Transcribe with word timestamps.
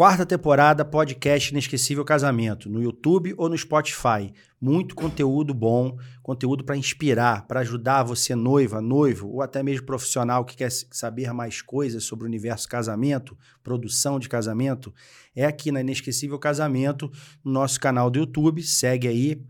Quarta 0.00 0.24
temporada, 0.24 0.82
podcast 0.82 1.50
Inesquecível 1.50 2.02
Casamento, 2.06 2.70
no 2.70 2.82
YouTube 2.82 3.34
ou 3.36 3.50
no 3.50 3.58
Spotify. 3.58 4.32
Muito 4.58 4.94
conteúdo 4.94 5.52
bom, 5.52 5.98
conteúdo 6.22 6.64
para 6.64 6.74
inspirar, 6.74 7.46
para 7.46 7.60
ajudar 7.60 8.02
você, 8.02 8.34
noiva, 8.34 8.80
noivo, 8.80 9.28
ou 9.28 9.42
até 9.42 9.62
mesmo 9.62 9.84
profissional 9.84 10.42
que 10.42 10.56
quer 10.56 10.70
saber 10.70 11.34
mais 11.34 11.60
coisas 11.60 12.02
sobre 12.02 12.24
o 12.24 12.28
universo 12.28 12.66
casamento, 12.66 13.36
produção 13.62 14.18
de 14.18 14.26
casamento. 14.26 14.90
É 15.36 15.44
aqui 15.44 15.70
na 15.70 15.82
Inesquecível 15.82 16.38
Casamento, 16.38 17.12
no 17.44 17.52
nosso 17.52 17.78
canal 17.78 18.08
do 18.08 18.20
YouTube. 18.20 18.62
Segue 18.62 19.06
aí, 19.06 19.44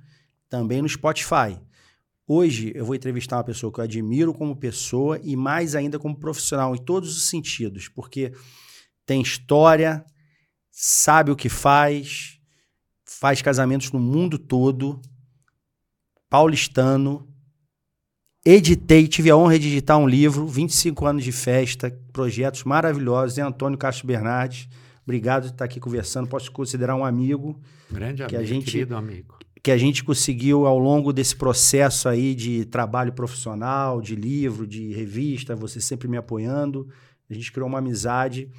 também 0.48 0.82
no 0.82 0.88
Spotify. 0.88 1.60
Hoje 2.27 2.73
eu 2.74 2.84
vou 2.84 2.96
entrevistar 2.96 3.37
uma 3.37 3.45
pessoa 3.45 3.73
que 3.73 3.78
eu 3.78 3.84
admiro 3.84 4.34
como 4.34 4.56
pessoa 4.56 5.20
e 5.23 5.37
mais 5.37 5.77
ainda 5.77 5.96
como 5.96 6.16
profissional, 6.16 6.74
em 6.74 6.78
todos 6.78 7.16
os 7.16 7.28
sentidos, 7.28 7.87
porque 7.87 8.32
tem 9.06 9.23
história 9.23 10.05
sabe 10.83 11.30
o 11.30 11.37
que 11.37 11.51
faz, 11.51 12.41
faz 13.05 13.43
casamentos 13.43 13.93
no 13.93 14.01
mundo 14.01 14.39
todo, 14.39 14.98
paulistano. 16.30 17.29
Editei, 18.43 19.06
tive 19.06 19.29
a 19.29 19.37
honra 19.37 19.59
de 19.59 19.69
editar 19.69 19.98
um 19.98 20.09
livro, 20.09 20.47
25 20.47 21.05
anos 21.05 21.23
de 21.23 21.33
festa, 21.33 21.95
projetos 22.15 22.65
maravilhosos. 22.65 23.37
É 23.37 23.43
Antônio 23.43 23.77
Castro 23.77 24.06
Bernardes. 24.06 24.70
Obrigado 25.03 25.43
por 25.43 25.51
estar 25.51 25.65
aqui 25.66 25.79
conversando. 25.79 26.27
Posso 26.27 26.51
considerar 26.51 26.97
um 26.97 27.05
amigo. 27.05 27.61
Grande 27.91 28.25
que 28.25 28.34
amigo, 28.34 28.41
a 28.41 28.55
gente, 28.55 28.73
querido 28.73 28.97
amigo. 28.97 29.39
Que 29.62 29.70
a 29.70 29.77
gente 29.77 30.03
conseguiu, 30.03 30.67
ao 30.67 30.78
longo 30.78 31.12
desse 31.12 31.37
processo 31.37 32.09
aí 32.09 32.34
de 32.34 32.65
trabalho 32.65 33.12
profissional, 33.12 34.01
de 34.01 34.17
livro, 34.17 34.67
de 34.67 34.94
revista, 34.94 35.55
você 35.55 35.78
sempre 35.78 36.09
me 36.09 36.17
apoiando. 36.17 36.89
A 37.28 37.34
gente 37.34 37.53
criou 37.53 37.69
uma 37.69 37.81
amizade 37.81 38.50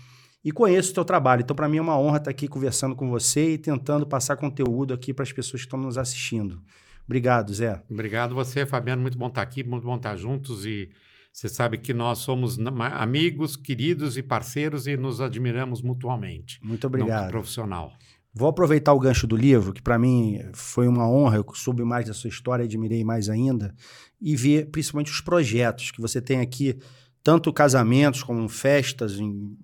e 0.44 0.52
conheço 0.52 0.92
o 0.92 0.94
teu 0.94 1.06
trabalho. 1.06 1.42
Então, 1.42 1.56
para 1.56 1.70
mim 1.70 1.78
é 1.78 1.81
uma 1.81 2.00
honra 2.00 2.17
estar 2.17 2.31
aqui 2.31 2.47
conversando 2.47 2.95
com 2.95 3.09
você 3.09 3.53
e 3.53 3.58
tentando 3.58 4.06
passar 4.06 4.36
conteúdo 4.36 4.94
aqui 4.94 5.14
para 5.14 5.23
as 5.23 5.31
pessoas 5.31 5.61
que 5.61 5.67
estão 5.67 5.80
nos 5.80 5.97
assistindo. 5.97 6.61
Obrigado, 7.06 7.53
Zé. 7.53 7.81
Obrigado 7.89 8.34
você, 8.34 8.66
Fabiano. 8.66 9.02
Muito 9.02 9.17
bom 9.17 9.28
estar 9.28 9.42
aqui, 9.42 9.64
muito 9.64 9.84
bom 9.84 9.95
estar 9.95 10.16
juntos 10.16 10.66
e 10.66 10.89
você 11.31 11.47
sabe 11.47 11.78
que 11.78 11.94
nós 11.94 12.19
somos 12.19 12.58
amigos, 12.94 13.56
queridos 13.56 14.17
e 14.17 14.23
parceiros 14.23 14.86
e 14.88 14.97
nos 14.97 15.22
admiramos 15.22 15.81
mutuamente. 15.81 16.59
Muito 16.62 16.86
obrigado. 16.88 17.30
profissional. 17.30 17.94
Vou 18.34 18.47
aproveitar 18.47 18.94
o 18.94 19.00
gancho 19.00 19.28
do 19.28 19.36
livro, 19.36 19.73
que 19.73 19.81
para 19.81 20.00
mim 20.00 20.39
foi 20.53 20.88
uma 20.88 21.09
honra, 21.09 21.38
eu 21.38 21.45
soube 21.53 21.84
mais 21.84 22.06
da 22.06 22.14
sua 22.14 22.30
história, 22.30 22.64
admirei 22.64 23.03
mais 23.03 23.28
ainda, 23.30 23.75
e 24.22 24.36
ver 24.38 24.69
principalmente 24.69 25.12
os 25.12 25.19
projetos 25.19 25.92
que 25.92 26.00
você 26.00 26.22
tem 26.22 26.39
aqui 26.39 26.78
tanto 27.23 27.53
casamentos 27.53 28.23
como 28.23 28.47
festas, 28.50 29.17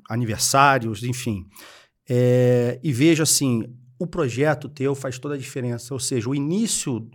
aniversários, 0.09 1.03
enfim. 1.03 1.45
É, 2.09 2.79
e 2.83 2.91
vejo 2.93 3.23
assim, 3.23 3.63
o 3.99 4.05
projeto 4.05 4.69
teu 4.69 4.93
faz 4.93 5.17
toda 5.17 5.35
a 5.35 5.37
diferença. 5.37 5.93
Ou 5.93 5.99
seja, 5.99 6.29
o 6.29 6.35
início 6.35 7.09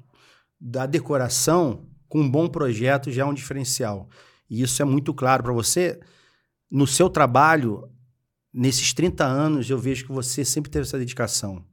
da 0.60 0.86
decoração 0.86 1.86
com 2.08 2.20
um 2.20 2.30
bom 2.30 2.48
projeto 2.48 3.10
já 3.10 3.22
é 3.22 3.24
um 3.24 3.34
diferencial. 3.34 4.08
E 4.48 4.62
isso 4.62 4.82
é 4.82 4.84
muito 4.84 5.14
claro 5.14 5.42
para 5.42 5.52
você. 5.52 5.98
No 6.70 6.86
seu 6.86 7.08
trabalho, 7.08 7.88
nesses 8.52 8.92
30 8.92 9.24
anos, 9.24 9.70
eu 9.70 9.78
vejo 9.78 10.04
que 10.04 10.12
você 10.12 10.44
sempre 10.44 10.70
teve 10.70 10.82
essa 10.82 10.98
dedicação. 10.98 11.64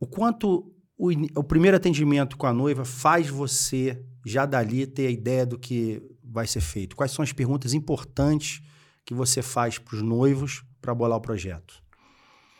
O 0.00 0.06
quanto 0.06 0.74
o, 0.96 1.10
o 1.36 1.44
primeiro 1.44 1.76
atendimento 1.76 2.36
com 2.36 2.46
a 2.46 2.52
noiva 2.52 2.84
faz 2.84 3.28
você 3.28 4.04
já 4.24 4.46
dali 4.46 4.86
ter 4.86 5.06
a 5.06 5.10
ideia 5.10 5.44
do 5.44 5.58
que 5.58 6.02
vai 6.32 6.46
ser 6.46 6.60
feito? 6.60 6.96
Quais 6.96 7.12
são 7.12 7.22
as 7.22 7.32
perguntas 7.32 7.74
importantes 7.74 8.62
que 9.04 9.12
você 9.12 9.42
faz 9.42 9.78
para 9.78 9.96
os 9.96 10.02
noivos 10.02 10.64
para 10.80 10.94
bolar 10.94 11.18
o 11.18 11.20
projeto? 11.20 11.82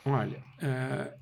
Olha, 0.05 0.43
é, 0.61 1.15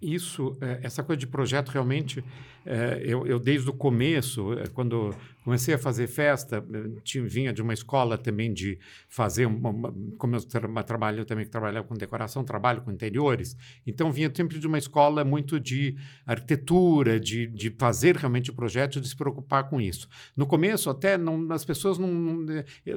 isso, 0.00 0.56
é, 0.60 0.80
essa 0.82 1.02
coisa 1.02 1.20
de 1.20 1.26
projeto 1.26 1.68
realmente, 1.68 2.24
é, 2.70 3.00
eu, 3.02 3.26
eu, 3.26 3.38
desde 3.38 3.70
o 3.70 3.72
começo, 3.72 4.48
quando 4.74 5.14
comecei 5.42 5.72
a 5.72 5.78
fazer 5.78 6.06
festa, 6.06 6.62
tinha, 7.02 7.24
vinha 7.26 7.50
de 7.54 7.62
uma 7.62 7.72
escola 7.72 8.18
também 8.18 8.52
de 8.52 8.78
fazer, 9.08 9.46
uma, 9.46 9.70
uma, 9.70 9.94
como 10.18 10.36
eu 10.36 10.42
tra 10.42 10.82
trabalho 10.82 11.24
trabalhava 11.24 11.86
com 11.86 11.94
decoração, 11.94 12.44
trabalho 12.44 12.82
com 12.82 12.92
interiores, 12.92 13.56
então 13.86 14.12
vinha 14.12 14.30
sempre 14.34 14.58
de 14.58 14.66
uma 14.66 14.76
escola 14.76 15.24
muito 15.24 15.58
de 15.58 15.96
arquitetura, 16.26 17.18
de, 17.18 17.46
de 17.46 17.70
fazer 17.70 18.14
realmente 18.16 18.50
o 18.50 18.54
projeto, 18.54 19.00
de 19.00 19.08
se 19.08 19.16
preocupar 19.16 19.70
com 19.70 19.80
isso. 19.80 20.06
No 20.36 20.46
começo, 20.46 20.90
até 20.90 21.16
não, 21.16 21.50
as 21.50 21.64
pessoas 21.64 21.96
não, 21.96 22.12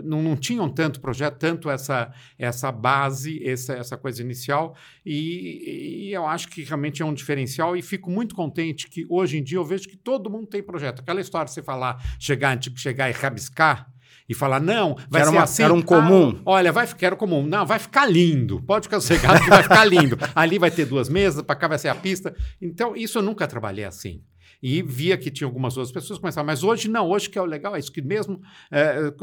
não, 0.03 0.21
não 0.21 0.35
tinham 0.35 0.67
tanto 0.67 0.99
projeto, 0.99 1.37
tanto 1.37 1.69
essa, 1.69 2.13
essa 2.37 2.69
base, 2.69 3.41
essa, 3.47 3.75
essa 3.75 3.95
coisa 3.95 4.21
inicial, 4.21 4.75
e, 5.05 6.07
e 6.09 6.11
eu 6.11 6.27
acho 6.27 6.49
que 6.49 6.63
realmente 6.63 7.01
é 7.01 7.05
um 7.05 7.13
diferencial 7.13 7.77
e 7.77 7.81
fico 7.81 8.11
muito 8.11 8.35
contente 8.35 8.89
que 8.89 9.05
hoje 9.07 9.37
em 9.37 9.43
dia 9.43 9.60
eu 9.61 9.65
vejo 9.65 9.87
que 9.87 9.97
todo 9.97 10.29
mundo 10.29 10.47
tem 10.47 10.61
projeto. 10.61 10.99
Aquela 11.01 11.21
história 11.21 11.45
de 11.45 11.51
você 11.51 11.63
falar, 11.63 12.03
chegar 12.19 12.57
tipo, 12.57 12.79
chegar 12.79 13.09
e 13.09 13.13
rabiscar 13.13 13.87
e 14.27 14.33
falar, 14.33 14.59
não, 14.59 14.95
vai 15.09 15.21
era 15.21 15.29
ser 15.29 15.35
uma, 15.35 15.43
assim. 15.43 15.63
Era 15.63 15.73
um 15.73 15.81
comum. 15.81 16.37
Ah, 16.39 16.51
olha, 16.51 16.71
vai 16.71 16.87
ficar 16.87 17.15
comum. 17.15 17.45
Não, 17.45 17.65
vai 17.65 17.79
ficar 17.79 18.05
lindo. 18.05 18.61
Pode 18.61 18.85
ficar 18.85 18.99
sossegado 19.01 19.41
que 19.43 19.49
vai 19.49 19.63
ficar 19.63 19.85
lindo. 19.85 20.17
Ali 20.35 20.57
vai 20.57 20.71
ter 20.71 20.85
duas 20.85 21.09
mesas, 21.09 21.43
para 21.43 21.55
cá 21.55 21.67
vai 21.67 21.77
ser 21.77 21.89
a 21.89 21.95
pista. 21.95 22.35
Então, 22.61 22.95
isso 22.95 23.17
eu 23.17 23.21
nunca 23.21 23.47
trabalhei 23.47 23.85
assim 23.85 24.21
e 24.61 24.81
via 24.81 25.17
que 25.17 25.31
tinha 25.31 25.47
algumas 25.47 25.77
outras 25.77 25.91
pessoas 25.91 26.17
que 26.17 26.21
começavam. 26.21 26.45
Mas 26.45 26.63
hoje 26.63 26.89
não, 26.89 27.09
hoje 27.09 27.29
que 27.29 27.37
é 27.37 27.41
o 27.41 27.45
legal 27.45 27.75
é 27.75 27.79
isso, 27.79 27.91
que 27.91 28.01
mesmo 28.01 28.41
é, 28.69 28.79
é, 28.79 29.13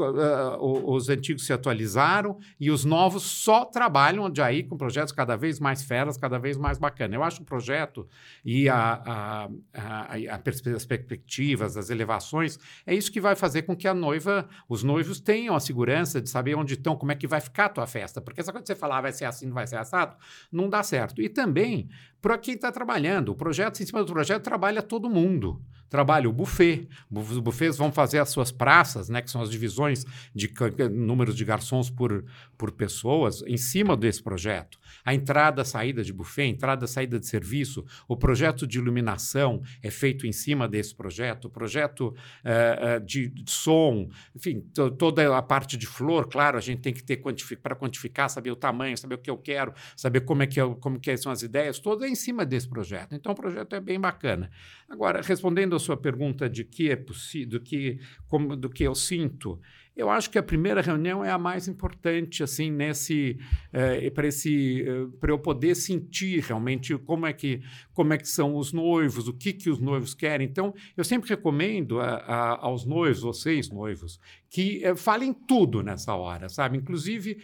os 0.59 1.09
antigos 1.09 1.45
se 1.45 1.53
atualizaram 1.53 2.37
e 2.59 2.69
os 2.69 2.83
novos 2.83 3.23
só 3.23 3.65
trabalham 3.65 4.29
de 4.29 4.41
aí 4.41 4.63
com 4.63 4.77
projetos 4.77 5.13
cada 5.13 5.35
vez 5.35 5.59
mais 5.59 5.83
feras, 5.83 6.17
cada 6.17 6.37
vez 6.37 6.57
mais 6.57 6.77
bacanas. 6.77 7.15
Eu 7.15 7.23
acho 7.23 7.41
o 7.41 7.45
projeto 7.45 8.07
e 8.43 8.67
a, 8.67 8.75
a, 8.75 9.49
a, 9.73 10.35
a 10.35 10.39
as 10.75 10.85
perspectivas, 10.85 11.77
as 11.77 11.89
elevações, 11.89 12.57
é 12.85 12.93
isso 12.93 13.11
que 13.11 13.21
vai 13.21 13.35
fazer 13.35 13.63
com 13.63 13.75
que 13.75 13.87
a 13.87 13.93
noiva, 13.93 14.47
os 14.67 14.83
noivos 14.83 15.19
tenham 15.19 15.55
a 15.55 15.59
segurança 15.59 16.21
de 16.21 16.29
saber 16.29 16.55
onde 16.55 16.73
estão, 16.73 16.95
como 16.95 17.11
é 17.11 17.15
que 17.15 17.27
vai 17.27 17.41
ficar 17.41 17.65
a 17.65 17.69
tua 17.69 17.87
festa. 17.87 18.21
Porque 18.21 18.41
essa 18.41 18.51
coisa 18.51 18.63
de 18.63 18.67
você 18.67 18.75
falar 18.75 19.01
vai 19.01 19.11
ser 19.11 19.25
assim, 19.25 19.47
não 19.47 19.53
vai 19.53 19.67
ser 19.67 19.77
assado, 19.77 20.15
não 20.51 20.69
dá 20.69 20.83
certo. 20.83 21.21
E 21.21 21.29
também 21.29 21.89
para 22.21 22.37
quem 22.37 22.55
está 22.55 22.71
trabalhando. 22.71 23.29
O 23.29 23.35
projeto, 23.35 23.81
em 23.81 23.85
cima 23.85 24.03
do 24.03 24.13
projeto, 24.13 24.43
trabalha 24.43 24.81
todo 24.81 25.09
mundo. 25.09 25.61
Trabalha 25.89 26.29
o 26.29 26.33
buffet. 26.33 26.87
Os 27.11 27.39
buffets 27.39 27.77
vão 27.77 27.91
fazer 27.91 28.19
as 28.19 28.29
suas 28.29 28.51
praças, 28.51 29.09
né, 29.09 29.21
que 29.21 29.31
são 29.31 29.41
as 29.41 29.49
divisões 29.49 30.05
de 30.33 30.51
números 30.91 31.35
de 31.35 31.43
garçons 31.43 31.89
por, 31.89 32.23
por 32.57 32.71
pessoas, 32.71 33.41
em 33.47 33.57
cima 33.57 33.97
desse 33.97 34.21
projeto. 34.21 34.79
A 35.03 35.13
entrada, 35.13 35.63
saída 35.65 36.03
de 36.03 36.13
buffet, 36.13 36.45
entrada, 36.47 36.85
saída 36.87 37.19
de 37.19 37.25
serviço, 37.25 37.85
o 38.07 38.15
projeto 38.15 38.67
de 38.67 38.77
iluminação 38.77 39.61
é 39.81 39.89
feito 39.89 40.27
em 40.27 40.31
cima 40.31 40.67
desse 40.67 40.93
projeto, 40.93 41.45
o 41.45 41.49
projeto 41.49 42.15
uh, 42.43 43.03
de, 43.05 43.29
de, 43.29 43.49
som, 43.49 44.09
enfim, 44.35 44.61
toda 44.97 45.37
a 45.37 45.41
parte 45.41 45.77
de 45.77 45.87
flor, 45.87 46.27
claro, 46.27 46.57
a 46.57 46.61
gente 46.61 46.81
tem 46.81 46.93
que 46.93 47.03
ter 47.03 47.17
quantific 47.17 47.61
para 47.61 47.75
quantificar, 47.75 48.29
saber 48.29 48.51
o 48.51 48.55
tamanho, 48.55 48.97
saber 48.97 49.15
o 49.15 49.17
que 49.17 49.29
eu 49.29 49.37
quero, 49.37 49.73
saber 49.95 50.21
como 50.21 50.43
é 50.43 50.47
que, 50.47 50.59
eu, 50.59 50.75
como 50.75 50.99
que 50.99 51.15
são 51.17 51.31
as 51.31 51.41
ideias, 51.41 51.79
todas 51.79 52.09
em 52.09 52.15
cima 52.15 52.45
desse 52.45 52.67
projeto. 52.67 53.15
Então, 53.15 53.31
o 53.31 53.35
projeto 53.35 53.75
é 53.75 53.79
bem 53.79 53.99
bacana. 53.99 54.49
Agora, 54.87 55.21
respondendo 55.21 55.78
a 55.79 55.81
sua 55.81 55.97
pergunta 55.97 56.49
de 56.49 56.63
que 56.63 56.89
é 56.89 56.95
possível, 56.95 57.49
do 57.49 57.59
que, 57.59 57.99
como, 58.27 58.55
do 58.55 58.69
que 58.69 58.83
eu 58.83 58.93
sinto, 58.93 59.59
eu 59.99 60.09
acho 60.09 60.29
que 60.29 60.37
a 60.37 60.43
primeira 60.43 60.79
reunião 60.79 61.25
é 61.25 61.29
a 61.29 61.37
mais 61.37 61.67
importante, 61.67 62.41
assim, 62.41 62.71
nesse 62.71 63.37
é, 63.73 64.09
para 64.09 64.27
esse 64.27 64.81
é, 64.87 65.05
para 65.19 65.29
eu 65.29 65.37
poder 65.37 65.75
sentir 65.75 66.39
realmente 66.41 66.97
como 66.99 67.25
é 67.25 67.33
que 67.33 67.61
como 67.91 68.13
é 68.13 68.17
que 68.17 68.29
são 68.29 68.55
os 68.55 68.71
noivos, 68.71 69.27
o 69.27 69.33
que 69.33 69.51
que 69.51 69.69
os 69.69 69.77
noivos 69.77 70.13
querem. 70.13 70.47
Então, 70.47 70.73
eu 70.95 71.03
sempre 71.03 71.27
recomendo 71.27 71.99
a, 71.99 72.15
a, 72.15 72.65
aos 72.65 72.85
noivos, 72.85 73.23
vocês 73.23 73.69
noivos, 73.69 74.21
que 74.49 74.83
é, 74.83 74.95
falem 74.95 75.33
tudo 75.33 75.83
nessa 75.83 76.15
hora, 76.15 76.49
sabe? 76.49 76.77
Inclusive 76.77 77.39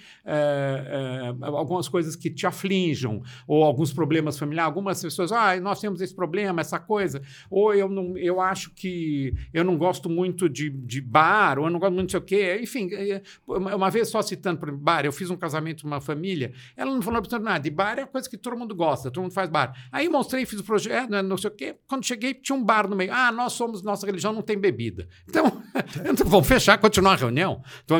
algumas 1.41 1.87
coisas 1.87 2.15
que 2.15 2.29
te 2.29 2.47
aflijam 2.47 3.21
ou 3.47 3.63
alguns 3.63 3.93
problemas 3.93 4.37
familiares. 4.37 4.67
Algumas 4.67 5.01
pessoas, 5.01 5.31
ah, 5.31 5.55
nós 5.59 5.79
temos 5.79 6.01
esse 6.01 6.13
problema, 6.13 6.61
essa 6.61 6.79
coisa. 6.79 7.21
Ou 7.49 7.73
eu 7.73 7.87
não, 7.87 8.17
eu 8.17 8.41
acho 8.41 8.71
que 8.71 9.33
eu 9.53 9.63
não 9.63 9.77
gosto 9.77 10.09
muito 10.09 10.49
de, 10.49 10.69
de 10.69 11.01
bar, 11.01 11.59
ou 11.59 11.65
eu 11.65 11.71
não 11.71 11.79
gosto 11.79 11.93
muito 11.93 12.07
de 12.07 12.11
sei 12.11 12.19
o 12.19 12.23
quê 12.23 12.59
enfim, 12.61 12.89
é, 12.93 13.21
uma 13.47 13.89
vez 13.89 14.09
só 14.09 14.21
citando 14.21 14.59
para 14.59 14.71
bar, 14.71 15.05
eu 15.05 15.11
fiz 15.11 15.29
um 15.29 15.37
casamento 15.37 15.83
com 15.83 15.87
uma 15.87 16.01
família, 16.01 16.53
ela 16.75 16.93
não 16.93 17.01
falou 17.01 17.19
absolutamente 17.19 17.45
nada. 17.45 17.63
De 17.63 17.69
bar 17.69 17.99
é 17.99 18.05
coisa 18.05 18.29
que 18.29 18.37
todo 18.37 18.57
mundo 18.57 18.75
gosta, 18.75 19.11
todo 19.11 19.23
mundo 19.23 19.33
faz 19.33 19.49
bar. 19.49 19.75
Aí 19.91 20.09
mostrei, 20.09 20.45
fiz 20.45 20.59
o 20.59 20.63
projeto, 20.63 21.09
né, 21.09 21.21
não 21.21 21.37
sei 21.37 21.49
o 21.49 21.53
quê. 21.53 21.75
Quando 21.87 22.05
cheguei, 22.05 22.33
tinha 22.33 22.57
um 22.57 22.63
bar 22.63 22.87
no 22.87 22.95
meio. 22.95 23.11
Ah, 23.13 23.31
nós 23.31 23.53
somos, 23.53 23.81
nossa 23.81 24.05
religião 24.05 24.33
não 24.33 24.41
tem 24.41 24.57
bebida. 24.57 25.07
Então, 25.27 25.61
então 26.09 26.27
vamos 26.27 26.47
fechar, 26.47 26.77
continuar 26.95 27.13
a 27.13 27.15
reunião. 27.15 27.61
Então, 27.83 27.97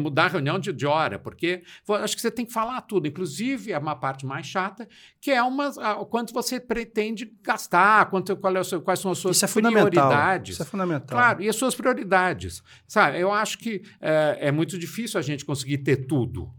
mudar 0.00 0.24
a 0.24 0.28
reunião 0.28 0.58
de, 0.58 0.72
de 0.72 0.86
hora, 0.86 1.18
porque 1.18 1.62
acho 2.02 2.16
que 2.16 2.22
você 2.22 2.30
tem 2.30 2.46
que 2.46 2.52
falar 2.52 2.80
tudo, 2.82 3.06
inclusive 3.06 3.72
é 3.72 3.78
uma 3.78 3.94
parte 3.94 4.24
mais 4.24 4.46
chata, 4.46 4.88
que 5.20 5.30
é 5.30 5.42
uma, 5.42 5.72
quanto 6.06 6.32
você 6.32 6.58
pretende 6.58 7.32
gastar, 7.42 8.06
quanto, 8.06 8.36
qual 8.36 8.56
é 8.56 8.64
seu, 8.64 8.80
quais 8.80 9.00
são 9.00 9.10
as 9.10 9.18
suas 9.18 9.36
Isso 9.36 9.44
é 9.44 9.48
prioridades. 9.48 10.54
Isso 10.54 10.62
é 10.62 10.66
fundamental. 10.66 11.18
Claro, 11.18 11.42
e 11.42 11.48
as 11.48 11.56
suas 11.56 11.74
prioridades. 11.74 12.62
Sabe, 12.86 13.20
eu 13.20 13.32
acho 13.32 13.58
que 13.58 13.82
é, 14.00 14.38
é 14.48 14.52
muito 14.52 14.78
difícil 14.78 15.18
a 15.18 15.22
gente 15.22 15.44
conseguir 15.44 15.78
ter 15.78 16.06
tudo. 16.06 16.50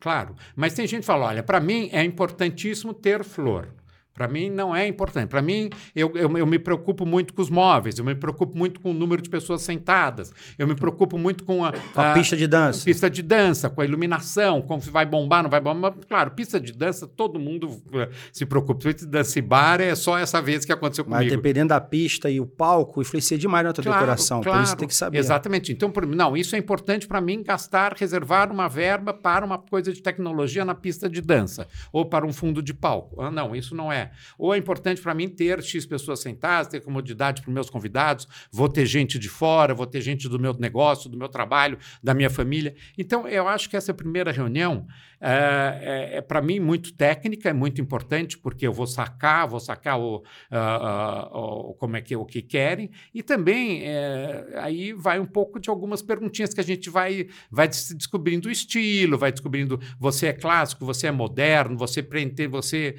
Claro. 0.00 0.34
Mas 0.56 0.72
tem 0.72 0.86
gente 0.86 1.00
que 1.00 1.06
fala: 1.06 1.26
olha, 1.26 1.42
para 1.42 1.60
mim 1.60 1.90
é 1.92 2.02
importantíssimo 2.02 2.94
ter 2.94 3.22
flor. 3.22 3.74
Para 4.14 4.28
mim 4.28 4.50
não 4.50 4.74
é 4.74 4.86
importante. 4.86 5.28
Para 5.28 5.40
mim, 5.40 5.70
eu, 5.94 6.12
eu, 6.14 6.36
eu, 6.36 6.46
me 6.46 6.58
preocupo 6.58 7.06
muito 7.06 7.32
com 7.32 7.40
os 7.40 7.48
móveis, 7.48 7.98
eu 7.98 8.04
me 8.04 8.14
preocupo 8.14 8.56
muito 8.56 8.80
com 8.80 8.90
o 8.90 8.94
número 8.94 9.22
de 9.22 9.30
pessoas 9.30 9.62
sentadas, 9.62 10.32
eu 10.58 10.66
me 10.66 10.74
preocupo 10.74 11.16
muito 11.16 11.44
com 11.44 11.64
a, 11.64 11.72
a, 11.94 12.10
a 12.10 12.14
pista 12.14 12.36
de 12.36 12.46
dança. 12.46 12.84
pista 12.84 13.08
de 13.08 13.22
dança, 13.22 13.70
com 13.70 13.80
a 13.80 13.84
iluminação, 13.84 14.60
como 14.62 14.82
se 14.82 14.90
vai 14.90 15.06
bombar, 15.06 15.42
não 15.42 15.50
vai 15.50 15.60
bombar. 15.60 15.94
Claro, 16.08 16.32
pista 16.32 16.60
de 16.60 16.72
dança, 16.72 17.06
todo 17.06 17.38
mundo 17.38 17.80
eh, 17.94 18.10
se 18.32 18.44
preocupa. 18.44 18.80
Pista 18.80 19.06
de 19.06 19.10
dança 19.10 19.38
e 19.38 19.42
bar 19.42 19.80
é 19.80 19.94
só 19.94 20.18
essa 20.18 20.40
vez 20.42 20.64
que 20.64 20.72
aconteceu 20.72 21.04
comigo. 21.04 21.22
Mas 21.22 21.30
dependendo 21.30 21.68
da 21.68 21.80
pista 21.80 22.28
e 22.28 22.40
o 22.40 22.46
palco, 22.46 23.00
influencia 23.00 23.38
demais 23.38 23.64
na 23.64 23.72
tua 23.72 23.84
claro, 23.84 24.00
decoração. 24.00 24.40
Claro, 24.42 24.58
por 24.58 24.64
isso 24.64 24.76
tem 24.76 24.88
que 24.88 24.94
saber. 24.94 25.18
Exatamente. 25.18 25.72
Então, 25.72 25.90
por, 25.90 26.06
não, 26.06 26.36
isso 26.36 26.54
é 26.54 26.58
importante 26.58 27.06
para 27.06 27.20
mim 27.20 27.42
gastar, 27.42 27.94
reservar 27.96 28.50
uma 28.52 28.68
verba 28.68 29.12
para 29.12 29.44
uma 29.44 29.58
coisa 29.58 29.92
de 29.92 30.02
tecnologia 30.02 30.64
na 30.64 30.74
pista 30.74 31.08
de 31.08 31.20
dança 31.20 31.66
ou 31.92 32.04
para 32.04 32.26
um 32.26 32.32
fundo 32.32 32.62
de 32.62 32.74
palco. 32.74 33.20
Ah, 33.20 33.30
não, 33.30 33.54
isso 33.54 33.74
não 33.74 33.92
é. 33.92 33.99
Ou 34.38 34.54
é 34.54 34.58
importante 34.58 35.00
para 35.00 35.14
mim 35.14 35.28
ter 35.28 35.62
X 35.62 35.84
pessoas 35.86 36.20
sentadas, 36.20 36.68
ter 36.68 36.80
comodidade 36.80 37.42
para 37.42 37.52
meus 37.52 37.68
convidados, 37.68 38.26
vou 38.50 38.68
ter 38.68 38.86
gente 38.86 39.18
de 39.18 39.28
fora, 39.28 39.74
vou 39.74 39.86
ter 39.86 40.00
gente 40.00 40.28
do 40.28 40.38
meu 40.38 40.54
negócio, 40.54 41.10
do 41.10 41.16
meu 41.16 41.28
trabalho, 41.28 41.78
da 42.02 42.14
minha 42.14 42.30
família. 42.30 42.74
Então, 42.96 43.26
eu 43.28 43.48
acho 43.48 43.68
que 43.68 43.76
essa 43.76 43.92
primeira 43.92 44.32
reunião 44.32 44.86
é, 45.20 46.10
é, 46.14 46.16
é 46.16 46.20
para 46.22 46.40
mim 46.40 46.58
muito 46.58 46.94
técnica, 46.94 47.50
é 47.50 47.52
muito 47.52 47.78
importante, 47.80 48.38
porque 48.38 48.66
eu 48.66 48.72
vou 48.72 48.86
sacar, 48.86 49.46
vou 49.46 49.60
sacar 49.60 50.00
o, 50.00 50.16
uh, 50.16 51.70
uh, 51.70 51.74
como 51.74 51.96
é 51.96 52.00
que, 52.00 52.16
o 52.16 52.24
que 52.24 52.40
querem, 52.40 52.90
e 53.14 53.22
também 53.22 53.82
é, 53.84 54.54
aí 54.56 54.94
vai 54.94 55.20
um 55.20 55.26
pouco 55.26 55.60
de 55.60 55.68
algumas 55.68 56.00
perguntinhas 56.00 56.54
que 56.54 56.60
a 56.60 56.64
gente 56.64 56.88
vai, 56.88 57.28
vai 57.50 57.68
descobrindo 57.68 58.48
o 58.48 58.50
estilo, 58.50 59.18
vai 59.18 59.30
descobrindo 59.30 59.78
você 59.98 60.28
é 60.28 60.32
clássico, 60.32 60.86
você 60.86 61.08
é 61.08 61.12
moderno, 61.12 61.76
você 61.76 62.02
prende, 62.02 62.46
você 62.46 62.96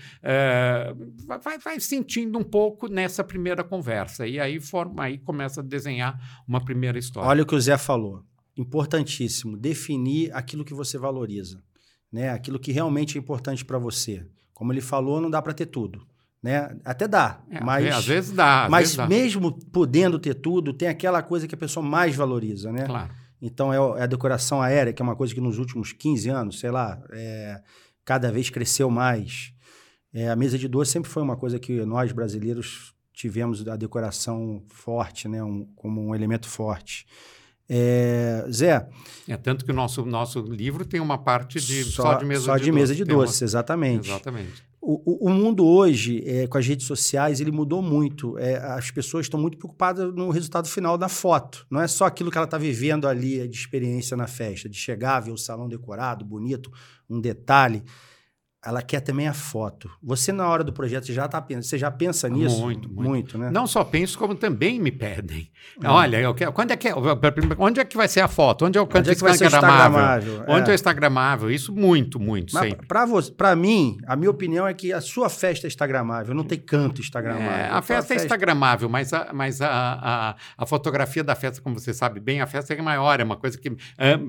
vai, 1.44 1.58
vai 1.58 1.80
sentindo 1.80 2.38
um 2.38 2.44
pouco 2.44 2.88
nessa 2.88 3.24
primeira 3.24 3.64
conversa. 3.64 4.28
E 4.28 4.40
aí, 4.40 4.60
forma, 4.60 5.04
aí 5.04 5.18
começa 5.18 5.62
a 5.62 5.64
desenhar 5.64 6.20
uma 6.48 6.64
primeira 6.64 6.98
história. 6.98 7.28
Olha 7.30 7.44
o 7.44 7.46
que 7.46 7.56
o 7.56 7.62
Zé 7.62 7.78
falou. 7.78 8.24
Importantíssimo, 8.58 9.58
definir 9.58 10.36
aquilo 10.36 10.66
que 10.66 10.74
você 10.74 10.98
valoriza, 10.98 11.64
né? 12.12 12.30
Aquilo 12.30 12.60
que 12.60 12.72
realmente 12.72 13.18
é 13.18 13.20
importante 13.20 13.64
para 13.64 13.80
você. 13.80 14.26
Como 14.54 14.72
ele 14.74 14.82
falou, 14.82 15.22
não 15.22 15.30
dá 15.30 15.42
para 15.42 15.54
ter 15.54 15.68
tudo, 15.68 16.06
né? 16.44 16.78
Até 16.84 17.08
dá, 17.08 17.42
é, 17.50 17.64
mas 17.64 17.88
às 17.96 18.06
vezes 18.06 18.32
dá. 18.32 18.66
Às 18.66 18.70
mas 18.70 18.82
vezes 18.82 18.98
dá. 18.98 19.08
mesmo 19.08 19.52
podendo 19.72 20.20
ter 20.20 20.36
tudo, 20.36 20.74
tem 20.74 20.88
aquela 20.88 21.24
coisa 21.24 21.48
que 21.48 21.56
a 21.56 21.58
pessoa 21.58 21.84
mais 21.84 22.16
valoriza, 22.16 22.72
né? 22.72 22.86
Claro. 22.86 23.14
Então 23.42 23.74
é, 23.74 24.00
é 24.00 24.04
a 24.04 24.08
decoração 24.08 24.62
aérea, 24.62 24.94
que 24.94 25.02
é 25.02 25.04
uma 25.04 25.16
coisa 25.16 25.34
que 25.34 25.42
nos 25.42 25.58
últimos 25.58 25.94
15 25.94 26.30
anos, 26.30 26.60
sei 26.60 26.70
lá, 26.70 27.02
é, 27.12 27.60
cada 28.06 28.32
vez 28.32 28.50
cresceu 28.50 28.90
mais. 28.90 29.54
É, 30.14 30.30
a 30.30 30.36
mesa 30.36 30.58
de 30.58 30.68
doce 30.68 30.92
sempre 30.92 31.10
foi 31.10 31.24
uma 31.24 31.38
coisa 31.38 31.58
que 31.58 31.86
nós 31.86 32.12
brasileiros 32.12 32.94
tivemos 33.14 33.68
a 33.68 33.76
decoração 33.76 34.64
forte, 34.68 35.28
né, 35.28 35.44
um, 35.44 35.66
como 35.76 36.02
um 36.02 36.16
elemento 36.16 36.48
forte. 36.48 37.06
É, 37.74 38.46
Zé. 38.52 38.86
É 39.28 39.38
tanto 39.38 39.64
que 39.64 39.72
o 39.72 39.74
nosso, 39.74 40.06
nosso 40.06 40.42
livro 40.42 40.84
tem 40.84 41.00
uma 41.00 41.18
parte 41.18 41.60
de 41.62 41.86
só, 41.86 42.04
só 42.04 42.14
de 42.16 42.26
mesa 42.26 42.44
só 42.44 42.58
de, 42.58 42.64
de 42.66 42.70
doce. 42.70 42.80
mesa 42.80 42.96
de 42.96 43.04
doce, 43.06 43.44
uma... 43.44 43.48
exatamente. 43.48 44.10
Exatamente. 44.10 44.64
O, 44.82 45.28
o, 45.28 45.28
o, 45.28 45.30
mundo 45.30 45.66
hoje, 45.66 46.22
é, 46.26 46.48
com 46.48 46.58
as 46.58 46.68
redes 46.68 46.86
sociais, 46.86 47.40
ele 47.40 47.52
mudou 47.52 47.82
muito. 47.82 48.38
É, 48.38 48.58
as 48.58 48.92
pessoas 48.92 49.28
estão 49.28 49.40
muito 49.40 49.58
preocupadas 49.58 50.14
no 50.14 50.32
resultado 50.32 50.68
final 50.68 50.98
da 50.98 51.08
foto. 51.08 51.66
Não 51.70 51.80
é 51.80 51.88
só 51.88 52.06
aquilo 52.06 52.30
que 52.32 52.38
ela 52.38 52.46
está 52.46 52.58
vivendo 52.58 53.08
ali 53.08 53.48
de 53.48 53.56
experiência 53.56 54.18
na 54.18 54.28
festa, 54.28 54.68
de 54.68 54.76
chegar, 54.76 55.22
ver 55.22 55.32
o 55.32 55.38
salão 55.38 55.70
decorado, 55.70 56.26
bonito, 56.26 56.70
um 57.10 57.22
detalhe 57.22 57.84
ela 58.64 58.82
quer 58.84 59.00
também 59.00 59.28
a 59.28 59.34
foto. 59.34 59.90
Você, 60.04 60.32
na 60.32 60.48
hora 60.48 60.64
do 60.64 60.72
projeto, 60.72 61.12
já, 61.12 61.28
tá, 61.28 61.44
você 61.50 61.80
já 61.80 61.90
pensa 61.90 62.30
nisso? 62.30 62.62
Muito, 62.62 62.88
muito. 62.88 63.10
muito 63.10 63.38
né? 63.40 63.50
Não 63.50 63.66
só 63.66 63.84
penso, 63.84 64.18
como 64.20 64.36
também 64.36 64.80
me 64.80 64.92
pedem. 64.92 65.50
Hum. 65.80 65.88
Olha, 65.88 66.18
eu 66.18 66.34
quero, 66.36 66.52
quando 66.52 66.70
é 66.70 66.78
que, 66.78 66.88
onde 67.58 67.80
é 67.80 67.86
que 67.86 67.98
vai 67.98 68.08
ser 68.08 68.20
a 68.20 68.28
foto? 68.28 68.66
Onde 68.66 68.78
é, 68.78 68.82
onde 68.82 68.98
é 69.10 69.16
vai 69.16 69.34
ser 69.34 69.46
instagramável? 69.46 70.44
Onde 70.48 70.70
é. 70.70 70.74
é 70.74 70.76
instagramável? 70.76 71.50
Isso 71.50 71.74
muito, 71.74 72.20
muito, 72.20 72.54
Mas 72.54 72.70
sempre. 72.70 72.88
Para 73.36 73.56
mim, 73.56 73.98
a 74.06 74.16
minha 74.16 74.30
opinião 74.30 74.68
é 74.68 74.76
que 74.76 74.94
a 74.94 75.02
sua 75.02 75.28
festa 75.28 75.66
é 75.66 75.70
instagramável, 75.70 76.36
não 76.36 76.44
tem 76.44 76.60
canto 76.60 77.02
instagramável. 77.02 77.52
É, 77.52 77.70
a 77.70 77.82
festa 77.82 78.14
é 78.14 78.18
instagramável, 78.18 78.88
mas, 78.88 79.12
a, 79.12 79.32
mas 79.34 79.60
a, 79.60 79.70
a, 79.72 80.36
a, 80.56 80.66
fotografia 80.68 81.24
da 81.24 81.34
festa, 81.34 81.60
como 81.64 81.80
você 81.80 81.96
sabe 81.96 82.20
bem, 82.20 82.42
a 82.42 82.48
festa 82.48 82.76
é 82.76 82.82
maior, 82.82 83.20
é 83.20 83.24
uma 83.24 83.38
coisa 83.38 83.58
que 83.58 83.70
é, 83.98 84.20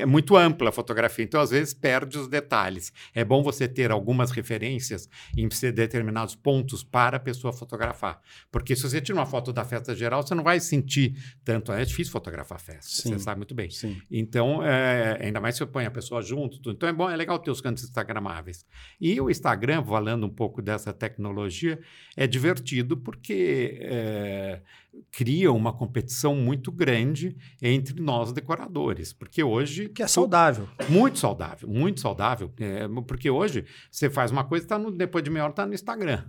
é 0.00 0.06
muito 0.06 0.36
ampla 0.36 0.70
a 0.70 0.72
fotografia, 0.72 1.24
então 1.24 1.40
às 1.40 1.50
vezes 1.50 1.72
perde 1.72 2.18
os 2.18 2.26
detalhes. 2.26 2.92
É 3.14 3.24
bom 3.24 3.44
você 3.44 3.68
ter 3.76 3.90
algumas 3.90 4.30
referências 4.30 5.06
em 5.36 5.46
determinados 5.70 6.34
pontos 6.34 6.82
para 6.82 7.18
a 7.18 7.20
pessoa 7.20 7.52
fotografar. 7.52 8.22
Porque 8.50 8.74
se 8.74 8.82
você 8.82 9.02
tira 9.02 9.18
uma 9.18 9.26
foto 9.26 9.52
da 9.52 9.66
festa 9.66 9.94
geral, 9.94 10.22
você 10.22 10.34
não 10.34 10.42
vai 10.42 10.58
sentir 10.60 11.14
tanto. 11.44 11.70
É 11.72 11.84
difícil 11.84 12.10
fotografar 12.10 12.58
festa, 12.58 12.90
sim, 12.90 13.10
você 13.10 13.18
sabe 13.18 13.40
muito 13.40 13.54
bem. 13.54 13.68
Sim. 13.68 14.00
Então, 14.10 14.62
é, 14.64 15.18
ainda 15.20 15.42
mais 15.42 15.56
se 15.56 15.58
você 15.58 15.66
põe 15.66 15.84
a 15.84 15.90
pessoa 15.90 16.22
junto. 16.22 16.58
Tudo. 16.58 16.74
Então, 16.74 16.88
é 16.88 16.92
bom, 16.92 17.10
é 17.10 17.16
legal 17.16 17.38
ter 17.38 17.50
os 17.50 17.60
cantos 17.60 17.84
instagramáveis. 17.84 18.64
E 18.98 19.20
o 19.20 19.28
Instagram, 19.28 19.84
falando 19.84 20.24
um 20.24 20.30
pouco 20.30 20.62
dessa 20.62 20.90
tecnologia, 20.90 21.78
é 22.16 22.26
divertido 22.26 22.96
porque 22.96 23.78
é, 23.82 24.62
cria 25.10 25.52
uma 25.52 25.72
competição 25.72 26.34
muito 26.34 26.70
grande 26.70 27.36
entre 27.62 28.00
nós 28.00 28.32
decoradores, 28.32 29.12
porque 29.12 29.42
hoje 29.42 29.88
que 29.88 30.02
é 30.02 30.06
saudável, 30.06 30.68
muito 30.88 31.18
saudável, 31.18 31.68
muito 31.68 32.00
saudável, 32.00 32.52
é, 32.58 32.86
porque 33.06 33.30
hoje 33.30 33.64
você 33.90 34.10
faz 34.10 34.30
uma 34.30 34.44
coisa, 34.44 34.66
tá 34.66 34.78
no, 34.78 34.90
depois 34.90 35.24
de 35.24 35.30
meia 35.30 35.44
hora 35.44 35.52
está 35.52 35.66
no 35.66 35.74
Instagram. 35.74 36.24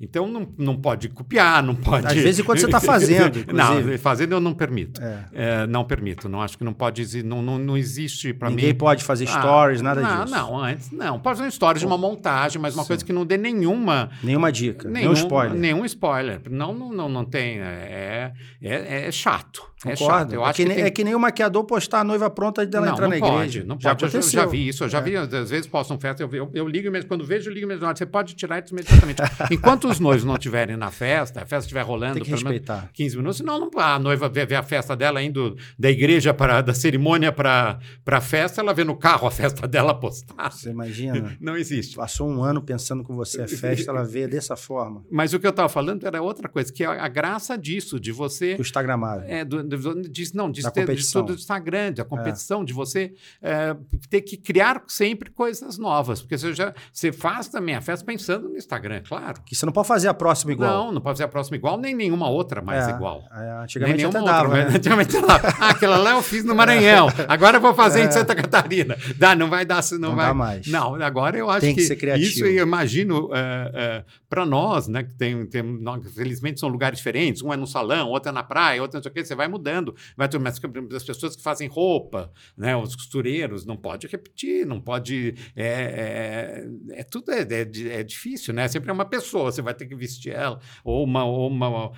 Então 0.00 0.26
não, 0.26 0.52
não 0.58 0.76
pode 0.76 1.08
copiar, 1.08 1.62
não 1.62 1.74
pode. 1.74 2.06
Às 2.06 2.14
vezes 2.14 2.44
quando 2.44 2.58
você 2.58 2.66
está 2.66 2.80
fazendo. 2.80 3.44
não, 3.54 3.96
fazendo 3.98 4.32
eu 4.32 4.40
não 4.40 4.52
permito. 4.52 5.00
É. 5.00 5.24
É, 5.32 5.66
não 5.68 5.84
permito. 5.84 6.28
Não 6.28 6.42
acho 6.42 6.58
que 6.58 6.64
não 6.64 6.72
pode 6.72 7.22
não, 7.22 7.40
não, 7.40 7.58
não 7.58 7.76
existe 7.76 8.34
para 8.34 8.50
mim. 8.50 8.56
Ninguém 8.56 8.74
pode 8.74 9.04
fazer 9.04 9.28
ah, 9.28 9.38
stories, 9.38 9.80
ah, 9.80 9.84
nada 9.84 10.00
não, 10.00 10.24
disso. 10.24 10.34
Não, 10.34 10.58
antes 10.58 10.90
não. 10.90 11.20
Pode 11.20 11.38
fazer 11.38 11.50
stories 11.52 11.80
de 11.80 11.86
uma 11.86 11.96
montagem, 11.96 12.60
mas 12.60 12.74
uma 12.74 12.82
Sim. 12.82 12.88
coisa 12.88 13.04
que 13.04 13.12
não 13.12 13.24
dê 13.24 13.36
nenhuma. 13.36 14.10
Nenhuma 14.20 14.50
dica. 14.50 14.88
Nenhum, 14.88 15.12
nenhum 15.12 15.12
spoiler. 15.12 15.58
Nenhum 15.58 15.84
spoiler. 15.84 16.40
Não, 16.50 16.74
não, 16.74 16.92
não, 16.92 17.08
não 17.08 17.24
tem. 17.24 17.60
É, 17.60 18.32
é, 18.60 19.06
é 19.06 19.12
chato. 19.12 19.62
É 19.86 19.94
chato. 19.94 20.32
Eu 20.32 20.44
é, 20.44 20.48
acho 20.48 20.56
que, 20.56 20.64
nem, 20.64 20.76
tem... 20.76 20.84
é 20.86 20.90
que 20.90 21.04
nem 21.04 21.14
o 21.14 21.20
maquiador 21.20 21.64
postar 21.64 22.00
a 22.00 22.04
noiva 22.04 22.28
pronta 22.30 22.66
dela 22.66 22.88
entrar 22.88 23.06
na 23.06 23.18
pode, 23.18 23.34
igreja. 23.34 23.64
Não 23.64 23.76
pode. 23.76 24.10
Já 24.10 24.18
eu, 24.18 24.22
já 24.22 24.46
vi 24.46 24.68
isso. 24.68 24.84
Eu 24.84 24.88
já 24.88 24.98
é. 24.98 25.02
vi, 25.02 25.16
às 25.16 25.50
vezes 25.50 25.66
postam 25.66 25.98
festa, 26.00 26.22
eu, 26.22 26.34
eu, 26.34 26.50
eu 26.52 26.66
ligo 26.66 26.90
mesmo. 26.90 27.08
Quando 27.08 27.24
vejo, 27.24 27.48
eu 27.48 27.54
ligo 27.54 27.66
mesmo. 27.68 27.86
Você 27.86 28.06
pode 28.06 28.34
tirar 28.34 28.62
isso 28.64 28.74
imediatamente. 28.74 29.22
Enquanto 29.50 29.83
os 29.90 30.00
noivos 30.00 30.24
não 30.24 30.38
tiverem 30.38 30.54
estiverem 30.54 30.76
na 30.76 30.90
festa, 30.90 31.42
a 31.42 31.46
festa 31.46 31.66
estiver 31.66 31.82
rolando 31.82 32.20
pelo 32.20 32.30
respeitar. 32.30 32.76
menos 32.76 32.90
15 32.92 33.16
minutos, 33.16 33.36
senão 33.38 33.58
não, 33.58 33.70
a 33.78 33.98
noiva 33.98 34.28
vê, 34.28 34.46
vê, 34.46 34.54
a 34.54 34.62
festa 34.62 34.96
dela 34.96 35.22
indo 35.22 35.56
da 35.78 35.90
igreja 35.90 36.32
para 36.32 36.62
da 36.62 36.72
cerimônia 36.72 37.32
para 37.32 37.78
a 38.06 38.20
festa, 38.20 38.60
ela 38.60 38.72
vê 38.72 38.84
no 38.84 38.96
carro 38.96 39.26
a 39.26 39.30
festa 39.30 39.66
dela 39.66 39.94
postada. 39.94 40.50
Você 40.50 40.70
imagina? 40.70 41.36
não 41.40 41.56
existe. 41.56 41.96
Passou 41.96 42.28
um 42.28 42.42
ano 42.42 42.62
pensando 42.62 43.02
com 43.02 43.14
você 43.14 43.42
a 43.42 43.48
festa, 43.48 43.90
ela 43.90 44.04
vê 44.04 44.26
dessa 44.26 44.56
forma. 44.56 45.04
Mas 45.10 45.34
o 45.34 45.40
que 45.40 45.46
eu 45.46 45.50
estava 45.50 45.68
falando 45.68 46.06
era 46.06 46.22
outra 46.22 46.48
coisa, 46.48 46.72
que 46.72 46.84
é 46.84 46.86
a 46.86 47.08
graça 47.08 47.56
disso, 47.58 47.98
de 47.98 48.12
você. 48.12 48.54
Do 48.54 48.62
Instagramável. 48.62 49.24
É, 49.28 49.44
do, 49.44 49.62
do, 49.62 50.02
de, 50.02 50.34
não, 50.34 50.50
de, 50.50 50.62
ter, 50.72 50.94
de 50.94 51.12
tudo 51.12 51.34
do 51.34 51.34
Instagram, 51.34 51.92
da 51.92 52.04
competição, 52.04 52.62
é. 52.62 52.64
de 52.64 52.72
você 52.72 53.14
é, 53.42 53.76
ter 54.08 54.22
que 54.22 54.36
criar 54.36 54.82
sempre 54.86 55.30
coisas 55.30 55.78
novas. 55.78 56.20
Porque 56.20 56.38
você 56.38 56.52
já 56.54 56.74
você 56.92 57.12
faz 57.12 57.48
também 57.48 57.74
a 57.74 57.80
festa 57.80 58.04
pensando 58.04 58.48
no 58.48 58.56
Instagram, 58.56 59.02
claro. 59.06 59.42
Que 59.42 59.54
você 59.54 59.66
não 59.66 59.72
pode 59.74 59.88
fazer 59.88 60.08
a 60.08 60.14
próxima 60.14 60.52
igual. 60.52 60.86
Não, 60.86 60.92
não 60.92 61.00
pode 61.00 61.16
fazer 61.18 61.24
a 61.24 61.28
próxima 61.28 61.56
igual, 61.56 61.76
nem 61.76 61.94
nenhuma 61.94 62.30
outra 62.30 62.62
mais 62.62 62.88
é, 62.88 62.90
igual. 62.92 63.22
É, 63.30 63.62
antigamente 63.62 64.02
nem 64.02 64.10
dava, 64.10 64.48
outra, 64.48 64.64
né? 64.64 64.72
Antigamente 64.76 65.20
dava. 65.20 65.54
Ah, 65.60 65.70
aquela 65.70 65.98
lá 65.98 66.12
eu 66.12 66.22
fiz 66.22 66.44
no 66.44 66.54
Maranhão, 66.54 67.08
agora 67.28 67.58
eu 67.58 67.60
vou 67.60 67.74
fazer 67.74 68.00
em 68.00 68.06
é. 68.06 68.10
Santa 68.10 68.34
Catarina. 68.34 68.96
Dá, 69.18 69.34
não 69.34 69.50
vai 69.50 69.66
dar, 69.66 69.82
não, 69.92 69.98
não 69.98 70.16
vai. 70.16 70.26
Dá 70.28 70.34
mais. 70.34 70.66
Não, 70.66 70.94
agora 71.02 71.36
eu 71.36 71.50
acho 71.50 71.60
tem 71.60 71.74
que, 71.74 71.82
que 71.82 71.86
ser 71.86 71.96
criativo. 71.96 72.26
isso 72.26 72.44
eu 72.46 72.62
imagino 72.62 73.26
uh, 73.26 73.28
uh, 73.28 74.04
para 74.28 74.46
nós, 74.46 74.88
né, 74.88 75.02
que 75.02 75.14
tem, 75.14 75.44
tem 75.46 75.62
nós, 75.62 76.02
felizmente 76.14 76.60
são 76.60 76.68
lugares 76.68 76.98
diferentes, 76.98 77.42
um 77.42 77.52
é 77.52 77.56
no 77.56 77.66
salão, 77.66 78.08
outro 78.08 78.30
é 78.30 78.32
na 78.32 78.42
praia, 78.42 78.80
outro 78.80 78.98
não 78.98 79.02
sei 79.02 79.10
o 79.10 79.14
quê, 79.14 79.24
você 79.24 79.34
vai 79.34 79.48
mudando. 79.48 79.94
Vai 80.16 80.28
ter 80.28 80.38
mas, 80.38 80.60
as 80.94 81.02
pessoas 81.02 81.34
que 81.34 81.42
fazem 81.42 81.68
roupa, 81.68 82.30
né, 82.56 82.76
os 82.76 82.94
costureiros, 82.94 83.64
não 83.64 83.76
pode 83.76 84.06
repetir, 84.06 84.66
não 84.66 84.80
pode. 84.80 85.34
É, 85.56 86.64
é, 86.94 87.00
é 87.00 87.02
tudo 87.02 87.32
é, 87.32 87.40
é, 87.40 88.00
é, 88.00 88.02
difícil, 88.02 88.52
né? 88.52 88.68
Sempre 88.68 88.90
é 88.90 88.92
uma 88.92 89.04
pessoa. 89.04 89.50
Você 89.50 89.62
vai 89.64 89.74
ter 89.74 89.86
que 89.86 89.94
vestir 89.94 90.32
ela. 90.32 90.60
Ou, 90.84 91.04
uma, 91.04 91.24
ou 91.24 91.48
uma, 91.48 91.92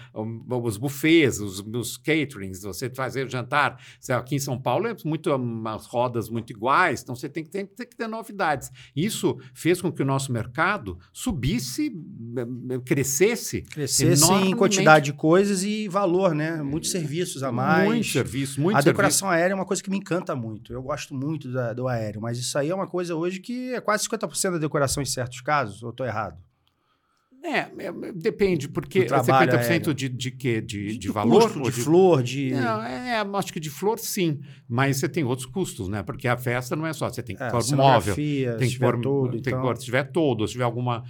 os 0.63 0.77
buffets, 0.77 1.41
os, 1.41 1.61
os 1.61 1.97
caterings, 1.97 2.63
você 2.63 2.89
fazer 2.91 3.29
jantar. 3.29 3.79
Aqui 4.11 4.37
em 4.37 4.39
São 4.39 4.61
Paulo 4.61 4.87
é 4.87 4.97
muito 5.05 5.35
umas 5.35 5.87
rodas 5.87 6.29
muito 6.29 6.51
iguais, 6.51 7.03
então 7.03 7.15
você 7.15 7.29
tem 7.29 7.45
que, 7.45 7.51
ter, 7.51 7.67
tem 7.67 7.87
que 7.87 7.97
ter 7.97 8.07
novidades. 8.07 8.71
Isso 8.95 9.39
fez 9.55 9.81
com 9.81 9.93
que 9.93 10.03
o 10.03 10.07
nosso 10.07 10.33
mercado 10.33 10.99
subisse, 11.13 11.93
crescesse. 12.85 13.63
Crescesse 13.63 14.33
em 14.33 14.55
quantidade 14.55 15.07
de 15.07 15.13
coisas 15.13 15.63
e 15.63 15.89
valor, 15.89 16.35
né? 16.35 16.63
Muitos 16.63 16.91
serviços 16.91 17.43
a 17.43 17.53
mais. 17.53 17.89
Muitos 17.89 18.13
serviços, 18.13 18.57
muito 18.57 18.77
A 18.77 18.81
decoração 18.81 19.29
aérea 19.29 19.53
é 19.53 19.57
uma 19.57 19.67
coisa 19.67 19.83
que 19.83 19.91
me 19.91 19.99
encanta 19.99 20.35
muito. 20.35 20.73
Eu 20.73 20.83
gosto 20.83 21.15
muito 21.15 21.51
da, 21.53 21.73
do 21.73 21.89
aéreo, 21.89 22.21
mas 22.21 22.39
isso 22.39 22.59
aí 22.59 22.71
é 22.71 22.75
uma 22.75 22.87
coisa 22.87 23.15
hoje 23.15 23.41
que 23.41 23.75
é 23.75 23.81
quase 23.81 24.09
50% 24.09 24.53
da 24.53 24.59
decoração 24.59 25.03
em 25.03 25.07
certos 25.07 25.41
casos, 25.41 25.83
ou 25.83 25.91
estou 25.91 26.07
errado? 26.07 26.46
É, 27.47 27.59
é, 27.79 28.13
depende, 28.13 28.69
porque 28.69 29.07
50% 29.07 29.95
de, 29.95 30.09
de 30.09 30.31
quê? 30.33 30.61
De, 30.61 30.89
de, 30.89 30.99
de 30.99 31.09
valor? 31.09 31.45
Custo, 31.45 31.63
de, 31.63 31.77
de, 31.77 31.81
flor, 31.83 32.23
de. 32.23 32.51
Não, 32.51 32.83
é, 32.83 33.25
acho 33.35 33.53
que 33.53 33.61
de 33.61 33.71
flor 33.71 34.01
sim, 34.01 34.41
mas 34.69 34.97
você 34.97 35.09
tem 35.09 35.23
outros 35.23 35.47
custos, 35.47 35.89
né? 35.89 36.03
Porque 36.03 36.27
a 36.27 36.37
festa 36.37 36.75
não 36.75 36.85
é 36.85 36.93
só, 36.93 37.09
você 37.09 37.23
tem 37.23 37.37
que 37.37 37.43
é, 37.43 37.49
pôr 37.49 37.63
móvel, 37.77 38.17
tem 38.17 38.69
que 38.69 38.79
pôr 38.81 39.01
todo, 39.01 39.31
tem 39.31 39.39
então... 39.39 39.61
que 39.61 39.61
pôr, 39.61 39.77
se 39.77 39.85
tiver 39.85 40.05
todo, 40.11 40.47
se 40.47 40.55
tiver 40.55 40.65
alguma. 40.65 41.05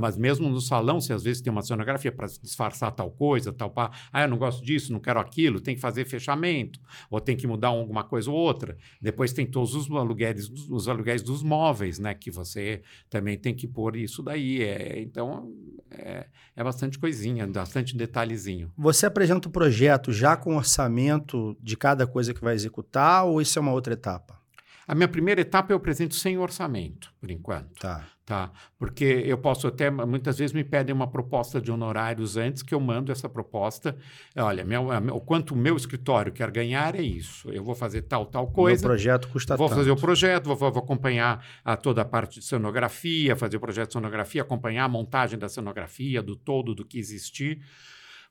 Mas 0.00 0.18
mesmo 0.18 0.48
no 0.48 0.60
salão, 0.60 1.00
se 1.00 1.12
às 1.12 1.22
vezes 1.22 1.40
tem 1.40 1.52
uma 1.52 1.62
cenografia 1.62 2.10
para 2.10 2.26
disfarçar 2.26 2.90
tal 2.90 3.12
coisa, 3.12 3.52
tal 3.52 3.70
pá. 3.70 3.92
Ah, 4.12 4.22
eu 4.22 4.28
não 4.28 4.38
gosto 4.38 4.64
disso, 4.64 4.92
não 4.92 4.98
quero 4.98 5.20
aquilo, 5.20 5.60
tem 5.60 5.76
que 5.76 5.80
fazer 5.80 6.04
fechamento, 6.04 6.80
ou 7.08 7.20
tem 7.20 7.36
que 7.36 7.46
mudar 7.46 7.68
alguma 7.68 8.02
coisa 8.02 8.28
ou 8.28 8.36
outra. 8.36 8.76
Depois 9.00 9.32
tem 9.32 9.46
todos 9.46 9.76
os 9.76 9.88
aluguéis, 9.88 10.50
os 10.68 10.88
aluguéis 10.88 11.22
dos 11.22 11.44
móveis, 11.44 12.00
né? 12.00 12.12
Que 12.12 12.30
você 12.30 12.82
também 13.08 13.38
tem 13.38 13.54
que 13.54 13.68
pôr 13.68 13.94
isso 13.94 14.20
daí. 14.20 14.62
É, 14.62 15.00
então 15.00 15.48
é, 15.90 16.26
é 16.54 16.64
bastante 16.64 16.98
coisinha, 16.98 17.46
bastante 17.46 17.96
detalhezinho. 17.96 18.72
Você 18.76 19.06
apresenta 19.06 19.48
o 19.48 19.50
projeto 19.50 20.12
já 20.12 20.36
com 20.36 20.56
orçamento 20.56 21.56
de 21.62 21.76
cada 21.76 22.06
coisa 22.06 22.32
que 22.32 22.40
vai 22.40 22.54
executar 22.54 23.24
ou 23.24 23.40
isso 23.40 23.58
é 23.58 23.62
uma 23.62 23.72
outra 23.72 23.94
etapa? 23.94 24.40
A 24.86 24.94
minha 24.94 25.08
primeira 25.08 25.40
etapa 25.40 25.72
eu 25.72 25.76
apresento 25.76 26.14
sem 26.14 26.38
orçamento, 26.38 27.12
por 27.20 27.30
enquanto. 27.30 27.74
Tá. 27.80 28.06
Tá? 28.24 28.50
Porque 28.76 29.04
eu 29.04 29.38
posso 29.38 29.68
até, 29.68 29.88
muitas 29.88 30.38
vezes 30.38 30.52
me 30.52 30.64
pedem 30.64 30.92
uma 30.92 31.06
proposta 31.08 31.60
de 31.60 31.70
honorários 31.70 32.36
antes 32.36 32.60
que 32.60 32.74
eu 32.74 32.80
mando 32.80 33.12
essa 33.12 33.28
proposta. 33.28 33.96
Olha, 34.36 34.64
meu, 34.64 34.88
o 35.12 35.20
quanto 35.20 35.54
o 35.54 35.56
meu 35.56 35.76
escritório 35.76 36.32
quer 36.32 36.50
ganhar 36.50 36.96
é 36.96 37.02
isso. 37.02 37.48
Eu 37.50 37.62
vou 37.62 37.74
fazer 37.76 38.02
tal, 38.02 38.26
tal 38.26 38.48
coisa. 38.48 38.80
O 38.84 38.88
projeto 38.88 39.28
custa 39.28 39.56
Vou 39.56 39.68
tanto. 39.68 39.78
fazer 39.78 39.90
o 39.92 39.96
projeto, 39.96 40.46
vou, 40.46 40.56
vou 40.56 40.82
acompanhar 40.82 41.44
a 41.64 41.76
toda 41.76 42.02
a 42.02 42.04
parte 42.04 42.40
de 42.40 42.46
cenografia, 42.46 43.36
fazer 43.36 43.58
o 43.58 43.60
projeto 43.60 43.88
de 43.88 43.92
cenografia, 43.92 44.42
acompanhar 44.42 44.84
a 44.84 44.88
montagem 44.88 45.38
da 45.38 45.48
cenografia, 45.48 46.20
do 46.20 46.34
todo, 46.34 46.74
do 46.74 46.84
que 46.84 46.98
existir. 46.98 47.60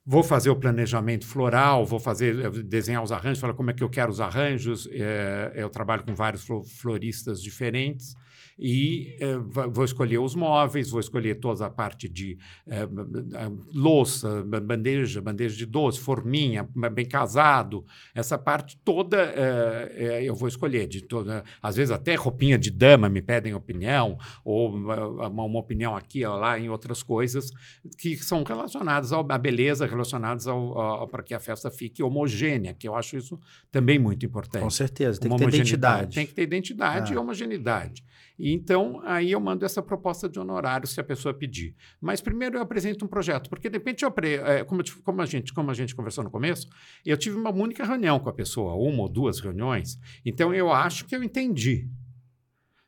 Vou 0.05 0.21
fazer 0.21 0.51
o 0.51 0.55
planejamento 0.55 1.25
floral, 1.25 1.83
vou 1.85 1.99
fazer 1.99 2.39
eh, 2.39 2.49
desenhar 2.63 3.01
os 3.01 3.11
arranjos, 3.11 3.39
falar 3.39 3.55
como 3.55 3.71
é 3.71 3.73
que 3.73 3.83
eu 3.83 3.89
quero 3.89 4.11
os 4.11 4.21
arranjos. 4.21 4.87
É, 4.91 5.51
eu 5.55 5.69
trabalho 5.69 6.03
com 6.03 6.13
vários 6.13 6.45
floristas 6.79 7.41
diferentes 7.41 8.15
e 8.57 9.17
eh, 9.19 9.37
vou 9.37 9.83
escolher 9.83 10.17
os 10.17 10.33
móveis, 10.33 10.89
vou 10.89 10.99
escolher 10.99 11.35
toda 11.35 11.65
a 11.65 11.69
parte 11.69 12.07
de 12.07 12.37
eh, 12.67 12.87
louça, 13.73 14.43
bandeja, 14.43 15.21
bandeja 15.21 15.57
de 15.57 15.65
doce, 15.65 15.99
forminha, 15.99 16.67
bem 16.93 17.05
casado, 17.05 17.85
essa 18.13 18.37
parte 18.37 18.77
toda 18.83 19.17
eh, 19.17 20.21
eu 20.23 20.35
vou 20.35 20.47
escolher. 20.47 20.87
De 20.87 21.01
toda, 21.01 21.43
às 21.61 21.75
vezes 21.75 21.91
até 21.91 22.15
roupinha 22.15 22.57
de 22.57 22.69
dama 22.69 23.09
me 23.09 23.21
pedem 23.21 23.53
opinião, 23.53 24.17
ou 24.43 24.73
uma, 24.73 25.43
uma 25.43 25.59
opinião 25.59 25.95
aqui 25.95 26.25
ou 26.25 26.35
lá 26.37 26.59
em 26.59 26.69
outras 26.69 27.03
coisas 27.03 27.51
que 27.97 28.15
são 28.17 28.43
relacionadas 28.43 29.11
à 29.11 29.37
beleza, 29.37 29.85
relacionadas 29.85 30.47
ao, 30.47 30.79
ao 30.79 31.07
para 31.07 31.23
que 31.23 31.33
a 31.33 31.39
festa 31.39 31.69
fique 31.69 32.01
homogênea, 32.01 32.73
que 32.73 32.87
eu 32.87 32.95
acho 32.95 33.17
isso 33.17 33.39
também 33.71 33.99
muito 33.99 34.25
importante. 34.25 34.61
Com 34.61 34.69
certeza, 34.69 35.19
tem 35.19 35.29
que 35.29 35.37
ter 35.37 35.47
identidade. 35.47 36.15
Tem 36.15 36.25
que 36.25 36.33
ter 36.33 36.43
identidade 36.43 37.13
e 37.13 37.17
homogeneidade. 37.17 38.03
Então, 38.37 39.01
aí 39.03 39.31
eu 39.31 39.39
mando 39.39 39.65
essa 39.65 39.81
proposta 39.81 40.27
de 40.27 40.39
honorário 40.39 40.87
se 40.87 40.99
a 40.99 41.03
pessoa 41.03 41.33
pedir. 41.33 41.75
Mas 42.01 42.21
primeiro 42.21 42.57
eu 42.57 42.61
apresento 42.61 43.05
um 43.05 43.07
projeto, 43.07 43.49
porque 43.49 43.69
de 43.69 43.77
repente 43.77 44.03
eu, 44.03 44.13
é, 44.45 44.63
como, 44.63 44.83
como, 45.03 45.21
a 45.21 45.25
gente, 45.25 45.53
como 45.53 45.71
a 45.71 45.73
gente 45.73 45.95
conversou 45.95 46.23
no 46.23 46.29
começo, 46.29 46.67
eu 47.05 47.17
tive 47.17 47.37
uma 47.37 47.51
única 47.51 47.85
reunião 47.85 48.19
com 48.19 48.29
a 48.29 48.33
pessoa, 48.33 48.75
uma 48.75 49.03
ou 49.03 49.09
duas 49.09 49.39
reuniões, 49.39 49.99
então 50.25 50.53
eu 50.53 50.71
acho 50.71 51.05
que 51.05 51.15
eu 51.15 51.23
entendi. 51.23 51.87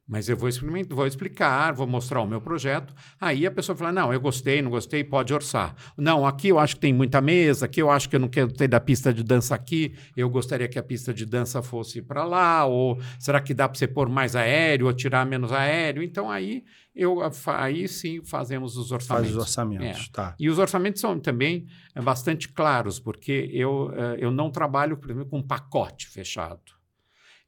Mas 0.08 0.30
eu 0.30 0.38
vou, 0.38 0.48
experimentar, 0.48 0.96
vou 0.96 1.06
explicar, 1.06 1.74
vou 1.74 1.86
mostrar 1.86 2.22
o 2.22 2.26
meu 2.26 2.40
projeto. 2.40 2.94
Aí 3.20 3.46
a 3.46 3.52
pessoa 3.52 3.76
fala: 3.76 3.92
não, 3.92 4.14
eu 4.14 4.22
gostei, 4.22 4.62
não 4.62 4.72
gostei, 4.72 5.04
pode 5.04 5.34
orçar. 5.34 5.76
Não, 5.98 6.26
aqui 6.26 6.48
eu 6.48 6.58
acho 6.58 6.76
que 6.76 6.82
tem 6.82 6.94
muita 6.94 7.20
mesa, 7.20 7.66
aqui 7.66 7.82
eu 7.82 7.92
acho 7.92 8.10
que 8.10 8.16
eu 8.16 8.20
não 8.20 8.30
quero 8.30 8.50
ter 8.50 8.70
da 8.70 8.80
pista 8.80 9.14
de 9.14 9.22
dança 9.22 9.54
aqui, 9.54 9.94
eu 10.16 10.30
gostaria 10.30 10.68
que 10.70 10.80
a 10.80 10.84
pista 10.84 11.14
de 11.14 11.26
dança 11.26 11.62
fosse 11.62 12.02
para 12.02 12.24
lá, 12.24 12.66
ou 12.66 12.98
será 13.20 13.42
que 13.42 13.54
dá 13.54 13.68
para 13.68 13.78
você 13.78 13.88
pôr 13.88 14.08
mais 14.08 14.34
aéreo 14.34 14.88
ou 14.88 14.94
tirar 14.94 15.26
menos 15.26 15.52
aéreo? 15.52 16.02
Então 16.02 16.32
aí 16.32 16.64
eu 16.96 17.20
aí 17.48 17.88
sim 17.88 18.24
fazemos 18.24 18.78
os 18.78 18.94
orçamentos. 18.94 19.28
Faz 19.28 19.38
os 19.38 19.44
orçamentos, 19.44 20.08
é. 20.08 20.16
tá. 20.16 20.36
E 20.40 20.50
os 20.50 20.58
orçamentos 20.58 21.02
são 21.02 21.20
também 21.20 21.68
é, 21.94 22.02
bastante 22.02 22.48
claros, 22.48 22.98
porque 22.98 23.50
eu, 23.52 23.92
é, 23.94 24.18
eu 24.20 24.32
não 24.32 24.50
trabalho, 24.50 24.96
por 24.96 25.12
exemplo, 25.12 25.30
com 25.30 25.40
um 25.40 25.44
pacote 25.44 26.08
fechado. 26.08 26.77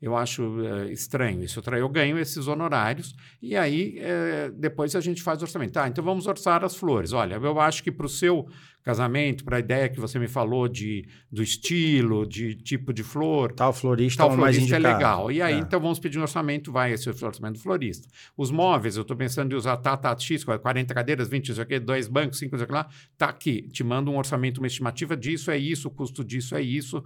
Eu 0.01 0.15
acho 0.15 0.44
uh, 0.44 0.89
estranho 0.89 1.44
isso. 1.44 1.62
Eu 1.77 1.89
ganho 1.89 2.18
esses 2.18 2.48
honorários 2.48 3.13
e 3.41 3.56
aí 3.56 4.00
uh, 4.00 4.51
depois 4.53 4.96
a 4.96 5.01
gente 5.01 5.22
faz 5.22 5.41
o 5.41 5.44
orçamento. 5.44 5.74
Tá, 5.74 5.88
então 5.88 6.03
vamos 6.03 6.25
orçar 6.25 6.63
as 6.63 6.75
flores. 6.75 7.12
Olha, 7.12 7.36
eu 7.36 7.60
acho 7.60 7.84
que 7.84 7.91
para 7.91 8.06
o 8.06 8.10
seu 8.10 8.48
casamento, 8.84 9.44
para 9.44 9.58
a 9.58 9.60
ideia 9.60 9.89
que 9.89 10.00
você 10.00 10.18
me 10.18 10.27
falou 10.27 10.68
de, 10.68 11.08
do 11.32 11.44
estilo, 11.44 12.25
de 12.25 12.56
tipo 12.56 12.94
de 12.94 13.03
flor. 13.03 13.51
Tal 13.51 13.74
florista, 13.74 14.24
tal 14.24 14.32
florista 14.36 14.75
é 14.75 14.79
legal. 14.79 15.32
E 15.32 15.41
aí, 15.41 15.56
é. 15.56 15.58
então, 15.58 15.79
vamos 15.79 16.00
pedir 16.00 16.18
um 16.18 16.22
orçamento, 16.22 16.72
vai 16.72 16.94
esse 16.94 17.10
orçamento 17.10 17.53
do 17.53 17.60
florista. 17.60 18.08
Os 18.38 18.50
móveis, 18.50 18.96
eu 18.96 19.01
estou 19.01 19.18
pensando 19.18 19.53
em 19.53 19.56
usar 19.56 19.77
Tata 19.77 20.18
X, 20.18 20.44
40 20.44 20.94
cadeiras, 20.94 21.27
20, 21.27 21.50
isso 21.50 21.62
aqui, 21.62 21.79
dois 21.79 22.08
bancos, 22.08 22.39
cinco, 22.39 22.56
isso 22.56 22.63
aqui 22.63 22.74
lá. 22.74 22.88
Tá 23.18 23.27
aqui, 23.27 23.63
te 23.63 23.84
mando 23.84 24.12
um 24.12 24.18
orçamento, 24.18 24.60
uma 24.60 24.68
estimativa 24.68 25.15
disso 25.15 25.51
é 25.51 25.58
isso, 25.58 25.88
o 25.88 25.91
custo 25.91 26.24
disso 26.24 26.56
é 26.56 26.62
isso. 26.62 27.03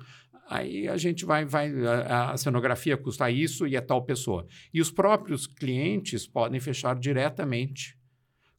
Aí 0.50 0.88
a 0.88 0.98
gente 0.98 1.26
vai, 1.26 1.46
vai 1.46 1.72
a, 2.08 2.36
cenografia 2.38 2.98
custa 2.98 3.30
isso 3.32 3.66
e 3.66 3.76
é 3.76 3.82
tal 3.82 4.04
pessoa. 4.04 4.46
E 4.74 4.82
os 4.82 4.92
próprios 4.92 5.48
clientes 5.48 6.28
podem 6.28 6.60
fechar 6.60 6.96
diretamente 6.96 7.98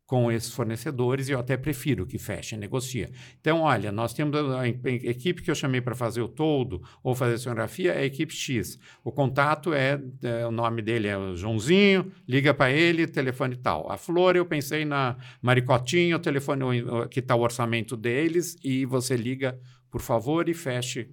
com 0.07 0.31
esses 0.31 0.53
fornecedores 0.53 1.29
e 1.29 1.33
eu 1.33 1.39
até 1.39 1.57
prefiro 1.57 2.07
que 2.07 2.19
feche, 2.19 2.57
negocia. 2.57 3.11
Então, 3.41 3.63
olha, 3.63 3.91
nós 3.91 4.13
temos 4.13 4.39
a, 4.55 4.69
equipe 4.69 5.43
que 5.43 5.51
eu 5.51 5.55
chamei 5.55 5.81
para 5.81 5.95
fazer 5.95 6.21
o 6.21 6.29
todo 6.29 6.83
ou 7.03 7.15
fazer 7.15 7.35
a 7.35 7.39
cenografia 7.39 7.93
é 7.93 8.01
a 8.01 8.05
equipe 8.05 8.33
X. 8.33 8.79
O 9.03 9.11
contato 9.11 9.73
é, 9.73 10.01
é 10.23 10.47
o 10.47 10.51
nome 10.51 10.83
dele 10.83 11.09
é 11.09 11.17
o 11.17 11.35
Joãozinho, 11.35 12.13
liga 12.29 12.53
para 12.53 12.71
ele, 12.71 13.07
telefone 13.07 13.57
tal. 13.57 13.91
A 13.91 13.97
Flor, 13.97 14.37
eu 14.37 14.45
pensei 14.45 14.85
na 14.85 15.17
Maricotinha, 15.41 16.17
o 16.17 16.21
telefone 16.21 16.65
que 17.11 17.21
está 17.21 17.35
o 17.35 17.41
orçamento 17.41 17.97
deles 17.97 18.57
e 18.63 18.85
você 18.85 19.17
liga, 19.17 19.59
por 19.91 20.03
favor, 20.03 20.49
e 20.49 20.55
feche 20.55 21.09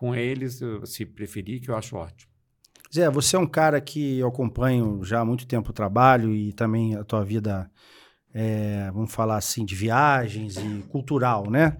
com 0.00 0.14
eles, 0.14 0.58
se 0.86 1.04
preferir, 1.04 1.60
que 1.60 1.70
eu 1.70 1.76
acho 1.76 1.94
ótimo. 1.94 2.32
Zé, 2.92 3.10
você 3.10 3.36
é 3.36 3.38
um 3.38 3.46
cara 3.46 3.78
que 3.82 4.18
eu 4.18 4.28
acompanho 4.28 5.04
já 5.04 5.20
há 5.20 5.24
muito 5.26 5.46
tempo 5.46 5.68
o 5.68 5.74
trabalho 5.74 6.34
e 6.34 6.54
também 6.54 6.96
a 6.96 7.04
tua 7.04 7.22
vida, 7.22 7.70
é, 8.32 8.90
vamos 8.94 9.12
falar 9.12 9.36
assim, 9.36 9.62
de 9.62 9.74
viagens 9.74 10.56
e 10.56 10.82
cultural, 10.88 11.50
né? 11.50 11.76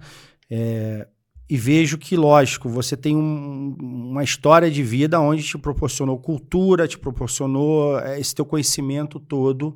É, 0.51 1.07
e 1.49 1.57
vejo 1.57 1.97
que, 1.97 2.15
lógico, 2.15 2.69
você 2.69 2.95
tem 2.95 3.17
um, 3.17 3.75
uma 3.81 4.23
história 4.23 4.69
de 4.69 4.83
vida 4.83 5.19
onde 5.19 5.41
te 5.41 5.57
proporcionou 5.57 6.19
cultura, 6.19 6.87
te 6.87 6.99
proporcionou 6.99 7.99
é, 7.99 8.19
esse 8.19 8.35
teu 8.35 8.45
conhecimento 8.45 9.19
todo 9.19 9.75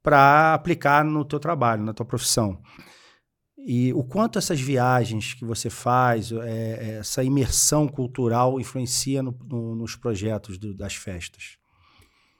para 0.00 0.54
aplicar 0.54 1.04
no 1.04 1.24
teu 1.24 1.40
trabalho, 1.40 1.82
na 1.82 1.92
tua 1.92 2.06
profissão. 2.06 2.60
E 3.64 3.92
o 3.92 4.02
quanto 4.02 4.38
essas 4.38 4.60
viagens 4.60 5.34
que 5.34 5.44
você 5.44 5.70
faz, 5.70 6.32
é, 6.32 6.36
é, 6.36 6.98
essa 6.98 7.22
imersão 7.22 7.86
cultural 7.86 8.60
influencia 8.60 9.22
no, 9.22 9.36
no, 9.48 9.76
nos 9.76 9.94
projetos 9.94 10.58
do, 10.58 10.74
das 10.74 10.94
festas? 10.94 11.58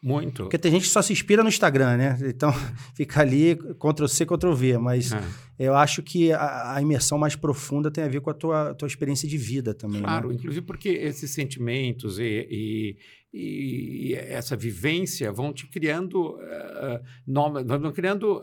Muito. 0.03 0.43
Porque 0.43 0.59
tem 0.59 0.73
gente 0.73 0.83
que 0.83 0.89
só 0.89 1.01
se 1.01 1.13
inspira 1.13 1.45
no 1.45 1.49
Instagram, 1.49 1.97
né? 1.97 2.19
Então 2.25 2.53
fica 2.97 3.21
ali 3.21 3.55
Ctrl-C, 3.55 4.27
Ctrl-V. 4.27 4.79
Mas 4.79 5.13
é. 5.13 5.23
eu 5.61 5.77
acho 5.77 6.03
que 6.03 6.33
a, 6.33 6.75
a, 6.75 6.83
imersão 6.83 7.17
mais 7.17 7.37
profunda 7.37 7.89
tem 7.89 8.03
a 8.03 8.09
ver 8.09 8.21
com 8.21 8.29
a 8.29 8.35
tua, 8.35 8.75
tua 8.75 8.89
experiência 8.89 9.29
de 9.29 9.39
vida 9.39 9.73
também. 9.73 10.01
Né? 10.01 10.07
Claro, 10.09 10.31
né? 10.31 10.35
inclusive 10.35 10.67
porque 10.67 10.89
esses 10.89 11.31
sentimentos 11.31 12.19
e, 12.19 12.49
e, 12.51 12.97
e, 13.33 14.15
essa 14.15 14.57
vivência 14.57 15.33
vão 15.33 15.53
te 15.53 15.67
criando, 15.67 16.37
uh, 16.37 17.01
novas, 17.27 17.65
vão 17.67 17.93
criando, 17.93 18.39
uh, 18.39 18.43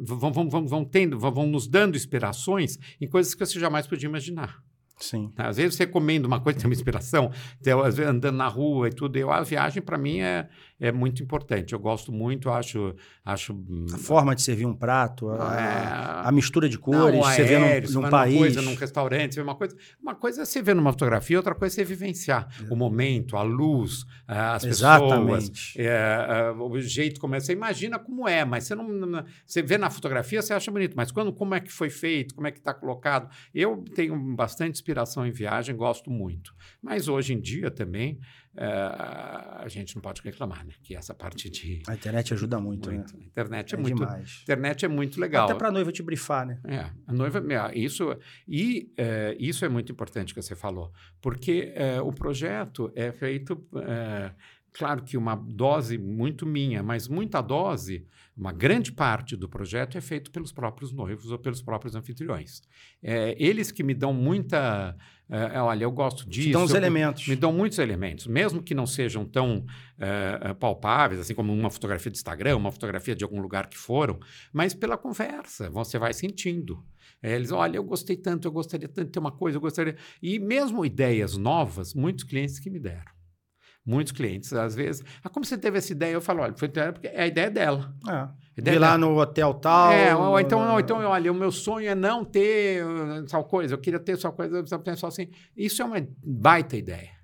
vão, 0.00 0.32
vão, 0.32 0.48
vão, 0.50 0.66
vão, 0.66 0.84
tendo, 0.84 1.18
vão 1.18 1.46
nos 1.46 1.66
dando 1.66 1.96
inspirações 1.96 2.78
em 3.00 3.08
coisas 3.08 3.34
que 3.34 3.44
você 3.44 3.58
jamais 3.58 3.86
podia 3.86 4.08
imaginar. 4.08 4.62
Sim. 5.00 5.32
Às 5.36 5.56
vezes 5.56 5.76
você 5.76 5.86
comendo 5.86 6.26
uma 6.26 6.40
coisa 6.40 6.58
tem 6.60 6.68
uma 6.68 6.74
inspiração, 6.74 7.30
às 7.84 7.96
vezes 7.96 8.10
andando 8.10 8.36
na 8.36 8.48
rua 8.48 8.88
e 8.88 8.92
tudo. 8.92 9.16
Eu, 9.16 9.30
a 9.30 9.42
viagem, 9.42 9.82
para 9.82 9.96
mim, 9.96 10.20
é, 10.20 10.48
é 10.80 10.92
muito 10.92 11.22
importante. 11.22 11.72
Eu 11.72 11.78
gosto 11.78 12.12
muito, 12.12 12.48
acho. 12.50 12.94
acho 13.24 13.58
a 13.92 13.98
forma 13.98 14.34
de 14.34 14.42
servir 14.42 14.64
um 14.64 14.74
prato, 14.74 15.28
a, 15.30 16.22
é... 16.24 16.28
a 16.28 16.32
mistura 16.32 16.68
de 16.68 16.78
cores, 16.78 17.16
não, 17.16 17.22
você 17.22 17.42
aéreo, 17.42 17.88
vê 17.88 17.94
num, 17.94 18.02
num 18.02 18.10
país. 18.10 18.34
Uma 18.34 18.40
coisa 18.40 18.62
num 18.62 18.74
restaurante, 18.74 19.34
você 19.34 19.40
vê 19.40 19.44
uma 19.44 19.54
coisa. 19.56 19.76
Uma 20.00 20.14
coisa 20.14 20.42
é 20.42 20.44
você 20.44 20.62
ver 20.62 20.74
numa 20.74 20.92
fotografia, 20.92 21.36
outra 21.36 21.54
coisa 21.54 21.74
é 21.74 21.76
você 21.76 21.84
vivenciar 21.84 22.48
é. 22.60 22.72
o 22.72 22.76
momento, 22.76 23.36
a 23.36 23.42
luz, 23.42 24.04
as 24.26 24.64
Exatamente. 24.64 25.74
pessoas, 25.74 25.76
é, 25.76 26.52
o 26.56 26.80
jeito 26.80 27.20
como 27.20 27.34
é. 27.34 27.40
Você 27.40 27.52
imagina 27.52 27.98
como 27.98 28.28
é, 28.28 28.44
mas 28.44 28.64
você 28.64 28.74
não. 28.74 29.24
Você 29.44 29.62
vê 29.62 29.76
na 29.78 29.90
fotografia, 29.90 30.40
você 30.40 30.52
acha 30.52 30.70
bonito, 30.70 30.94
mas 30.96 31.10
quando, 31.10 31.32
como 31.32 31.54
é 31.54 31.60
que 31.60 31.72
foi 31.72 31.90
feito, 31.90 32.34
como 32.34 32.46
é 32.46 32.52
que 32.52 32.58
está 32.58 32.72
colocado. 32.72 33.28
Eu 33.52 33.84
tenho 33.94 34.16
bastante 34.34 34.72
inspiração 34.72 35.26
em 35.26 35.32
viagem, 35.32 35.74
gosto 35.74 36.10
muito. 36.10 36.54
Mas 36.80 37.08
hoje 37.08 37.34
em 37.34 37.40
dia 37.40 37.70
também 37.70 38.20
a 38.60 39.68
gente 39.68 39.94
não 39.94 40.02
pode 40.02 40.20
reclamar, 40.22 40.66
né? 40.66 40.72
Que 40.82 40.96
essa 40.96 41.14
parte 41.14 41.48
de. 41.48 41.82
A 41.86 41.94
internet 41.94 42.34
ajuda 42.34 42.58
muito, 42.58 42.90
muito. 42.90 43.16
né? 43.16 43.22
A 43.22 43.26
internet 43.26 43.74
é, 43.74 43.78
é 43.78 43.80
muito. 43.80 43.96
Demais. 43.96 44.40
internet 44.42 44.84
é 44.84 44.88
muito 44.88 45.20
legal. 45.20 45.44
Até 45.44 45.54
para 45.54 45.68
a 45.68 45.70
noiva 45.72 45.92
te 45.92 46.02
brifar, 46.02 46.46
né? 46.46 46.60
É, 46.64 46.90
a 47.06 47.12
noiva. 47.12 47.38
É, 47.38 47.78
isso, 47.78 48.16
e 48.46 48.92
uh, 48.98 49.36
isso 49.38 49.64
é 49.64 49.68
muito 49.68 49.92
importante 49.92 50.34
que 50.34 50.42
você 50.42 50.56
falou, 50.56 50.92
porque 51.20 51.72
uh, 51.98 52.06
o 52.06 52.12
projeto 52.12 52.90
é 52.94 53.12
feito. 53.12 53.66
Claro 54.70 55.02
que 55.02 55.16
uma 55.16 55.34
dose 55.34 55.98
muito 55.98 56.46
minha, 56.46 56.82
mas 56.82 57.08
muita 57.08 57.40
dose, 57.40 58.06
uma 58.36 58.52
grande 58.52 58.92
parte 58.92 59.34
do 59.34 59.48
projeto 59.48 59.98
é 59.98 60.00
feito 60.00 60.30
pelos 60.30 60.52
próprios 60.52 60.92
noivos 60.92 61.32
ou 61.32 61.38
pelos 61.38 61.60
próprios 61.60 61.96
anfitriões. 61.96 62.62
É, 63.02 63.34
eles 63.42 63.72
que 63.72 63.82
me 63.82 63.94
dão 63.94 64.12
muita 64.12 64.96
é, 65.30 65.56
é, 65.56 65.60
olha, 65.60 65.84
eu 65.84 65.90
gosto 65.90 66.28
disso. 66.28 66.48
Te 66.48 66.52
dão 66.52 66.64
os 66.64 66.74
elementos. 66.74 67.28
Me 67.28 67.36
dão 67.36 67.52
muitos 67.52 67.78
elementos, 67.78 68.26
mesmo 68.26 68.62
que 68.62 68.74
não 68.74 68.86
sejam 68.86 69.24
tão 69.24 69.64
é, 69.98 70.54
palpáveis, 70.54 71.20
assim 71.20 71.34
como 71.34 71.52
uma 71.52 71.70
fotografia 71.70 72.10
de 72.10 72.16
Instagram, 72.16 72.56
uma 72.56 72.72
fotografia 72.72 73.14
de 73.14 73.24
algum 73.24 73.40
lugar 73.40 73.68
que 73.68 73.76
foram, 73.76 74.18
mas 74.52 74.72
pela 74.74 74.96
conversa, 74.96 75.68
você 75.68 75.98
vai 75.98 76.14
sentindo. 76.14 76.82
É, 77.22 77.34
eles, 77.34 77.52
olha, 77.52 77.76
eu 77.76 77.84
gostei 77.84 78.16
tanto, 78.16 78.48
eu 78.48 78.52
gostaria 78.52 78.88
tanto 78.88 79.06
de 79.06 79.12
ter 79.12 79.18
uma 79.18 79.32
coisa, 79.32 79.56
eu 79.56 79.60
gostaria. 79.60 79.96
E 80.22 80.38
mesmo 80.38 80.84
ideias 80.84 81.36
novas, 81.36 81.92
muitos 81.92 82.24
clientes 82.24 82.58
que 82.58 82.70
me 82.70 82.78
deram. 82.78 83.17
Muitos 83.88 84.12
clientes, 84.12 84.52
às 84.52 84.74
vezes. 84.74 85.02
Ah, 85.24 85.30
como 85.30 85.46
você 85.46 85.56
teve 85.56 85.78
essa 85.78 85.90
ideia? 85.90 86.12
Eu 86.12 86.20
falo, 86.20 86.42
olha, 86.42 86.52
foi 86.54 86.68
porque 86.68 87.06
é 87.06 87.22
a 87.22 87.26
ideia 87.26 87.50
dela. 87.50 87.90
É. 88.06 88.28
Vi 88.70 88.78
lá 88.78 88.98
no 88.98 89.18
hotel 89.18 89.54
tal. 89.54 89.92
É, 89.92 90.14
ou 90.14 90.38
então, 90.38 90.72
ou 90.72 90.78
então, 90.78 90.98
olha, 90.98 91.32
o 91.32 91.34
meu 91.34 91.50
sonho 91.50 91.88
é 91.88 91.94
não 91.94 92.22
ter 92.22 92.84
uh, 92.84 93.24
tal 93.24 93.44
coisa, 93.44 93.72
eu 93.72 93.78
queria 93.78 93.98
ter 93.98 94.18
tal 94.18 94.34
coisa, 94.34 94.62
só 94.94 95.06
assim. 95.06 95.30
Isso 95.56 95.80
é 95.80 95.86
uma 95.86 96.06
baita 96.22 96.76
ideia. 96.76 97.16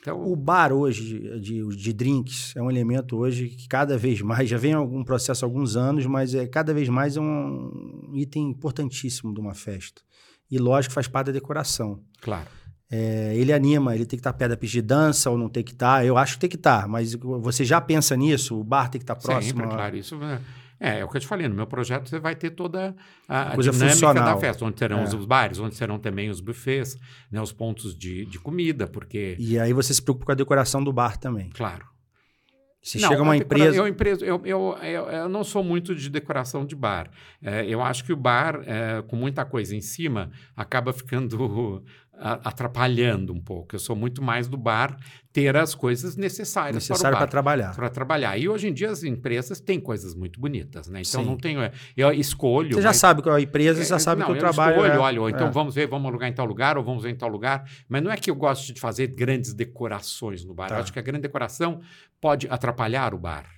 Então, 0.00 0.24
o 0.24 0.36
bar 0.36 0.72
hoje 0.72 1.40
de, 1.40 1.66
de, 1.76 1.92
drinks 1.92 2.54
é 2.54 2.62
um 2.62 2.70
elemento 2.70 3.16
hoje 3.16 3.48
que 3.48 3.66
cada 3.66 3.98
vez 3.98 4.22
mais, 4.22 4.48
já 4.48 4.56
vem 4.56 4.74
algum 4.74 5.02
processo 5.02 5.44
há 5.44 5.48
alguns 5.48 5.74
anos, 5.74 6.06
mas 6.06 6.36
é 6.36 6.46
cada 6.46 6.72
vez 6.72 6.88
mais 6.88 7.16
é 7.16 7.20
um 7.20 8.12
item 8.14 8.50
importantíssimo 8.50 9.34
de 9.34 9.40
uma 9.40 9.54
festa. 9.54 10.00
E 10.48 10.56
lógico 10.56 10.94
faz 10.94 11.08
parte 11.08 11.26
da 11.26 11.32
decoração. 11.32 12.00
Claro. 12.20 12.46
É, 12.90 13.32
ele 13.34 13.52
anima, 13.52 13.94
ele 13.94 14.06
tem 14.06 14.16
que 14.16 14.20
estar 14.20 14.32
perto 14.32 14.50
da 14.50 14.56
pista 14.56 14.74
de 14.74 14.82
dança 14.82 15.30
ou 15.30 15.36
não 15.36 15.48
tem 15.48 15.62
que 15.62 15.72
estar. 15.72 16.04
Eu 16.04 16.16
acho 16.16 16.34
que 16.34 16.40
tem 16.40 16.50
que 16.50 16.56
estar, 16.56 16.86
mas 16.86 17.14
você 17.14 17.64
já 17.64 17.80
pensa 17.80 18.16
nisso? 18.16 18.58
O 18.58 18.64
bar 18.64 18.88
tem 18.88 18.98
que 18.98 19.04
estar 19.04 19.16
próximo? 19.16 19.60
Sempre, 19.60 19.74
claro. 19.74 19.96
Isso 19.96 20.16
é, 20.78 21.00
é 21.00 21.04
o 21.04 21.08
que 21.08 21.16
eu 21.16 21.20
te 21.20 21.26
falei. 21.26 21.48
No 21.48 21.54
meu 21.54 21.66
projeto 21.66 22.08
você 22.08 22.20
vai 22.20 22.36
ter 22.36 22.50
toda 22.50 22.94
a, 23.28 23.52
a 23.52 23.56
dinâmica 23.56 23.88
funcional. 23.90 24.34
da 24.34 24.40
festa, 24.40 24.64
onde 24.64 24.76
terão 24.76 25.00
é. 25.00 25.04
os 25.04 25.24
bares, 25.24 25.58
onde 25.58 25.74
serão 25.74 25.98
também 25.98 26.30
os 26.30 26.40
buffets, 26.40 26.96
né, 27.30 27.40
os 27.40 27.52
pontos 27.52 27.96
de, 27.96 28.24
de 28.26 28.38
comida, 28.38 28.86
porque... 28.86 29.36
E 29.38 29.58
aí 29.58 29.72
você 29.72 29.92
se 29.92 30.02
preocupa 30.02 30.26
com 30.26 30.32
a 30.32 30.36
decoração 30.36 30.84
do 30.84 30.92
bar 30.92 31.16
também. 31.16 31.50
Claro. 31.50 31.86
Se 32.86 33.00
não, 33.00 33.08
chega 33.08 33.20
uma 33.20 33.36
empresa. 33.36 33.76
Eu, 33.76 33.88
empresa 33.88 34.24
eu, 34.24 34.40
eu, 34.44 34.78
eu, 34.80 35.06
eu, 35.06 35.28
não 35.28 35.42
sou 35.42 35.60
muito 35.60 35.92
de 35.92 36.08
decoração 36.08 36.64
de 36.64 36.76
bar. 36.76 37.10
É, 37.42 37.66
eu 37.66 37.82
acho 37.82 38.04
que 38.04 38.12
o 38.12 38.16
bar, 38.16 38.62
é, 38.64 39.02
com 39.02 39.16
muita 39.16 39.44
coisa 39.44 39.74
em 39.74 39.80
cima, 39.80 40.30
acaba 40.54 40.92
ficando 40.92 41.82
atrapalhando 42.18 43.32
um 43.32 43.40
pouco. 43.40 43.74
Eu 43.74 43.78
sou 43.78 43.94
muito 43.94 44.22
mais 44.22 44.48
do 44.48 44.56
bar 44.56 44.96
ter 45.32 45.54
as 45.54 45.74
coisas 45.74 46.16
necessárias 46.16 46.76
Necessário 46.88 47.18
para 47.18 47.26
trabalhar. 47.26 47.74
Para 47.74 47.90
trabalhar. 47.90 48.38
E 48.38 48.48
hoje 48.48 48.68
em 48.68 48.72
dia 48.72 48.90
as 48.90 49.02
empresas 49.02 49.60
têm 49.60 49.78
coisas 49.78 50.14
muito 50.14 50.40
bonitas, 50.40 50.88
né? 50.88 51.02
Então 51.06 51.22
Sim. 51.22 51.28
não 51.28 51.36
tenho. 51.36 51.60
Eu 51.94 52.10
escolho. 52.12 52.74
Você 52.74 52.80
já 52.80 52.88
mas, 52.88 52.96
sabe 52.96 53.22
que 53.22 53.28
a 53.28 53.38
empresa 53.38 53.84
já 53.84 53.96
é, 53.96 53.98
sabe 53.98 54.20
não, 54.20 54.28
que 54.28 54.32
o 54.32 54.38
trabalho. 54.38 54.76
Escolho, 54.76 54.92
é, 54.92 54.98
olha, 54.98 55.20
ou 55.20 55.28
então 55.28 55.48
é. 55.48 55.50
vamos 55.50 55.74
ver, 55.74 55.86
vamos 55.86 56.08
alugar 56.08 56.28
em 56.28 56.32
tal 56.32 56.46
lugar, 56.46 56.78
ou 56.78 56.84
vamos 56.84 57.02
ver 57.02 57.10
em 57.10 57.16
tal 57.16 57.28
lugar. 57.28 57.68
Mas 57.86 58.02
não 58.02 58.10
é 58.10 58.16
que 58.16 58.30
eu 58.30 58.34
gosto 58.34 58.72
de 58.72 58.80
fazer 58.80 59.08
grandes 59.08 59.52
decorações 59.52 60.42
no 60.42 60.54
bar. 60.54 60.68
Tá. 60.68 60.76
Eu 60.76 60.80
acho 60.80 60.92
que 60.92 60.98
a 60.98 61.02
grande 61.02 61.22
decoração 61.22 61.80
pode 62.18 62.46
atrapalhar 62.48 63.12
o 63.12 63.18
bar. 63.18 63.55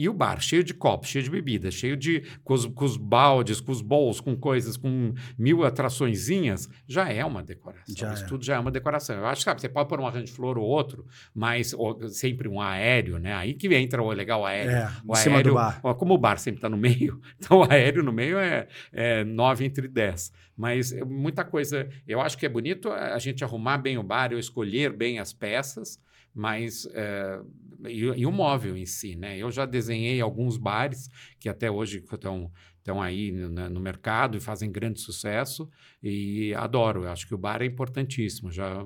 E 0.00 0.08
o 0.08 0.14
bar 0.14 0.40
cheio 0.40 0.64
de 0.64 0.72
copos, 0.72 1.10
cheio 1.10 1.22
de 1.22 1.30
bebida, 1.30 1.70
cheio 1.70 1.94
de. 1.94 2.22
Com 2.42 2.54
os, 2.54 2.64
com 2.64 2.86
os 2.86 2.96
baldes, 2.96 3.60
com 3.60 3.70
os 3.70 3.82
bowls, 3.82 4.18
com 4.18 4.34
coisas, 4.34 4.74
com 4.74 5.12
mil 5.38 5.62
atraçõezinhas, 5.62 6.70
já 6.88 7.12
é 7.12 7.22
uma 7.22 7.42
decoração. 7.42 7.94
Já 7.94 8.14
Isso 8.14 8.24
é. 8.24 8.26
tudo 8.26 8.42
já 8.42 8.54
é 8.54 8.58
uma 8.58 8.70
decoração. 8.70 9.16
Eu 9.16 9.26
acho 9.26 9.40
que 9.40 9.44
sabe, 9.44 9.60
você 9.60 9.68
pode 9.68 9.90
pôr 9.90 10.00
um 10.00 10.06
arranjo 10.06 10.24
de 10.24 10.32
flor 10.32 10.56
ou 10.56 10.64
outro, 10.64 11.04
mas 11.34 11.74
ou, 11.74 12.08
sempre 12.08 12.48
um 12.48 12.62
aéreo, 12.62 13.18
né? 13.18 13.34
Aí 13.34 13.52
que 13.52 13.66
entra 13.74 14.02
o 14.02 14.10
legal 14.10 14.46
aéreo. 14.46 14.70
É, 14.70 14.90
o 15.06 15.12
em 15.12 15.16
cima 15.16 15.42
do 15.42 15.52
bar. 15.52 15.78
Ó, 15.82 15.92
como 15.92 16.14
o 16.14 16.18
bar 16.18 16.38
sempre 16.38 16.60
está 16.60 16.70
no 16.70 16.78
meio, 16.78 17.20
então 17.36 17.58
o 17.58 17.70
aéreo 17.70 18.02
no 18.02 18.10
meio 18.10 18.38
é, 18.38 18.68
é 18.90 19.22
9 19.22 19.66
entre 19.66 19.86
10. 19.86 20.32
Mas 20.56 20.94
é 20.94 21.04
muita 21.04 21.44
coisa. 21.44 21.86
Eu 22.08 22.22
acho 22.22 22.38
que 22.38 22.46
é 22.46 22.48
bonito 22.48 22.90
a 22.90 23.18
gente 23.18 23.44
arrumar 23.44 23.76
bem 23.76 23.98
o 23.98 24.02
bar, 24.02 24.32
eu 24.32 24.38
escolher 24.38 24.94
bem 24.96 25.18
as 25.18 25.34
peças 25.34 26.00
mas 26.34 26.86
é, 26.94 27.40
e, 27.86 28.00
e, 28.00 28.26
o 28.26 28.32
móvel 28.32 28.76
em 28.76 28.86
si, 28.86 29.16
né? 29.16 29.38
Eu 29.38 29.50
já 29.50 29.64
desenhei 29.66 30.20
alguns 30.20 30.56
bares 30.56 31.08
que 31.38 31.48
até 31.48 31.70
hoje 31.70 32.04
estão 32.12 32.50
estão 32.80 33.00
aí 33.00 33.30
no, 33.30 33.68
no, 33.68 33.80
mercado 33.80 34.36
e 34.36 34.40
fazem 34.40 34.72
grande 34.72 35.00
sucesso 35.00 35.68
e 36.02 36.54
adoro. 36.54 37.04
Eu 37.04 37.10
acho 37.10 37.26
que 37.26 37.34
o 37.34 37.38
bar 37.38 37.62
é 37.62 37.66
importantíssimo. 37.66 38.50
Já 38.50 38.84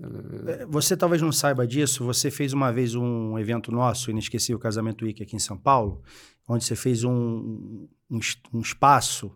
eh, 0.00 0.66
você 0.68 0.96
talvez 0.96 1.22
não 1.22 1.32
saiba 1.32 1.66
disso. 1.66 2.04
Você 2.04 2.30
fez 2.30 2.52
uma 2.52 2.72
vez 2.72 2.94
um 2.94 3.38
evento 3.38 3.70
nosso, 3.70 4.10
Inesquecível 4.10 4.58
Casamento 4.58 5.04
Week 5.04 5.22
aqui 5.22 5.36
em 5.36 5.40
São 5.40 5.56
Paulo, 5.56 6.02
onde 6.48 6.64
você 6.64 6.74
fez 6.74 7.04
um, 7.04 7.88
um, 8.10 8.18
um 8.52 8.60
espaço 8.60 9.32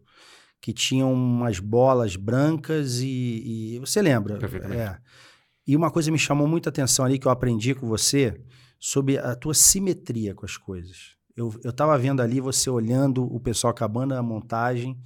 que 0.60 0.72
tinha 0.72 1.06
umas 1.06 1.58
bolas 1.58 2.16
brancas 2.16 3.00
e, 3.00 3.76
e 3.76 3.78
você 3.78 4.02
lembra? 4.02 4.36
Perfeitamente. 4.36 4.80
É. 4.80 4.98
E 5.66 5.76
uma 5.76 5.90
coisa 5.90 6.10
me 6.10 6.18
chamou 6.18 6.46
muita 6.46 6.68
atenção 6.68 7.04
ali 7.04 7.18
que 7.18 7.26
eu 7.26 7.30
aprendi 7.30 7.74
com 7.74 7.86
você 7.86 8.38
sobre 8.80 9.18
a 9.18 9.36
tua 9.36 9.54
simetria 9.54 10.34
com 10.34 10.46
as 10.46 10.56
coisas. 10.56 11.14
Eu, 11.36 11.54
eu 11.62 11.72
tava 11.72 11.96
vendo 11.98 12.20
ali 12.20 12.40
você 12.40 12.68
olhando 12.68 13.22
o 13.22 13.38
pessoal 13.38 13.70
acabando 13.70 14.14
a 14.14 14.22
montagem 14.22 14.98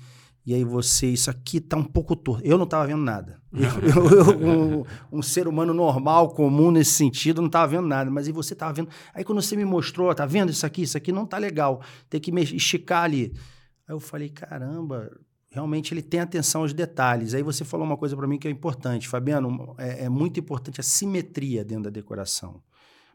e 0.46 0.52
aí 0.54 0.62
você, 0.62 1.06
isso 1.06 1.30
aqui 1.30 1.58
tá 1.60 1.76
um 1.76 1.82
pouco 1.82 2.14
torto. 2.14 2.44
Eu 2.46 2.58
não 2.58 2.66
tava 2.66 2.87
vendo 2.87 3.02
nada. 3.02 3.40
Eu, 3.54 4.40
eu, 4.40 4.80
um, 4.80 4.84
um, 5.18 5.22
ser 5.22 5.46
humano 5.46 5.72
normal, 5.72 6.30
comum 6.34 6.70
nesse 6.70 6.90
sentido, 6.90 7.40
não 7.40 7.48
tava 7.48 7.68
vendo 7.68 7.87
nada. 7.87 8.10
Mas 8.10 8.26
aí 8.26 8.32
você 8.32 8.54
tava 8.54 8.72
vendo. 8.72 8.88
Aí 9.14 9.24
quando 9.24 9.40
você 9.40 9.56
me 9.56 9.64
mostrou, 9.64 10.14
tá 10.14 10.26
vendo 10.26 10.50
isso 10.50 10.66
aqui? 10.66 10.82
Isso 10.82 10.96
aqui 10.96 11.12
não 11.12 11.24
tá 11.24 11.38
legal. 11.38 11.80
Tem 12.10 12.20
que 12.20 12.30
esticar 12.32 13.04
ali. 13.04 13.32
Aí 13.88 13.94
eu 13.94 14.00
falei, 14.00 14.28
caramba, 14.28 15.10
realmente 15.50 15.94
ele 15.94 16.02
tem 16.02 16.20
atenção 16.20 16.62
aos 16.62 16.74
detalhes. 16.74 17.32
Aí 17.32 17.42
você 17.42 17.64
falou 17.64 17.87
uma 17.87 17.96
coisa 17.96 18.16
para 18.16 18.26
mim 18.26 18.38
que 18.38 18.48
é 18.48 18.50
importante, 18.50 19.08
Fabiano, 19.08 19.74
é, 19.78 20.04
é, 20.04 20.08
muito 20.08 20.38
importante 20.40 20.80
a 20.80 20.82
simetria 20.84 21.64
dentro 21.64 21.84
da 21.84 21.90
decoração. 21.90 22.60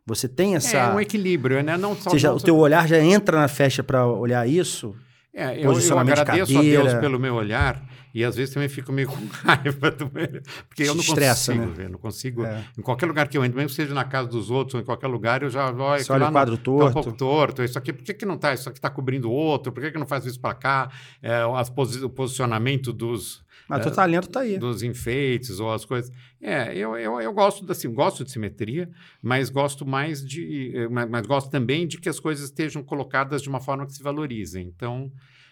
Você 0.09 0.27
tem 0.27 0.55
essa 0.55 0.77
é 0.77 0.93
um 0.93 0.99
equilíbrio, 0.99 1.63
né? 1.63 1.77
Não 1.77 1.95
só, 1.95 2.09
seja, 2.09 2.29
não 2.29 2.37
o 2.37 2.39
teu 2.41 2.57
olhar 2.57 2.87
já 2.87 2.99
entra 2.99 3.39
na 3.39 3.47
festa 3.47 3.83
para 3.83 4.05
olhar 4.05 4.47
isso. 4.47 4.95
É, 5.33 5.57
eu, 5.63 5.71
eu 5.71 5.99
agradeço 5.99 6.57
a 6.57 6.61
Deus 6.61 6.93
pelo 6.95 7.19
meu 7.19 7.35
olhar 7.35 7.81
e 8.13 8.23
às 8.23 8.35
vezes 8.35 8.53
também 8.53 8.67
fico 8.67 8.91
meio 8.91 9.07
com 9.13 9.25
raiva 9.27 9.91
do 9.91 10.11
meu, 10.11 10.41
porque 10.67 10.83
eu 10.83 10.95
não 10.95 11.01
Estressa, 11.01 11.53
consigo 11.53 11.69
né? 11.69 11.73
ver, 11.75 11.89
não 11.89 11.99
consigo. 11.99 12.43
É. 12.43 12.65
Em 12.77 12.81
qualquer 12.81 13.05
lugar 13.05 13.27
que 13.27 13.37
eu 13.37 13.45
entro, 13.45 13.57
mesmo 13.57 13.69
seja 13.69 13.93
na 13.93 14.03
casa 14.03 14.27
dos 14.27 14.49
outros 14.49 14.75
ou 14.75 14.81
em 14.81 14.83
qualquer 14.83 15.07
lugar, 15.07 15.43
eu 15.43 15.49
já 15.49 15.71
olho. 15.71 16.03
Você 16.03 16.11
olha 16.11 16.27
o 16.27 16.31
quadro 16.31 16.57
torto. 16.57 16.83
Tá 16.83 16.99
um 16.99 17.03
pouco 17.03 17.17
torto. 17.17 17.63
Isso 17.63 17.77
aqui, 17.77 17.93
por 17.93 18.03
que, 18.03 18.13
que 18.13 18.25
não 18.25 18.35
está? 18.35 18.53
Isso 18.53 18.67
aqui 18.67 18.79
está 18.79 18.89
cobrindo 18.89 19.29
o 19.29 19.33
outro? 19.33 19.71
Por 19.71 19.81
que, 19.83 19.91
que 19.91 19.99
não 19.99 20.07
faz 20.07 20.25
isso 20.25 20.39
para 20.39 20.55
cá? 20.55 20.89
É, 21.21 21.43
as 21.55 21.69
posi 21.69 22.03
o 22.03 22.09
posicionamento 22.09 22.91
dos. 22.91 23.43
Mas 23.69 23.85
o 23.85 23.89
é, 23.89 23.91
talento 23.91 24.27
está 24.27 24.39
aí. 24.39 24.57
Dos 24.57 24.81
enfeites 24.81 25.59
ou 25.59 25.71
as 25.71 25.85
coisas. 25.85 26.11
É, 26.41 26.75
eu, 26.75 26.97
eu, 26.97 27.21
eu 27.21 27.31
gosto 27.31 27.71
assim, 27.71 27.93
gosto 27.93 28.23
de 28.23 28.31
simetria, 28.31 28.89
mas 29.21 29.51
gosto 29.51 29.85
mais 29.85 30.25
de. 30.25 30.75
Eh, 30.75 30.89
mas, 30.89 31.07
mas 31.07 31.27
gosto 31.27 31.51
também 31.51 31.87
de 31.87 31.99
que 31.99 32.09
as 32.09 32.19
coisas 32.19 32.45
estejam 32.45 32.81
colocadas 32.83 33.43
de 33.43 33.47
uma 33.47 33.59
forma 33.59 33.85
que 33.85 33.93
se 33.93 34.01
valorizem. 34.01 34.65
Então. 34.65 35.11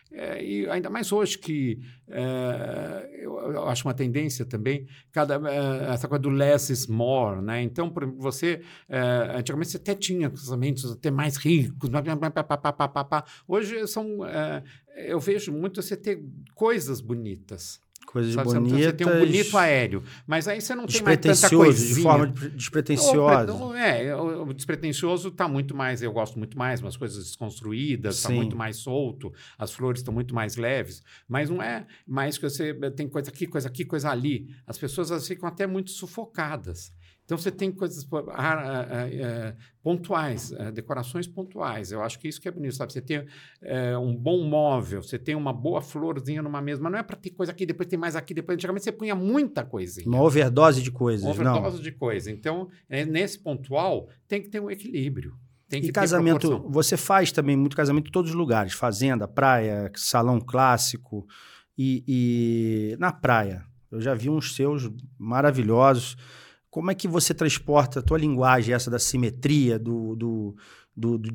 É, 0.10 0.42
e 0.42 0.70
ainda 0.70 0.90
mais 0.90 1.12
hoje 1.12 1.38
que 1.38 1.82
é, 2.08 3.10
eu, 3.20 3.68
acho 3.68 3.86
uma 3.86 3.94
tendência 3.94 4.46
também, 4.46 4.88
cada, 5.12 5.36
é, 5.52 5.94
essa 5.94 6.08
coisa 6.08 6.22
do 6.22 6.30
less 6.30 6.72
is 6.72 6.88
more, 6.88 7.42
né? 7.42 7.62
Então, 7.62 7.90
por 7.90 8.06
você, 8.16 8.62
antigamente 9.36 9.72
você 9.72 9.76
até 9.78 9.94
tinha 9.94 10.30
casamentos 10.30 10.90
até 10.94 11.12
mais 11.12 11.36
ricos, 11.36 11.90
hoje 13.46 13.86
são, 13.86 14.20
eu 14.96 15.20
vejo 15.20 15.52
muito 15.52 15.82
você 15.82 15.98
ter 15.98 16.24
coisas 16.56 17.02
bonitas, 17.02 17.82
Coisas 18.08 18.34
Sabe, 18.34 18.54
bonitas. 18.54 18.80
Você 18.80 18.94
tem 18.94 19.06
um 19.06 19.20
bonito 19.20 19.58
aéreo. 19.58 20.02
Mas 20.26 20.48
aí 20.48 20.62
você 20.62 20.74
não 20.74 20.88
tem 20.88 21.04
mais 21.04 21.18
tanta 21.18 21.50
coisinha. 21.50 21.96
de 21.96 22.02
forma 22.02 22.28
despretensiosa. 22.28 23.52
É, 23.78 24.16
o 24.16 24.54
despretensioso 24.54 25.28
está 25.28 25.46
muito 25.48 25.76
mais, 25.76 26.02
eu 26.02 26.12
gosto 26.14 26.40
muito 26.40 26.58
mais, 26.58 26.82
umas 26.82 26.96
coisas 26.96 27.26
desconstruídas, 27.26 28.16
está 28.16 28.30
muito 28.30 28.56
mais 28.56 28.78
solto, 28.78 29.34
as 29.60 29.74
flores 29.74 30.00
estão 30.00 30.14
muito 30.14 30.34
mais 30.34 30.56
leves, 30.56 31.04
mas 31.28 31.50
não 31.50 31.62
é 31.62 31.86
mais 32.08 32.38
que 32.38 32.50
você 32.50 32.74
tem 32.92 33.10
coisa 33.10 33.30
aqui, 33.30 33.46
coisa 33.46 33.68
aqui, 33.68 33.84
coisa 33.84 34.10
ali. 34.10 34.56
As 34.66 34.78
pessoas 34.78 35.28
ficam 35.28 35.48
até 35.48 35.68
muito 35.68 35.92
sufocadas. 35.92 36.94
Então 37.28 37.38
você 37.38 37.52
tem 37.52 37.74
coisas 37.74 38.08
ah, 38.30 38.54
ah, 38.54 38.88
ah, 38.90 39.56
pontuais, 39.84 40.54
decorações 40.74 41.28
pontuais. 41.28 41.92
Eu 41.92 42.02
acho 42.02 42.18
que 42.18 42.26
isso 42.26 42.40
que 42.40 42.48
é 42.48 42.52
bonito, 42.52 42.76
sabe? 42.76 42.94
Você 42.94 43.02
tem 43.02 43.26
eh, 43.62 43.98
um 43.98 44.16
bom 44.16 44.46
móvel, 44.46 45.04
você 45.04 45.20
tem 45.20 45.36
uma 45.36 45.52
boa 45.52 45.82
florzinha 45.82 46.42
numa 46.42 46.62
mesa, 46.62 46.82
mas 46.82 46.90
não 46.90 46.98
é 46.98 47.04
para 47.04 47.18
ter 47.18 47.32
coisa 47.32 47.52
aqui, 47.52 47.66
depois 47.66 47.90
tem 47.90 48.00
mais 48.00 48.16
aqui, 48.16 48.34
depois 48.34 48.56
antigamente 48.56 48.86
você 48.86 48.94
punha 48.94 49.14
muita 49.14 49.66
coisinha. 49.66 50.08
Uma 50.08 50.22
overdose 50.22 50.82
de 50.82 50.90
coisas, 50.90 51.26
uma 51.26 51.32
overdose 51.32 51.76
não. 51.76 51.84
de 51.84 51.92
coisa. 51.92 52.32
Então, 52.32 52.70
é, 52.88 53.04
nesse 53.04 53.38
pontual, 53.38 54.08
tem 54.26 54.42
que 54.42 54.48
ter 54.48 54.62
um 54.62 54.72
equilíbrio. 54.72 55.36
Tem 55.68 55.82
que 55.82 55.90
e 55.90 55.92
casamento, 55.92 56.66
você 56.70 56.96
faz 56.96 57.34
também 57.34 57.58
muito 57.58 57.76
casamento 57.76 58.08
em 58.08 58.12
todos 58.12 58.32
os 58.32 58.38
lugares, 58.38 58.72
fazenda, 58.72 59.28
praia, 59.28 59.92
salão 59.96 60.40
clássico 60.40 61.28
e, 61.78 62.06
e 62.08 62.98
na 63.00 63.12
praia. 63.12 63.66
Eu 63.92 64.00
já 64.00 64.14
vi 64.14 64.30
uns 64.30 64.56
seus 64.56 64.90
maravilhosos. 65.18 66.16
Como 66.70 66.92
é 66.92 66.96
que 66.96 67.08
você 67.08 67.34
transporta 67.34 68.00
a 68.00 68.04
tua 68.04 68.18
linguagem, 68.18 68.74
essa 68.74 68.92
da 68.92 69.00
simetria, 69.00 69.80
do, 69.80 70.16
do, 70.16 70.56
do, 70.96 71.18
do, 71.18 71.32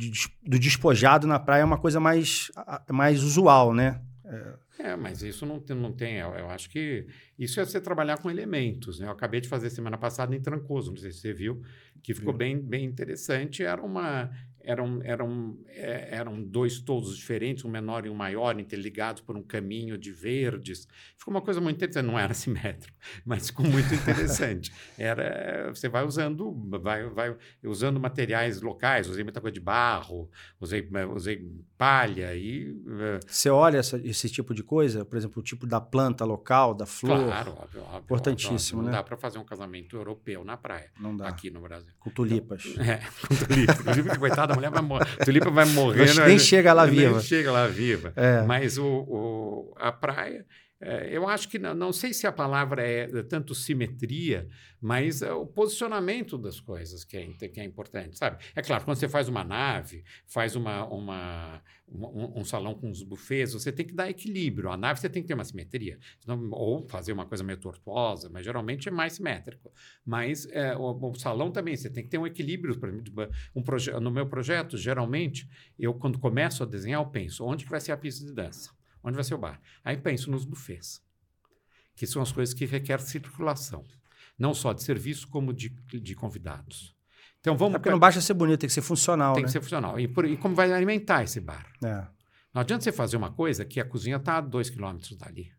do 0.47 0.59
despojado 0.59 1.27
na 1.27 1.39
praia? 1.39 1.63
É 1.63 1.65
uma 1.65 1.79
coisa 1.79 1.99
mais, 1.99 2.51
mais 2.91 3.23
usual, 3.23 3.75
né? 3.75 4.01
É. 4.25 4.91
é, 4.91 4.97
mas 4.97 5.23
isso 5.23 5.45
não 5.45 5.61
tem, 5.61 5.77
não 5.77 5.93
tem. 5.93 6.17
Eu 6.17 6.49
acho 6.49 6.71
que 6.71 7.07
isso 7.39 7.61
é 7.61 7.65
você 7.65 7.81
trabalhar 7.81 8.19
com 8.19 8.31
elementos. 8.31 9.01
Né? 9.01 9.07
Eu 9.07 9.11
acabei 9.11 9.41
de 9.41 9.49
fazer 9.49 9.69
semana 9.71 9.99
passada 9.99 10.35
em 10.35 10.41
Trancoso, 10.41 10.91
não 10.91 10.99
sei 10.99 11.13
se 11.13 11.21
você 11.21 11.33
viu, 11.33 11.63
que 12.03 12.15
ficou 12.15 12.33
bem, 12.33 12.59
bem 12.59 12.85
interessante. 12.85 13.63
Era 13.63 13.83
uma, 13.83 14.31
eram, 14.65 15.01
eram, 15.03 15.59
é, 15.69 16.17
eram 16.17 16.43
dois 16.43 16.81
toldos 16.81 17.17
diferentes, 17.17 17.65
um 17.65 17.71
menor 17.71 18.07
e 18.07 18.11
um 18.11 18.15
maior, 18.15 18.59
interligados 18.59 19.23
por 19.23 19.37
um 19.37 19.43
caminho 19.43 19.99
de 19.99 20.13
verdes. 20.13 20.89
Ficou 21.17 21.33
uma 21.33 21.41
coisa 21.41 21.61
muito 21.61 21.77
interessante. 21.77 22.07
Não 22.07 22.19
era 22.19 22.33
simétrico, 22.35 22.97
mas 23.25 23.49
ficou 23.49 23.67
muito 23.67 23.95
interessante. 23.95 24.73
Era, 24.99 25.71
você 25.75 25.89
vai 25.89 26.05
usando, 26.05 26.53
vai, 26.81 27.09
vai 27.09 27.37
usando 27.65 28.01
materiais 28.01 28.61
locais. 28.61 29.09
Usei 29.09 29.25
muita 29.25 29.41
coisa 29.41 29.53
de 29.53 29.61
barro, 29.61 30.31
usei, 30.61 30.89
usei 31.15 31.49
palha 31.77 32.35
e. 32.35 32.77
Eh, 32.87 33.21
você 33.27 33.51
olha 33.51 33.79
essa, 33.79 33.99
esse 33.99 34.29
tipo 34.29 34.55
de 34.55 34.63
coisa, 34.63 35.05
por 35.05 35.17
exemplo, 35.17 35.41
o 35.41 35.43
tipo 35.43 35.67
da 35.67 35.81
planta 35.81 36.25
local, 36.25 36.75
da 36.75 36.87
flor. 36.87 37.25
Claro, 37.25 37.53
óbvio, 37.53 37.83
óbvio 37.83 37.99
Importantíssimo, 38.05 38.81
óbvio. 38.81 38.83
Não 38.83 38.85
né? 38.85 38.99
dá 38.99 39.03
para 39.03 39.17
fazer 39.17 39.39
um 39.39 39.45
casamento 39.45 39.97
europeu 39.97 40.45
na 40.45 40.57
praia. 40.57 40.91
Não 40.99 41.17
dá. 41.17 41.29
Aqui 41.29 41.51
no 41.51 41.61
Brasil. 41.61 41.93
Com 41.99 42.11
tulipas. 42.11 42.65
Então, 42.67 42.85
é, 42.85 43.01
com 43.29 43.35
tulipas. 43.35 43.83
Tulipa, 43.93 44.19
coitada, 44.19 44.52
a 44.53 44.55
mulher 44.55 44.71
vai 44.71 44.83
morrer. 44.83 45.17
Tulipa 45.25 45.51
vai 45.51 45.65
morrer. 45.67 46.15
nem 46.15 46.37
né? 46.37 46.39
chega 46.39 46.73
lá 46.73 46.87
viva. 46.87 47.13
Nem 47.13 47.21
chega 47.21 47.51
lá 47.51 47.67
viva. 47.67 48.13
É. 48.15 48.43
Mas 48.43 48.79
o, 48.79 48.87
o, 48.87 49.75
a 49.79 49.91
praia 49.91 50.45
eu 51.11 51.29
acho 51.29 51.49
que 51.49 51.59
não, 51.59 51.75
não, 51.75 51.93
sei 51.93 52.13
se 52.13 52.27
a 52.27 52.33
palavra 52.33 52.83
é 52.83 53.23
tanto 53.23 53.55
simetria, 53.55 54.49
mas 54.81 55.23
é 55.23 55.33
o 55.33 55.47
posicionamento 55.47 56.37
das 56.37 56.59
coisas 56.59 57.05
que 57.05 57.17
é, 57.17 57.49
que 57.49 57.61
é 57.61 57.65
importante, 57.65 58.19
sabe? 58.19 58.43
É 58.55 58.63
claro, 58.63 58.85
quando 58.85 58.97
você 58.97 59.09
faz 59.09 59.29
uma 59.29 59.45
nave, 59.45 60.05
faz 60.27 60.57
uma, 60.57 60.85
uma 60.87 61.63
um, 61.89 62.41
um, 62.41 62.45
salão 62.45 62.75
com 62.75 62.91
os 62.91 63.03
buffets, 63.03 63.53
você 63.53 63.71
tem 63.71 63.87
que 63.87 63.95
dar 63.95 64.09
equilíbrio. 64.09 64.71
A 64.71 64.77
nave 64.77 65.01
você 65.01 65.09
tem 65.09 65.23
que 65.23 65.29
ter 65.29 65.35
uma 65.35 65.45
simetria, 65.45 65.99
senão, 66.19 66.49
ou 66.51 66.89
fazer 66.89 67.13
uma 67.13 67.27
coisa 67.27 67.45
meio 67.45 67.59
tortuosa, 67.59 68.29
mas 68.29 68.45
geralmente 68.45 68.89
é 68.89 68.93
mais 68.93 69.15
simétrico. 69.15 69.71
Mas 70.05 70.47
é, 70.47 70.75
o, 70.77 71.11
o, 71.11 71.15
salão 71.15 71.51
também, 71.51 71.77
você 71.77 71.91
tem 71.91 72.03
que 72.03 72.11
ter 72.11 72.19
um 72.19 72.27
equilíbrio. 72.27 72.79
Um 73.55 73.63
no 74.01 74.11
meu 74.11 74.27
projeto, 74.27 74.77
geralmente, 74.77 75.49
eu 75.79 75.95
quando 75.95 76.19
começo 76.19 76.63
a 76.63 76.67
desenhar, 76.67 77.01
eu 77.01 77.07
penso, 77.07 77.45
onde 77.45 77.65
que 77.65 77.71
vai 77.71 77.81
ser 77.81 77.93
a 77.93 77.97
pista 77.97 78.25
de 78.25 78.33
dança? 78.33 78.71
Onde 79.03 79.15
vai 79.17 79.25
ser 79.25 79.35
o 79.35 79.39
bar? 79.39 79.61
Aí 79.85 79.97
penso 79.97 80.31
nos 80.31 80.45
buffets, 80.45 81.03
que 81.95 82.07
são 82.07 82.23
as 82.23 82.31
coisas 82.31 82.55
que 82.55 82.65
requerem 82.65 83.05
circulação, 83.05 83.85
não 84.39 84.55
só 84.55 84.73
de 84.73 84.83
serviço, 84.83 85.29
como 85.29 85.53
de, 85.53 85.69
de 85.69 86.15
convidados. 86.15 86.95
Então 87.41 87.57
vamos. 87.57 87.75
É 87.75 87.79
porque 87.79 87.91
não 87.91 87.99
basta 87.99 88.21
ser 88.21 88.35
bonito, 88.35 88.61
tem 88.61 88.69
que 88.69 88.75
ser 88.75 88.83
funcional. 88.83 89.35
Tem 89.35 89.43
né? 89.43 89.47
que 89.47 89.53
ser 89.53 89.61
funcional. 89.61 89.99
E, 89.99 90.07
por, 90.07 90.25
e, 90.25 90.37
como 90.37 90.55
vai 90.55 90.73
alimentar 90.73 91.25
esse 91.25 91.41
bar? 91.41 91.67
É. 91.85 92.07
Não 92.55 92.61
adianta 92.61 92.85
você 92.85 92.93
fazer 92.93 93.17
uma 93.17 93.33
coisa 93.33 93.65
que 93.65 93.81
a 93.81 93.85
cozinha 93.85 94.17
está 94.17 94.37
a 94.37 94.41
dois 94.41 94.71
quilômetros 94.71 95.17
dali. 95.17 95.51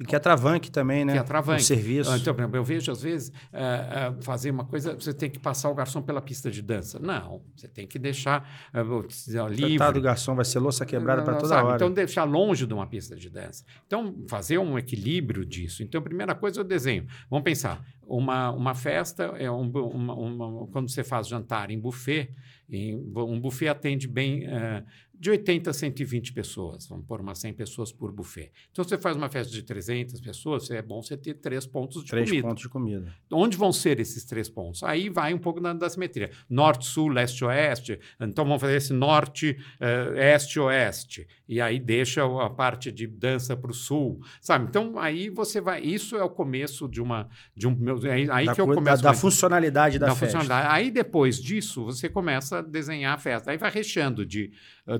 E 0.00 0.04
que 0.04 0.16
é 0.16 0.18
travanque 0.18 0.70
também, 0.70 1.04
né? 1.04 1.12
Que 1.12 1.18
é 1.18 1.22
travanque. 1.22 1.60
O 1.60 1.64
serviço. 1.64 2.16
Então, 2.16 2.34
por 2.34 2.40
exemplo, 2.40 2.56
eu 2.56 2.64
vejo, 2.64 2.90
às 2.90 3.02
vezes, 3.02 3.28
uh, 3.28 4.18
uh, 4.18 4.22
fazer 4.22 4.50
uma 4.50 4.64
coisa, 4.64 4.94
você 4.94 5.12
tem 5.12 5.28
que 5.28 5.38
passar 5.38 5.68
o 5.68 5.74
garçom 5.74 6.00
pela 6.00 6.22
pista 6.22 6.50
de 6.50 6.62
dança. 6.62 6.98
Não, 6.98 7.42
você 7.54 7.68
tem 7.68 7.86
que 7.86 7.98
deixar 7.98 8.48
uh, 8.72 9.48
livre. 9.48 9.86
O 9.86 9.92
do 9.92 10.00
garçom 10.00 10.34
vai 10.34 10.46
ser 10.46 10.58
louça 10.58 10.86
quebrada 10.86 11.22
para 11.22 11.34
toda 11.34 11.48
sabe? 11.48 11.66
hora. 11.66 11.76
Então, 11.76 11.92
deixar 11.92 12.24
longe 12.24 12.66
de 12.66 12.72
uma 12.72 12.86
pista 12.86 13.14
de 13.14 13.28
dança. 13.28 13.62
Então, 13.86 14.24
fazer 14.26 14.56
um 14.56 14.78
equilíbrio 14.78 15.44
disso. 15.44 15.82
Então, 15.82 16.00
a 16.00 16.04
primeira 16.04 16.34
coisa 16.34 16.60
é 16.60 16.62
o 16.62 16.64
desenho. 16.64 17.06
Vamos 17.28 17.44
pensar, 17.44 17.84
uma, 18.10 18.50
uma 18.50 18.74
festa, 18.74 19.24
é 19.38 19.50
um, 19.50 19.70
uma, 19.70 20.14
uma, 20.14 20.66
quando 20.68 20.90
você 20.90 21.04
faz 21.04 21.28
jantar 21.28 21.70
em 21.70 21.78
buffet, 21.78 22.34
em, 22.68 22.96
um 22.96 23.38
buffet 23.38 23.68
atende 23.68 24.08
bem 24.08 24.46
uh, 24.46 24.84
de 25.20 25.28
80 25.28 25.68
a 25.68 25.72
120 25.74 26.32
pessoas, 26.32 26.86
vamos 26.88 27.04
pôr 27.04 27.20
umas 27.20 27.38
100 27.40 27.52
pessoas 27.52 27.92
por 27.92 28.10
buffet. 28.10 28.50
Então, 28.72 28.82
você 28.82 28.96
faz 28.96 29.18
uma 29.18 29.28
festa 29.28 29.52
de 29.52 29.62
300 29.62 30.18
pessoas, 30.18 30.70
é 30.70 30.80
bom 30.80 31.02
você 31.02 31.14
ter 31.14 31.34
três 31.34 31.66
pontos 31.66 32.02
de 32.02 32.10
três 32.10 32.26
comida. 32.26 32.42
Três 32.42 32.50
pontos 32.50 32.62
de 32.62 32.68
comida. 32.70 33.14
Onde 33.30 33.54
vão 33.54 33.70
ser 33.70 34.00
esses 34.00 34.24
três 34.24 34.48
pontos? 34.48 34.82
Aí 34.82 35.10
vai 35.10 35.34
um 35.34 35.38
pouco 35.38 35.60
da, 35.60 35.74
da 35.74 35.90
simetria. 35.90 36.30
Norte, 36.48 36.86
sul, 36.86 37.08
leste, 37.08 37.44
oeste. 37.44 38.00
Então, 38.18 38.46
vamos 38.46 38.62
fazer 38.62 38.76
esse 38.76 38.94
norte, 38.94 39.58
uh, 39.78 40.16
este, 40.16 40.58
oeste. 40.58 41.28
E 41.46 41.60
aí 41.60 41.78
deixa 41.78 42.24
a 42.24 42.48
parte 42.48 42.90
de 42.90 43.06
dança 43.06 43.54
para 43.54 43.72
o 43.72 43.74
sul, 43.74 44.22
sabe? 44.40 44.68
Então, 44.70 44.98
aí 44.98 45.28
você 45.28 45.60
vai... 45.60 45.82
Isso 45.82 46.16
é 46.16 46.24
o 46.24 46.30
começo 46.30 46.88
de 46.88 47.02
uma... 47.02 47.28
De 47.54 47.68
um, 47.68 47.76
aí, 48.10 48.30
aí 48.30 48.46
da, 48.46 48.54
que 48.54 48.60
eu 48.62 48.66
começo... 48.66 49.02
Da, 49.02 49.10
da 49.10 49.14
funcionalidade 49.14 49.98
da, 49.98 50.06
da 50.06 50.14
festa. 50.14 50.38
Funcionalidade. 50.38 50.74
Aí, 50.74 50.90
depois 50.90 51.38
disso, 51.38 51.84
você 51.84 52.08
começa 52.08 52.60
a 52.60 52.62
desenhar 52.62 53.12
a 53.12 53.18
festa. 53.18 53.50
Aí 53.50 53.58
vai 53.58 53.70
recheando 53.70 54.24
de, 54.24 54.50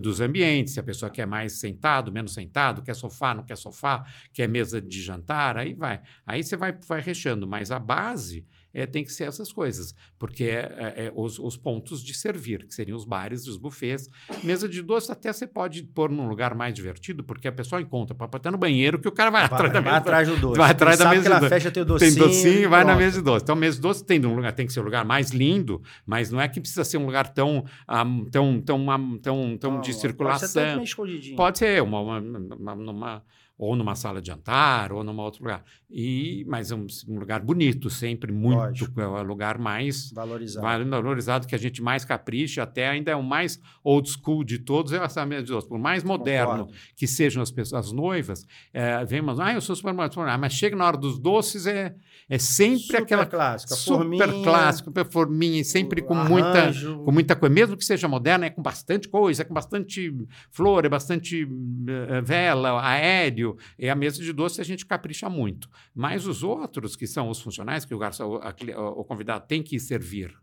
dos 0.01 0.21
ambientes, 0.21 0.75
se 0.75 0.81
a 0.81 0.83
pessoa 0.83 1.11
quer 1.11 1.27
mais 1.27 1.55
sentado, 1.61 2.13
menos 2.13 2.35
sentado, 2.35 2.83
quer 2.83 2.95
sofá, 2.95 3.35
não 3.35 3.45
quer 3.45 3.57
sofá, 3.57 4.05
quer 4.33 4.49
mesa 4.49 4.81
de 4.81 5.03
jantar, 5.03 5.57
aí 5.57 5.75
vai. 5.75 6.01
Aí 6.27 6.43
você 6.43 6.57
vai, 6.57 6.73
vai 6.87 7.01
recheando, 7.01 7.47
mas 7.47 7.71
a 7.71 7.79
base 7.79 8.47
é, 8.73 8.87
tem 8.87 9.05
que 9.05 9.13
ser 9.13 9.25
essas 9.25 9.53
coisas, 9.53 9.95
porque 10.19 10.45
é, 10.45 10.95
é, 10.97 11.07
é, 11.07 11.13
os, 11.15 11.39
os, 11.39 11.57
pontos 11.57 12.03
de 12.03 12.15
servir, 12.15 12.67
que 12.67 12.75
seriam 12.75 12.97
os 12.97 13.05
bares, 13.05 13.47
os 13.47 13.57
buffets. 13.57 14.09
Mesa 14.43 14.69
de 14.69 14.83
doce 14.83 15.11
até 15.11 15.33
você 15.33 15.47
pode 15.47 15.83
pôr 15.83 16.11
num 16.11 16.29
lugar 16.29 16.55
mais 16.55 16.75
divertido, 16.75 17.25
porque 17.25 17.49
a 17.49 17.53
pessoa 17.53 17.81
encontra 17.81 18.15
para 18.15 18.27
botar 18.27 18.51
no 18.51 18.59
banheiro 18.59 18.99
que 18.99 19.09
o 19.09 19.13
cara 19.13 19.31
vai, 19.31 19.49
vai 19.49 19.59
atrás 19.59 19.73
da 19.73 19.81
mesa. 19.81 19.91
Vai 19.91 19.99
atrás 19.99 20.29
do 20.29 20.37
doce. 20.37 20.59
Vai 20.59 20.71
atrás 20.71 20.99
da 20.99 21.11
mesa 21.11 21.23
que 21.23 21.29
na 21.29 21.49
festa 21.49 21.71
tem 21.71 21.85
docinho. 21.85 22.15
Tem 22.15 22.23
docinho, 22.23 22.71
vai 22.71 22.85
na 22.85 22.97
mesa 22.97 23.19
de 23.19 23.25
doce. 23.25 23.43
Então, 23.43 23.57
mesa 23.57 23.77
de 23.77 23.83
doce 23.83 24.05
tem 24.05 24.25
um 24.25 24.35
lugar, 24.35 24.53
tem 24.53 24.67
que 24.67 24.73
ser 24.73 24.81
um 24.81 24.85
lugar 24.85 25.05
mais 25.05 25.31
lindo, 25.31 25.83
mas 26.07 26.31
não 26.31 26.41
é 26.41 26.49
que 26.49 26.61
precisa 26.61 26.85
ser 26.85 26.99
um 26.99 27.07
lugar 27.07 27.29
tão, 27.33 27.65
um, 27.89 28.25
tão, 28.31 28.61
tão, 28.61 28.79
um, 28.79 29.19
tão, 29.19 29.59
tão 29.59 29.73
não, 29.73 29.81
de 29.81 29.93
circulação. 29.93 30.63
Pode 30.63 30.79
ser, 30.79 30.83
escondidinho. 30.83 31.37
pode 31.37 31.59
ser 31.59 31.83
uma, 31.83 32.01
uma, 32.01 32.19
uma, 32.21 32.75
uma 32.75 33.23
ou 33.61 33.77
numa 33.77 33.95
sala 33.95 34.23
de 34.23 34.29
jantar, 34.29 34.91
ou 34.91 35.05
num 35.05 35.21
outro 35.21 35.43
lugar. 35.45 35.63
E, 35.91 36.47
mas 36.49 36.71
é 36.71 36.75
um, 36.75 36.87
um 37.09 37.19
lugar 37.19 37.41
bonito, 37.41 37.91
sempre 37.91 38.33
muito, 38.33 38.57
Lógico. 38.57 38.99
é 38.99 39.07
o 39.07 39.23
lugar 39.23 39.59
mais 39.59 40.11
valorizado. 40.13 40.89
valorizado, 40.89 41.47
que 41.47 41.55
a 41.55 41.59
gente 41.59 41.83
mais 41.83 42.03
capricha, 42.03 42.63
até 42.63 42.89
ainda 42.89 43.11
é 43.11 43.17
o 43.17 43.23
mais 43.23 43.61
old 43.85 44.09
school 44.09 44.43
de 44.45 44.61
todos, 44.61 44.95
é 44.95 44.97
essa 44.97 45.27
de 45.27 45.43
doce. 45.43 45.69
Por 45.69 45.79
mais 45.79 46.03
moderno 46.03 46.65
Concordo. 46.65 46.79
que 46.97 47.07
sejam 47.07 47.43
as 47.43 47.51
pessoas, 47.51 47.87
as 47.87 47.93
noivas, 47.93 48.47
é, 48.73 49.05
vemos, 49.05 49.39
ah, 49.39 49.53
eu 49.53 49.61
sou 49.61 49.77
super 49.77 49.93
moderno, 49.93 50.39
mas 50.39 50.55
chega 50.55 50.75
na 50.75 50.87
hora 50.87 50.97
dos 50.97 51.19
doces, 51.19 51.67
é, 51.67 51.95
é 52.31 52.39
sempre 52.39 52.79
super 52.79 53.03
aquela 53.03 53.27
clássica, 53.27 53.75
super 53.75 53.99
forminha, 53.99 54.43
clássica, 54.43 55.05
forminha, 55.05 55.65
sempre 55.65 56.01
com 56.01 56.15
muita, 56.15 56.73
com 57.05 57.13
muita 57.13 57.37
coisa, 57.37 57.55
mesmo 57.55 57.77
que 57.77 57.85
seja 57.85 58.09
moderna, 58.09 58.47
é 58.47 58.51
com 58.51 58.63
bastante 58.63 59.07
coisa, 59.07 59.43
é 59.43 59.45
com 59.45 59.53
bastante 59.53 60.17
flor, 60.51 60.87
é 60.87 60.89
bastante 60.89 61.45
uh, 61.45 62.23
vela, 62.25 62.81
aéreo, 62.83 63.50
é 63.79 63.91
a 63.91 63.95
mesa 63.95 64.23
de 64.23 64.33
doce 64.33 64.61
a 64.61 64.65
gente 64.65 64.87
capricha 64.87 65.29
muito. 65.29 65.69
Mas 65.95 66.27
os 66.27 66.43
outros, 66.43 66.97
que 66.97 67.07
são 67.07 67.29
os 67.29 67.41
funcionais, 67.41 67.85
que 67.85 67.95
o, 67.95 67.99
garçom, 67.99 68.41
a, 68.43 68.55
o 68.91 69.05
convidado 69.05 69.47
tem 69.47 69.63
que 69.63 69.79
servir, 69.79 70.35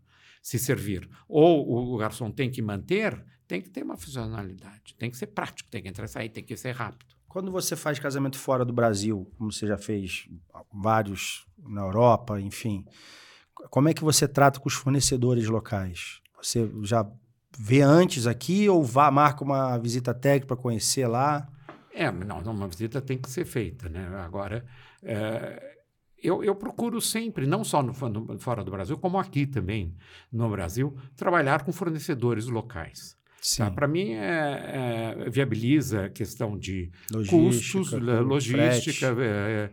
se 0.42 0.58
servir, 0.58 1.08
ou 1.28 1.94
o 1.94 1.96
garçom 1.96 2.30
tem 2.30 2.50
que 2.50 2.62
manter, 2.62 3.24
tem 3.46 3.60
que 3.62 3.70
ter 3.70 3.82
uma 3.82 3.96
funcionalidade, 3.96 4.94
tem 4.98 5.10
que 5.10 5.16
ser 5.16 5.28
prático, 5.28 5.70
tem 5.70 5.82
que 5.82 5.88
entrar 5.88 6.04
e 6.04 6.08
sair, 6.08 6.28
tem 6.28 6.44
que 6.44 6.56
ser 6.56 6.72
rápido. 6.72 7.16
Quando 7.28 7.50
você 7.50 7.76
faz 7.76 7.98
casamento 7.98 8.38
fora 8.38 8.64
do 8.64 8.72
Brasil, 8.72 9.30
como 9.36 9.52
você 9.52 9.66
já 9.66 9.76
fez 9.76 10.28
vários 10.72 11.46
na 11.58 11.82
Europa, 11.82 12.40
enfim, 12.40 12.84
como 13.70 13.88
é 13.88 13.94
que 13.94 14.02
você 14.02 14.26
trata 14.26 14.60
com 14.60 14.68
os 14.68 14.74
fornecedores 14.74 15.46
locais? 15.46 16.20
Você 16.42 16.70
já 16.82 17.06
vê 17.58 17.82
antes 17.82 18.26
aqui 18.26 18.68
ou 18.68 18.82
vá, 18.82 19.10
marca 19.10 19.44
uma 19.44 19.76
visita 19.78 20.14
técnica 20.14 20.46
para 20.46 20.56
conhecer 20.56 21.06
lá? 21.06 21.48
É, 22.00 22.12
não, 22.12 22.38
uma 22.52 22.68
visita 22.68 23.02
tem 23.02 23.18
que 23.18 23.28
ser 23.28 23.44
feita, 23.44 23.88
né? 23.88 24.06
Agora, 24.24 24.64
é, 25.02 25.78
eu, 26.16 26.44
eu, 26.44 26.54
procuro 26.54 27.00
sempre, 27.00 27.44
não 27.44 27.64
só 27.64 27.82
no, 27.82 27.92
no, 27.92 28.38
fora 28.38 28.62
do 28.62 28.70
Brasil, 28.70 28.96
como 28.96 29.18
aqui 29.18 29.44
também 29.48 29.96
no 30.30 30.48
Brasil, 30.48 30.96
trabalhar 31.16 31.64
com 31.64 31.72
fornecedores 31.72 32.46
locais. 32.46 33.17
Tá? 33.56 33.70
Para 33.70 33.86
mim, 33.86 34.14
é, 34.14 35.16
é, 35.26 35.30
viabiliza 35.30 36.06
a 36.06 36.10
questão 36.10 36.58
de 36.58 36.90
logística, 37.12 37.36
custos, 37.36 37.92
logística, 37.92 39.16
é, 39.20 39.70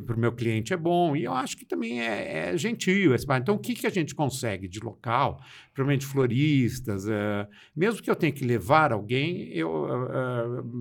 para 0.00 0.16
o 0.16 0.18
meu 0.18 0.32
cliente 0.32 0.72
é 0.72 0.76
bom. 0.76 1.16
E 1.16 1.24
eu 1.24 1.32
acho 1.32 1.56
que 1.56 1.64
também 1.64 2.00
é, 2.00 2.50
é 2.50 2.56
gentil. 2.56 3.14
Então, 3.14 3.56
o 3.56 3.58
que, 3.58 3.74
que 3.74 3.86
a 3.86 3.90
gente 3.90 4.14
consegue 4.14 4.68
de 4.68 4.78
local, 4.80 5.42
provavelmente 5.74 6.06
floristas, 6.06 7.08
é, 7.08 7.48
mesmo 7.74 8.02
que 8.02 8.10
eu 8.10 8.16
tenha 8.16 8.32
que 8.32 8.44
levar 8.44 8.92
alguém, 8.92 9.48
eu, 9.48 9.88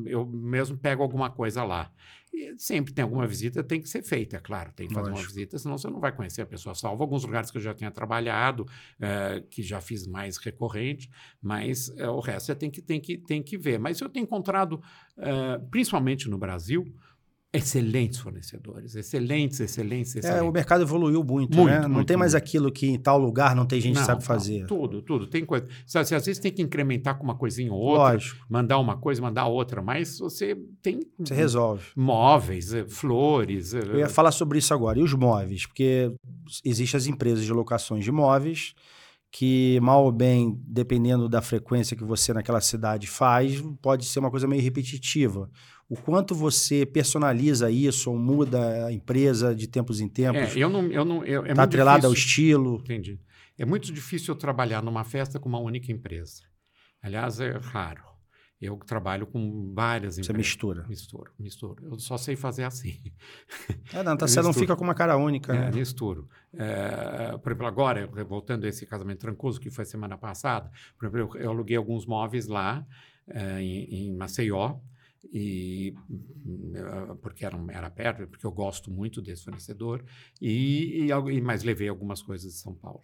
eu 0.05 0.25
mesmo 0.25 0.77
pego 0.77 1.01
alguma 1.01 1.29
coisa 1.31 1.63
lá. 1.63 1.91
Sempre 2.57 2.93
tem 2.93 3.03
alguma 3.03 3.27
visita, 3.27 3.63
tem 3.63 3.81
que 3.81 3.89
ser 3.89 4.03
feita, 4.03 4.37
é 4.37 4.39
claro. 4.39 4.71
Tem 4.73 4.87
que 4.87 4.93
fazer 4.93 5.09
Lógico. 5.09 5.27
uma 5.27 5.35
visita, 5.35 5.57
senão 5.57 5.77
você 5.77 5.89
não 5.89 5.99
vai 5.99 6.11
conhecer 6.11 6.41
a 6.41 6.45
pessoa. 6.45 6.75
Salvo 6.75 7.03
alguns 7.03 7.23
lugares 7.23 7.51
que 7.51 7.57
eu 7.57 7.61
já 7.61 7.73
tenha 7.73 7.91
trabalhado, 7.91 8.65
é, 8.99 9.43
que 9.49 9.61
já 9.61 9.81
fiz 9.81 10.07
mais 10.07 10.37
recorrente, 10.37 11.09
mas 11.41 11.89
é, 11.97 12.09
o 12.09 12.19
resto 12.19 12.47
você 12.47 12.55
tem 12.55 12.69
que, 12.69 12.81
tem, 12.81 12.99
que, 12.99 13.17
tem 13.17 13.43
que 13.43 13.57
ver. 13.57 13.79
Mas 13.79 13.99
eu 13.99 14.09
tenho 14.09 14.23
encontrado, 14.23 14.81
é, 15.17 15.57
principalmente 15.69 16.29
no 16.29 16.37
Brasil, 16.37 16.85
excelentes 17.57 18.19
fornecedores, 18.19 18.95
excelentes, 18.95 19.59
excelentes, 19.59 20.15
excelentes. 20.15 20.41
É, 20.41 20.47
o 20.47 20.51
mercado 20.51 20.81
evoluiu 20.83 21.23
muito, 21.23 21.55
muito 21.55 21.69
né? 21.69 21.81
Não 21.81 21.89
muito, 21.89 22.07
tem 22.07 22.15
mais 22.17 22.33
muito. 22.33 22.43
aquilo 22.43 22.71
que 22.71 22.87
em 22.87 22.97
tal 22.97 23.17
lugar 23.17 23.55
não 23.55 23.65
tem 23.65 23.81
gente 23.81 23.95
não, 23.95 24.01
que 24.01 24.05
sabe 24.05 24.23
fazer. 24.23 24.61
Não, 24.61 24.67
tudo, 24.67 25.01
tudo. 25.01 25.27
Tem 25.27 25.45
coisa. 25.45 25.67
Sabe, 25.85 26.03
às 26.15 26.25
vezes 26.25 26.39
tem 26.39 26.51
que 26.51 26.61
incrementar 26.61 27.17
com 27.17 27.23
uma 27.23 27.35
coisinha 27.35 27.71
ou 27.71 27.79
outra, 27.79 28.13
Lógico. 28.13 28.45
mandar 28.49 28.77
uma 28.79 28.97
coisa, 28.97 29.21
mandar 29.21 29.47
outra, 29.47 29.81
mas 29.81 30.19
você 30.19 30.55
tem. 30.81 30.99
Você 31.19 31.33
resolve. 31.33 31.85
Móveis, 31.95 32.73
eh, 32.73 32.85
flores. 32.87 33.73
Eh, 33.73 33.79
Eu 33.79 33.99
ia 33.99 34.09
falar 34.09 34.31
sobre 34.31 34.59
isso 34.59 34.73
agora. 34.73 34.99
E 34.99 35.03
os 35.03 35.13
móveis? 35.13 35.65
Porque 35.65 36.11
existem 36.63 36.97
as 36.97 37.07
empresas 37.07 37.43
de 37.43 37.51
locações 37.51 38.03
de 38.03 38.11
móveis 38.11 38.73
que, 39.31 39.79
mal 39.81 40.05
ou 40.05 40.11
bem, 40.11 40.57
dependendo 40.65 41.27
da 41.27 41.41
frequência 41.41 41.97
que 41.97 42.03
você 42.03 42.33
naquela 42.33 42.61
cidade 42.61 43.07
faz, 43.07 43.61
pode 43.81 44.05
ser 44.05 44.19
uma 44.19 44.31
coisa 44.31 44.47
meio 44.47 44.61
repetitiva 44.61 45.49
o 45.89 45.95
quanto 45.95 46.35
você 46.35 46.85
personaliza 46.85 47.71
isso 47.71 48.11
ou 48.11 48.17
muda 48.17 48.85
a 48.87 48.91
empresa 48.91 49.55
de 49.55 49.67
tempos 49.67 50.01
em 50.01 50.09
tempos? 50.09 50.55
É, 50.55 50.59
eu 50.59 50.69
não, 50.69 50.83
eu 50.87 51.05
não, 51.05 51.23
eu, 51.23 51.45
é 51.45 51.53
tá 51.53 51.63
atrelado 51.63 52.01
difícil, 52.01 52.09
ao 52.09 52.13
estilo. 52.13 52.79
Entendi. 52.81 53.19
É 53.57 53.65
muito 53.65 53.91
difícil 53.91 54.33
eu 54.33 54.37
trabalhar 54.37 54.83
numa 54.83 55.03
festa 55.03 55.39
com 55.39 55.47
uma 55.47 55.59
única 55.59 55.91
empresa. 55.91 56.43
Aliás, 57.01 57.39
é 57.39 57.57
raro. 57.57 58.03
Eu 58.59 58.75
trabalho 58.77 59.27
com 59.27 59.71
várias 59.73 60.17
empresas. 60.17 60.25
Você 60.25 60.33
mistura? 60.33 60.85
Misturo, 60.87 61.31
misturo. 61.37 61.85
Eu 61.85 61.99
só 61.99 62.17
sei 62.17 62.35
fazer 62.35 62.63
assim. 62.63 62.99
É, 63.93 64.03
não, 64.03 64.17
tá, 64.17 64.27
você 64.27 64.41
não 64.41 64.51
fica 64.51 64.75
com 64.75 64.83
uma 64.83 64.93
cara 64.93 65.15
única. 65.15 65.55
É, 65.55 65.59
né? 65.59 65.71
misturo. 65.71 66.27
É, 66.53 67.37
por 67.37 67.51
exemplo, 67.51 67.65
agora, 67.65 68.07
voltando 68.27 68.65
a 68.65 68.67
esse 68.67 68.85
casamento 68.85 69.19
trancoso 69.19 69.61
que 69.61 69.69
foi 69.69 69.85
semana 69.85 70.17
passada, 70.17 70.69
por 70.97 71.07
exemplo, 71.07 71.37
eu, 71.37 71.41
eu 71.43 71.51
aluguei 71.51 71.77
alguns 71.77 72.05
móveis 72.05 72.47
lá 72.47 72.85
é, 73.27 73.61
em, 73.61 74.09
em 74.09 74.17
Maceió, 74.17 74.77
e 75.31 75.93
eh, 76.73 77.15
porque 77.21 77.45
era, 77.45 77.57
era 77.69 77.89
perto, 77.89 78.27
porque 78.27 78.45
eu 78.45 78.51
gosto 78.51 78.91
muito 78.91 79.21
desse 79.21 79.43
fornecedor, 79.43 80.03
e, 80.41 81.07
e, 81.09 81.41
mas 81.41 81.63
levei 81.63 81.89
algumas 81.89 82.21
coisas 82.21 82.53
de 82.53 82.59
São 82.59 82.73
Paulo. 82.73 83.03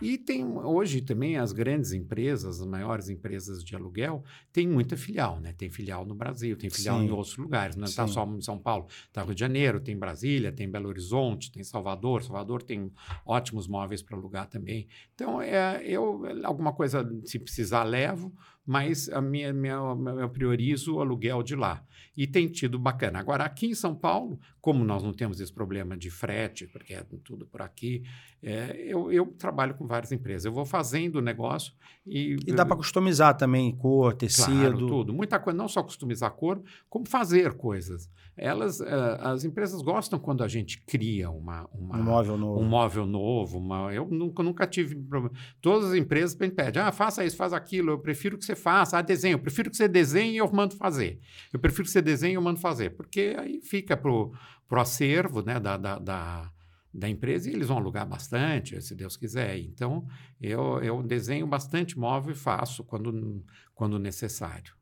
E 0.00 0.16
tem 0.16 0.46
hoje 0.46 1.02
também 1.02 1.36
as 1.36 1.52
grandes 1.52 1.92
empresas, 1.92 2.60
as 2.60 2.66
maiores 2.66 3.10
empresas 3.10 3.62
de 3.62 3.76
aluguel, 3.76 4.24
tem 4.50 4.66
muita 4.66 4.96
filial, 4.96 5.38
né? 5.38 5.52
Tem 5.52 5.68
filial 5.70 6.06
no 6.06 6.14
Brasil, 6.14 6.56
tem 6.56 6.70
filial 6.70 6.98
Sim. 6.98 7.06
em 7.06 7.10
outros 7.10 7.36
lugares, 7.36 7.76
não 7.76 7.84
está 7.84 8.06
só 8.06 8.24
em 8.24 8.40
São 8.40 8.58
Paulo. 8.58 8.86
Está 9.06 9.22
Rio 9.22 9.34
de 9.34 9.40
Janeiro, 9.40 9.78
tem 9.78 9.98
Brasília, 9.98 10.50
tem 10.50 10.70
Belo 10.70 10.88
Horizonte, 10.88 11.52
tem 11.52 11.62
Salvador. 11.62 12.22
Salvador 12.22 12.62
tem 12.62 12.90
ótimos 13.26 13.68
móveis 13.68 14.02
para 14.02 14.16
alugar 14.16 14.48
também. 14.48 14.88
Então, 15.14 15.42
é, 15.42 15.82
eu 15.84 16.22
alguma 16.44 16.72
coisa, 16.72 17.06
se 17.26 17.38
precisar, 17.38 17.84
levo 17.84 18.32
mas 18.70 19.08
a 19.08 19.20
minha, 19.20 19.52
minha, 19.52 19.80
eu 20.20 20.28
priorizo 20.28 20.94
o 20.94 21.00
aluguel 21.00 21.42
de 21.42 21.56
lá. 21.56 21.84
E 22.16 22.24
tem 22.24 22.46
tido 22.46 22.78
bacana. 22.78 23.18
Agora, 23.18 23.42
aqui 23.42 23.66
em 23.66 23.74
São 23.74 23.96
Paulo, 23.96 24.38
como 24.60 24.84
nós 24.84 25.02
não 25.02 25.12
temos 25.12 25.40
esse 25.40 25.52
problema 25.52 25.96
de 25.96 26.08
frete, 26.08 26.68
porque 26.68 26.94
é 26.94 27.04
tudo 27.24 27.48
por 27.48 27.62
aqui, 27.62 28.04
é, 28.42 28.74
eu, 28.86 29.12
eu, 29.12 29.26
trabalho 29.26 29.74
com 29.74 29.86
várias 29.86 30.10
empresas. 30.12 30.46
Eu 30.46 30.52
vou 30.52 30.64
fazendo 30.64 31.16
o 31.16 31.20
negócio 31.20 31.74
e. 32.06 32.36
E 32.46 32.52
dá 32.52 32.64
para 32.64 32.76
customizar 32.76 33.36
também 33.36 33.70
cor, 33.76 34.14
tecido. 34.14 34.46
Claro, 34.46 34.86
tudo. 34.86 35.12
Muita 35.12 35.38
coisa, 35.38 35.56
não 35.56 35.68
só 35.68 35.82
customizar 35.82 36.30
cor, 36.32 36.62
como 36.88 37.06
fazer 37.06 37.52
coisas. 37.52 38.08
Elas, 38.34 38.80
uh, 38.80 38.86
as 39.20 39.44
empresas 39.44 39.82
gostam 39.82 40.18
quando 40.18 40.42
a 40.42 40.48
gente 40.48 40.82
cria 40.86 41.30
uma, 41.30 41.68
uma 41.70 41.98
um 41.98 42.02
móvel 42.02 42.38
novo. 42.38 42.60
Um 42.60 42.64
móvel 42.64 43.06
novo 43.06 43.58
uma, 43.58 43.92
eu 43.92 44.08
nunca, 44.08 44.42
nunca 44.42 44.66
tive 44.66 44.96
problema. 44.96 45.36
Todas 45.60 45.90
as 45.90 45.94
empresas 45.94 46.34
pedem, 46.34 46.82
ah, 46.82 46.90
faça 46.90 47.22
isso, 47.22 47.36
faz 47.36 47.52
aquilo. 47.52 47.90
Eu 47.90 47.98
prefiro 47.98 48.38
que 48.38 48.44
você 48.46 48.56
faça. 48.56 48.96
Ah, 48.96 49.02
desenho. 49.02 49.34
Eu 49.34 49.40
prefiro 49.40 49.70
que 49.70 49.76
você 49.76 49.86
desenhe 49.86 50.34
e 50.34 50.38
eu 50.38 50.50
mando 50.50 50.74
fazer. 50.76 51.20
Eu 51.52 51.60
prefiro 51.60 51.84
que 51.84 51.90
você 51.90 52.00
desenhe 52.00 52.32
e 52.32 52.36
eu 52.36 52.42
mando 52.42 52.58
fazer. 52.58 52.96
Porque 52.96 53.36
aí 53.38 53.60
fica 53.60 53.98
para 53.98 54.10
o 54.10 54.32
acervo 54.76 55.42
né, 55.42 55.60
da, 55.60 55.76
da, 55.76 55.98
da 55.98 56.50
da 56.92 57.08
empresa 57.08 57.48
e 57.48 57.54
eles 57.54 57.68
vão 57.68 57.78
alugar 57.78 58.06
bastante, 58.06 58.80
se 58.82 58.94
Deus 58.94 59.16
quiser. 59.16 59.58
Então, 59.58 60.06
eu, 60.40 60.82
eu 60.82 61.02
desenho 61.02 61.46
bastante 61.46 61.98
móvel 61.98 62.32
e 62.32 62.36
faço 62.36 62.82
quando, 62.84 63.44
quando 63.74 63.98
necessário. 63.98 64.74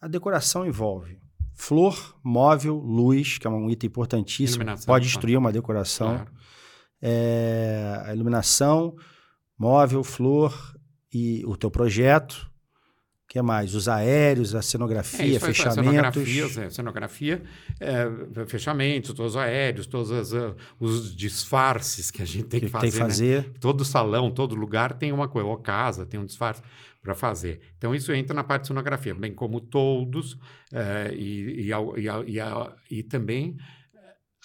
A 0.00 0.08
decoração 0.08 0.66
envolve 0.66 1.18
flor, 1.56 2.16
móvel, 2.22 2.76
luz, 2.76 3.38
que 3.38 3.46
é 3.46 3.50
um 3.50 3.68
item 3.70 3.88
importantíssimo. 3.88 4.64
Pode 4.84 5.06
destruir 5.06 5.38
uma 5.38 5.50
decoração. 5.50 6.16
Claro. 6.16 6.32
É, 7.00 8.02
a 8.04 8.14
iluminação, 8.14 8.94
móvel, 9.58 10.04
flor 10.04 10.76
e 11.12 11.42
o 11.46 11.56
teu 11.56 11.70
projeto 11.70 12.50
que 13.36 13.42
mais? 13.42 13.74
Os 13.74 13.88
aéreos, 13.88 14.54
a 14.54 14.62
cenografia, 14.62 15.36
é, 15.36 15.38
fechamentos. 15.38 15.74
Cenografia, 15.74 16.44
é, 16.44 16.70
cenografia 16.70 17.42
é, 17.80 18.46
fechamentos, 18.46 19.12
todos 19.12 19.32
os 19.32 19.36
aéreos, 19.36 19.86
todos 19.86 20.10
as, 20.10 20.32
uh, 20.32 20.54
os 20.80 21.14
disfarces 21.14 22.10
que 22.10 22.22
a 22.22 22.24
gente 22.24 22.44
tem 22.44 22.60
que, 22.60 22.66
que 22.66 22.72
fazer. 22.72 22.90
Tem 22.90 22.92
que 22.92 22.98
fazer. 22.98 23.42
Né? 23.42 23.50
Todo 23.60 23.84
salão, 23.84 24.30
todo 24.30 24.54
lugar 24.54 24.94
tem 24.94 25.12
uma 25.12 25.28
coisa, 25.28 25.48
ou 25.48 25.56
casa 25.56 26.06
tem 26.06 26.18
um 26.18 26.24
disfarce 26.24 26.62
para 27.02 27.14
fazer. 27.14 27.60
Então, 27.78 27.94
isso 27.94 28.12
entra 28.12 28.34
na 28.34 28.42
parte 28.42 28.62
de 28.62 28.68
cenografia, 28.68 29.14
bem 29.14 29.32
como 29.32 29.60
todos, 29.60 30.38
é, 30.72 31.12
e, 31.14 31.68
e, 31.68 31.70
e, 31.70 32.98
e, 32.98 33.02
também 33.04 33.56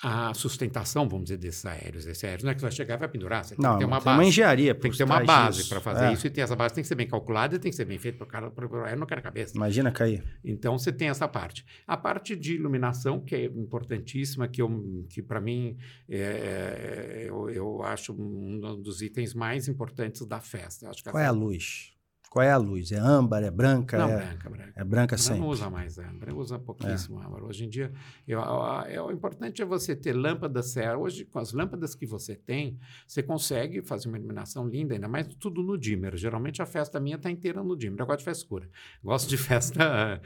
a 0.03 0.33
sustentação, 0.33 1.07
vamos 1.07 1.25
dizer, 1.25 1.37
desses 1.37 1.63
aéreos. 1.65 2.07
Esses 2.07 2.23
aéreos 2.23 2.43
não 2.43 2.51
é 2.51 2.53
que 2.55 2.59
você 2.59 2.65
vai 2.65 2.71
chegar 2.71 2.95
e 2.95 2.97
vai 2.97 3.07
pendurar. 3.07 3.45
Você 3.45 3.55
tem 3.55 3.63
não, 3.63 3.77
ter 3.77 3.85
uma 3.85 3.99
base. 3.99 4.17
uma 4.17 4.25
engenharia. 4.25 4.73
Tem 4.73 4.89
que 4.89 4.97
ter 4.97 5.03
uma 5.03 5.23
base 5.23 5.69
para 5.69 5.79
fazer 5.79 6.05
é. 6.05 6.13
isso. 6.13 6.25
E 6.25 6.29
ter 6.29 6.41
essa 6.41 6.55
base 6.55 6.73
tem 6.73 6.81
que 6.81 6.87
ser 6.87 6.95
bem 6.95 7.07
calculada 7.07 7.55
e 7.55 7.59
tem 7.59 7.69
que 7.69 7.75
ser 7.75 7.85
bem 7.85 7.99
feita 7.99 8.17
para 8.17 8.25
o 8.25 8.27
cara, 8.27 8.51
para 8.51 8.67
o 8.67 8.83
aéreo 8.83 8.99
não 8.99 9.05
quer 9.05 9.21
cabeça. 9.21 9.55
Imagina 9.55 9.91
cair. 9.91 10.23
Então, 10.43 10.77
você 10.77 10.91
tem 10.91 11.09
essa 11.09 11.27
parte. 11.27 11.63
A 11.85 11.95
parte 11.95 12.35
de 12.35 12.55
iluminação, 12.55 13.19
que 13.19 13.35
é 13.35 13.45
importantíssima, 13.45 14.47
que, 14.47 14.61
eu, 14.61 15.05
que 15.09 15.21
para 15.21 15.39
mim, 15.39 15.77
é, 16.09 16.17
é, 16.17 17.25
eu, 17.27 17.49
eu 17.49 17.83
acho 17.83 18.13
um 18.13 18.59
dos 18.81 19.01
itens 19.03 19.35
mais 19.35 19.67
importantes 19.67 20.25
da 20.25 20.39
festa. 20.39 20.89
Qual 21.11 21.21
é 21.21 21.27
a 21.27 21.31
luz? 21.31 21.93
Qual 22.32 22.41
é 22.41 22.50
a 22.50 22.56
luz? 22.56 22.94
É 22.94 22.98
âmbar, 22.98 23.44
é 23.44 23.52
branca? 23.52 23.98
Não, 23.98 24.10
é... 24.10 24.15
branca, 24.15 24.50
branca. 24.50 24.74
É 24.74 24.84
branca 24.86 25.17
sempre. 25.17 25.41
Não 25.41 25.50
usa 25.50 25.70
mais 25.70 26.00
âmbar, 26.00 26.34
usa 26.34 26.58
pouquíssimo 26.58 27.22
é. 27.22 27.26
âmbar. 27.26 27.44
Hoje 27.44 27.65
em 27.65 27.70
dia, 27.70 27.91
eu, 28.26 28.39
eu, 28.39 28.63
eu, 28.89 29.06
o 29.08 29.12
importante 29.12 29.62
é 29.62 29.65
você 29.65 29.94
ter 29.98 30.13
lâmpadas 30.13 30.74
Hoje, 30.98 31.26
com 31.26 31.39
as 31.39 31.52
lâmpadas 31.52 31.94
que 31.94 32.06
você 32.06 32.34
tem, 32.34 32.80
você 33.06 33.22
consegue 33.22 33.82
fazer 33.82 34.08
uma 34.08 34.17
iluminação 34.17 34.65
linda, 34.65 34.94
ainda 34.94 35.10
mais 35.10 35.28
tudo 35.36 35.62
no 35.62 35.78
dimmer. 35.78 36.15
Geralmente 36.15 36.62
a 36.62 36.65
festa 36.65 37.02
minha 37.02 37.17
está 37.17 37.30
inteira 37.30 37.62
no 37.62 37.76
dimmer. 37.76 38.00
Eu 38.00 38.06
gosto 38.06 38.20
de 38.20 38.24
festa 38.24 38.44
escura. 38.44 38.70
Gosto 39.04 39.28
de 39.28 39.38
festa, 39.38 40.22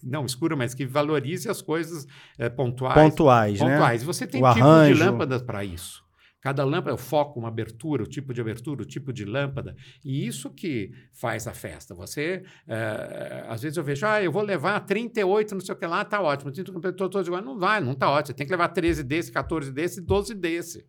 não 0.00 0.24
escura, 0.24 0.54
mas 0.54 0.72
que 0.72 0.86
valorize 0.86 1.48
as 1.48 1.60
coisas 1.60 2.06
é, 2.38 2.48
pontuais. 2.48 2.94
Pontuais, 2.94 3.58
pontuais. 3.58 4.02
né? 4.02 4.06
Você 4.06 4.24
tem 4.24 4.40
o 4.40 4.52
tipo 4.52 4.64
arranjo. 4.64 4.94
de 4.94 5.02
lâmpadas 5.02 5.42
para 5.42 5.64
isso. 5.64 6.08
Cada 6.40 6.64
lâmpada, 6.64 6.94
o 6.94 6.98
foco, 6.98 7.38
uma 7.38 7.48
abertura, 7.48 8.02
o 8.02 8.06
tipo 8.06 8.32
de 8.32 8.40
abertura, 8.40 8.82
o 8.82 8.86
tipo 8.86 9.12
de 9.12 9.24
lâmpada. 9.24 9.76
E 10.02 10.26
isso 10.26 10.48
que 10.50 10.90
faz 11.12 11.46
a 11.46 11.52
festa. 11.52 11.94
Você, 11.94 12.42
é, 12.66 13.44
às 13.46 13.60
vezes 13.60 13.76
eu 13.76 13.84
vejo, 13.84 14.06
ah, 14.06 14.22
eu 14.22 14.32
vou 14.32 14.42
levar 14.42 14.80
38, 14.80 15.54
não 15.54 15.60
sei 15.60 15.74
o 15.74 15.78
que 15.78 15.86
lá, 15.86 16.02
tá 16.04 16.20
ótimo. 16.20 16.50
Todos 16.96 17.26
igual. 17.26 17.42
Não 17.42 17.58
vai, 17.58 17.80
não 17.80 17.94
tá 17.94 18.08
ótimo. 18.08 18.28
Você 18.28 18.34
tem 18.34 18.46
que 18.46 18.52
levar 18.52 18.68
13 18.68 19.02
desse, 19.02 19.30
14 19.30 19.70
desse, 19.70 20.00
12 20.00 20.34
desse. 20.34 20.86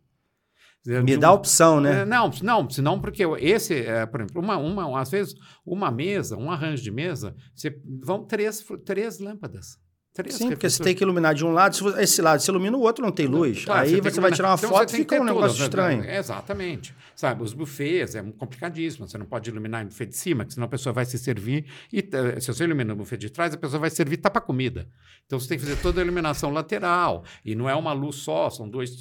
Me 0.86 1.16
dá 1.16 1.32
opção, 1.32 1.80
né? 1.80 2.02
É, 2.02 2.06
não, 2.06 2.32
não, 2.42 2.68
senão 2.68 3.00
porque 3.00 3.24
esse, 3.40 3.76
é, 3.86 4.06
por 4.06 4.22
exemplo, 4.22 4.42
uma, 4.42 4.58
uma, 4.58 5.00
às 5.00 5.12
vezes 5.12 5.36
uma 5.64 5.92
mesa, 5.92 6.36
um 6.36 6.50
arranjo 6.50 6.82
de 6.82 6.90
mesa, 6.90 7.36
você, 7.54 7.80
vão 8.04 8.26
três, 8.26 8.66
três 8.84 9.20
lâmpadas. 9.20 9.78
Três 10.14 10.36
Sim, 10.36 10.50
porque 10.50 10.70
você 10.70 10.84
tem 10.84 10.94
que 10.94 11.02
iluminar 11.06 11.34
de 11.34 11.46
um 11.46 11.54
lado, 11.54 11.74
se 11.74 11.82
você- 11.82 12.02
esse 12.02 12.22
lado 12.22 12.42
se 12.42 12.52
ilumina, 12.52 12.76
o 12.76 12.82
outro 12.82 13.02
não 13.02 13.14
tem 13.14 13.28
luz. 13.28 13.64
Claro, 13.64 13.82
Aí 13.84 13.92
você 14.02 14.12
que 14.12 14.20
vai 14.20 14.30
tirar 14.32 14.50
uma 14.50 14.56
Então, 14.56 14.70
foto 14.70 14.90
você 14.90 14.98
e 14.98 15.00
fica 15.00 15.16
um 15.16 15.20
ter 15.20 15.24
negócio 15.26 15.52
tudo, 15.56 15.64
estranho. 15.64 16.04
Exatamente. 16.04 16.94
Sabe, 17.16 17.44
os 17.44 17.54
buffets 17.54 18.16
é 18.16 18.22
complicadíssimo. 18.38 19.08
Você 19.08 19.18
não 19.18 19.26
pode 19.26 19.50
iluminar 19.50 19.84
no 19.84 19.90
buffet 19.90 20.08
de 20.08 20.18
cima, 20.18 20.44
que 20.44 20.54
senão 20.54 20.66
a 20.66 20.70
pessoa 20.70 20.92
vai 20.92 21.06
se 21.06 21.18
servir. 21.18 21.66
E 21.94 22.00
eh, 22.00 22.40
se 22.42 22.48
você 22.54 22.64
ilumina 22.66 22.90
no 22.94 22.98
buffet 22.98 23.16
de 23.18 23.30
trás, 23.30 23.54
a 23.54 23.58
pessoa 23.58 23.80
vai 23.80 23.90
servir 23.90 24.16
e 24.16 24.18
tapa 24.18 24.42
comida. 24.42 24.86
Então 25.26 25.40
você 25.40 25.48
tem 25.48 25.58
que 25.58 25.64
fazer 25.64 25.78
toda 25.82 26.02
a 26.02 26.04
iluminação 26.04 26.52
lateral. 26.52 27.24
E 27.46 27.56
não 27.56 27.70
é 27.70 27.76
uma 27.76 27.94
luz 27.94 28.18
só, 28.18 28.50
são 28.50 28.68
dois, 28.68 28.92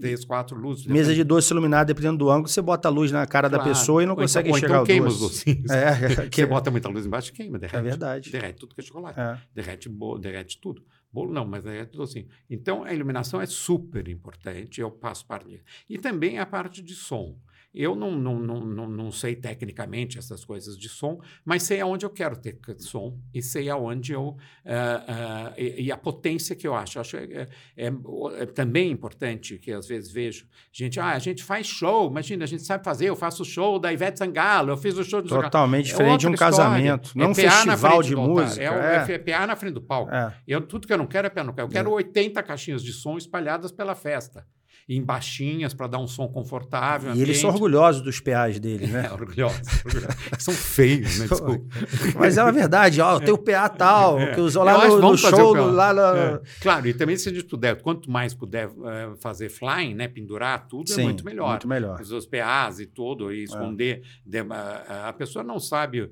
três, 0.00 0.24
quatro 0.24 0.56
luzes. 0.58 0.86
Mesa 0.86 1.14
de 1.14 1.22
doce 1.22 1.52
iluminada, 1.52 1.84
dependendo 1.84 2.18
do 2.18 2.28
ângulo, 2.30 2.48
você 2.48 2.60
bota 2.60 2.88
a 2.88 2.90
luz 2.90 3.12
na 3.12 3.24
cara 3.26 3.48
da 3.48 3.58
Claro. 3.58 3.70
pessoa 3.72 4.02
e 4.02 4.06
não 4.06 4.14
Ou 4.14 4.20
consegue 4.20 4.48
então, 4.48 4.58
enxergar 4.58 4.74
então 4.76 4.86
queima 4.86 5.06
o 5.06 5.08
os 5.10 5.20
doce. 5.20 5.44
docinhos. 5.44 5.70
É, 5.70 6.26
que- 6.28 6.36
Você 6.42 6.46
bota 6.46 6.70
muita 6.72 6.88
luz 6.88 7.06
embaixo, 7.06 7.32
queima, 7.32 7.56
derrete. 7.56 7.76
é 7.78 7.82
verdade. 7.82 8.30
Derrete 8.32 8.58
tudo 8.58 8.74
que 8.74 8.80
é 8.80 8.84
chocolate. 8.84 9.20
É. 9.20 9.38
derrete 9.54 9.88
bolo, 9.88 10.18
derrete 10.18 10.55
tudo. 10.60 10.84
Bolo 11.12 11.32
não, 11.32 11.46
mas 11.46 11.64
derrete 11.64 11.92
tudo 11.92 12.02
assim. 12.02 12.28
Então 12.50 12.84
a 12.84 12.92
iluminação 12.92 13.40
é 13.40 13.46
super 13.46 14.06
importante, 14.08 14.80
eu 14.80 14.90
passo 14.90 15.26
parte. 15.26 15.62
E 15.88 15.98
também 15.98 16.38
a 16.38 16.46
parte 16.46 16.82
de 16.82 16.94
som. 16.94 17.38
Eu 17.76 17.94
não, 17.94 18.12
não, 18.12 18.38
não, 18.40 18.88
não, 18.88 19.12
sei 19.12 19.36
tecnicamente 19.36 20.18
essas 20.18 20.44
coisas 20.44 20.78
de 20.78 20.88
som, 20.88 21.20
mas 21.44 21.62
sei 21.62 21.80
aonde 21.80 22.06
eu 22.06 22.10
quero 22.10 22.34
ter 22.36 22.58
som 22.78 23.18
e 23.34 23.42
sei 23.42 23.68
aonde 23.68 24.12
eu. 24.12 24.36
ah, 24.64 25.04
ah, 25.06 25.52
e, 25.58 25.82
e 25.84 25.92
a 25.92 25.96
potência 25.96 26.56
que 26.56 26.66
eu 26.66 26.74
acho. 26.74 26.98
acho 26.98 27.16
é, 27.18 27.46
é- 27.76 27.92
é 28.38 28.46
também 28.46 28.90
importante 28.90 29.58
que 29.58 29.70
às 29.72 29.86
vezes 29.86 30.10
vejo 30.10 30.46
gente, 30.72 30.98
ah, 30.98 31.10
a 31.12 31.18
gente 31.18 31.44
faz 31.44 31.66
show, 31.66 32.08
imagina, 32.10 32.44
a 32.44 32.46
gente 32.46 32.62
sabe 32.62 32.82
fazer, 32.82 33.10
eu 33.10 33.16
faço 33.16 33.42
o 33.42 33.44
show 33.46 33.78
da 33.78 33.92
Ivete 33.92 34.18
Sangalo, 34.18 34.70
eu 34.70 34.76
fiz 34.76 34.96
o 34.96 35.04
show 35.04 35.20
do 35.20 35.28
Totalmente 35.28 35.88
É 35.90 35.92
diferente 35.92 36.20
de 36.20 36.28
um 36.28 36.32
história. 36.32 36.56
casamento. 36.56 37.12
Não 37.14 37.26
É 37.26 37.28
um 37.28 37.34
festival 37.34 38.02
de 38.02 38.16
música. 38.16 38.62
É, 38.64 38.70
o- 38.70 38.74
é. 38.74 39.12
é 39.12 39.18
PA 39.18 39.46
na 39.46 39.54
frente 39.56 39.74
do 39.74 39.82
palco. 39.82 40.12
É. 40.12 40.32
Eu, 40.48 40.60
tudo 40.62 40.86
que 40.86 40.92
eu 40.92 40.98
não 40.98 41.06
quero 41.06 41.26
é 41.26 41.30
piano. 41.30 41.52
Eu 41.56 41.68
quero 41.68 41.90
80 41.90 42.42
caixinhas 42.42 42.82
de 42.82 42.92
som 42.92 43.18
espalhadas 43.18 43.70
pela 43.70 43.94
festa. 43.94 44.46
Em 44.88 45.02
baixinhas, 45.02 45.74
para 45.74 45.86
dar 45.88 45.98
um 45.98 46.06
som 46.06 46.28
confortável. 46.28 47.14
E 47.14 47.20
eles 47.20 47.38
são 47.38 47.50
orgulhosos 47.50 48.02
dos 48.02 48.20
PAs 48.20 48.58
deles, 48.60 48.90
né? 48.90 49.06
É, 49.10 49.12
orgulhosos. 49.12 49.84
orgulhosos. 49.84 50.16
São 50.38 50.54
feios, 50.54 51.18
né? 51.18 51.26
Desculpa. 51.26 51.64
Mas 52.18 52.38
é 52.38 52.42
uma 52.42 52.52
verdade, 52.52 53.00
ó, 53.00 53.18
tem 53.18 53.32
o 53.34 53.38
PA 53.38 53.68
tal, 53.68 54.16
que 54.34 54.40
usou 54.40 54.66
É. 54.66 54.72
Eu 54.72 54.76
lá 54.76 54.84
acho 54.84 54.96
no, 54.98 55.00
que 55.00 55.06
no 55.10 55.16
show, 55.18 55.54
lá 55.54 55.92
na... 55.92 56.16
É. 56.16 56.40
Claro, 56.60 56.86
e 56.86 56.94
também 56.94 57.16
se 57.16 57.28
a 57.28 57.32
gente 57.32 57.44
puder, 57.44 57.80
quanto 57.82 58.10
mais 58.10 58.32
puder 58.34 58.68
eh, 58.68 59.12
fazer 59.18 59.48
flying, 59.48 59.94
né, 59.94 60.08
pendurar 60.08 60.66
tudo, 60.68 60.88
Sim, 60.90 61.00
é 61.00 61.04
muito 61.04 61.24
melhor. 61.24 61.50
muito 61.50 61.68
melhor. 61.68 62.00
Os 62.00 62.26
PAs 62.26 62.78
e 62.80 62.86
tudo, 62.86 63.32
e 63.32 63.42
esconder. 63.44 64.02
de- 64.24 64.38
a- 64.50 65.12
pessoa 65.16 65.42
não 65.42 65.58
sabe, 65.58 66.10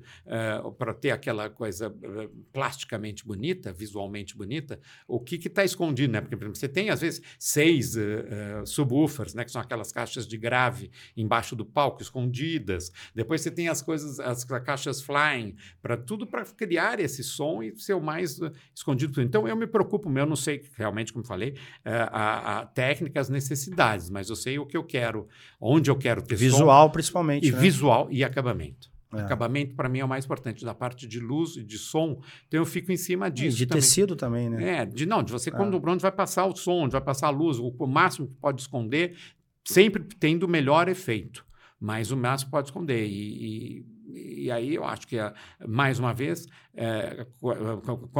para 0.77 0.93
ter 0.93 1.11
aquela 1.11 1.49
coisa 1.49 1.93
eh, 2.03 2.29
plasticamente 2.51 3.25
bonita, 3.25 3.71
visualmente 3.71 4.35
bonita, 4.35 4.79
o 5.07 5.19
que 5.19 5.35
está 5.35 5.63
escondido, 5.63 6.11
né? 6.13 6.21
Porque, 6.21 6.35
por 6.35 6.43
exemplo, 6.43 6.59
você 6.59 6.67
tem, 6.67 6.89
às 6.89 7.01
vezes, 7.01 7.21
seis 7.39 7.95
eh, 7.95 8.25
eh, 8.29 8.64
subwoofers, 8.65 9.33
né? 9.33 9.43
Que 9.43 9.51
são 9.51 9.61
aquelas 9.61 9.91
caixas 9.91 10.27
de 10.27 10.37
grave 10.37 10.91
embaixo 11.15 11.55
do 11.55 11.65
palco, 11.65 12.01
escondidas. 12.01 12.91
Depois 13.13 13.41
você 13.41 13.51
tem 13.51 13.67
as 13.67 13.81
coisas, 13.81 14.19
as 14.19 14.43
caixas 14.43 15.01
flying, 15.01 15.55
para 15.81 15.97
tudo 15.97 16.25
para 16.25 16.45
criar 16.45 16.99
esse 16.99 17.23
som 17.23 17.61
e 17.61 17.75
ser 17.77 17.93
o 17.93 18.01
mais 18.01 18.41
eh, 18.41 18.51
escondido. 18.73 19.21
Então, 19.21 19.47
eu 19.47 19.55
me 19.55 19.67
preocupo, 19.67 20.09
eu 20.17 20.25
não 20.25 20.35
sei 20.35 20.63
realmente, 20.75 21.13
como 21.13 21.25
falei, 21.25 21.55
eh, 21.83 22.09
a, 22.11 22.59
a 22.59 22.65
técnica, 22.65 23.19
as 23.19 23.29
necessidades, 23.29 24.09
mas 24.09 24.29
eu 24.29 24.35
sei 24.35 24.59
o 24.59 24.65
que 24.65 24.77
eu 24.77 24.83
quero, 24.83 25.27
onde 25.59 25.89
eu 25.89 25.95
quero 25.97 26.21
ter 26.21 26.37
som 26.37 26.43
Visual, 26.43 26.89
principalmente, 26.89 27.47
e 27.47 27.51
né? 27.51 27.59
visual 27.59 28.07
e 28.11 28.23
acabamento. 28.23 28.94
É. 29.13 29.21
Acabamento, 29.21 29.75
para 29.75 29.87
mim, 29.87 29.99
é 29.99 30.05
o 30.05 30.07
mais 30.07 30.25
importante, 30.25 30.65
da 30.65 30.73
parte 30.73 31.07
de 31.07 31.19
luz 31.19 31.55
e 31.55 31.63
de 31.63 31.77
som. 31.77 32.19
Então, 32.47 32.59
eu 32.59 32.65
fico 32.65 32.91
em 32.91 32.97
cima 32.97 33.27
E 33.27 33.31
disso. 33.31 33.57
de 33.57 33.65
também. 33.65 33.81
tecido 33.81 34.15
também, 34.15 34.49
né? 34.49 34.79
É, 34.81 34.85
de, 34.85 35.05
não, 35.05 35.23
de 35.23 35.31
você, 35.31 35.49
quando, 35.51 35.81
onde 35.87 36.01
vai 36.01 36.11
passar 36.11 36.45
o 36.45 36.55
som, 36.55 36.83
onde 36.83 36.91
vai 36.93 37.01
passar 37.01 37.27
a 37.27 37.29
luz, 37.29 37.57
o, 37.59 37.67
o 37.77 37.87
máximo 37.87 38.27
que 38.27 38.33
pode 38.35 38.61
esconder, 38.61 39.15
sempre 39.63 40.03
tendo 40.19 40.43
o 40.43 40.49
melhor 40.49 40.89
efeito, 40.89 41.45
mas 41.79 42.11
o 42.11 42.17
máximo 42.17 42.51
pode 42.51 42.67
esconder. 42.67 43.05
E, 43.07 43.85
e, 44.07 44.43
e 44.45 44.51
aí 44.51 44.75
eu 44.75 44.83
acho 44.83 45.07
que, 45.07 45.17
ah, 45.19 45.33
mais 45.67 45.97
uma 45.99 46.13
vez, 46.13 46.45
é, 46.73 47.25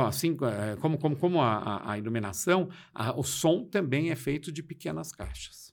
assim 0.07 0.37
é, 0.41 0.75
como, 0.77 0.97
como, 0.97 1.15
como 1.15 1.41
a, 1.41 1.57
a- 1.57 1.91
a 1.91 1.97
iluminação, 1.97 2.69
a- 2.93 3.17
o 3.17 3.23
som 3.23 3.63
também 3.65 4.11
é 4.11 4.15
feito 4.15 4.51
de 4.51 4.61
pequenas 4.63 5.11
caixas. 5.11 5.64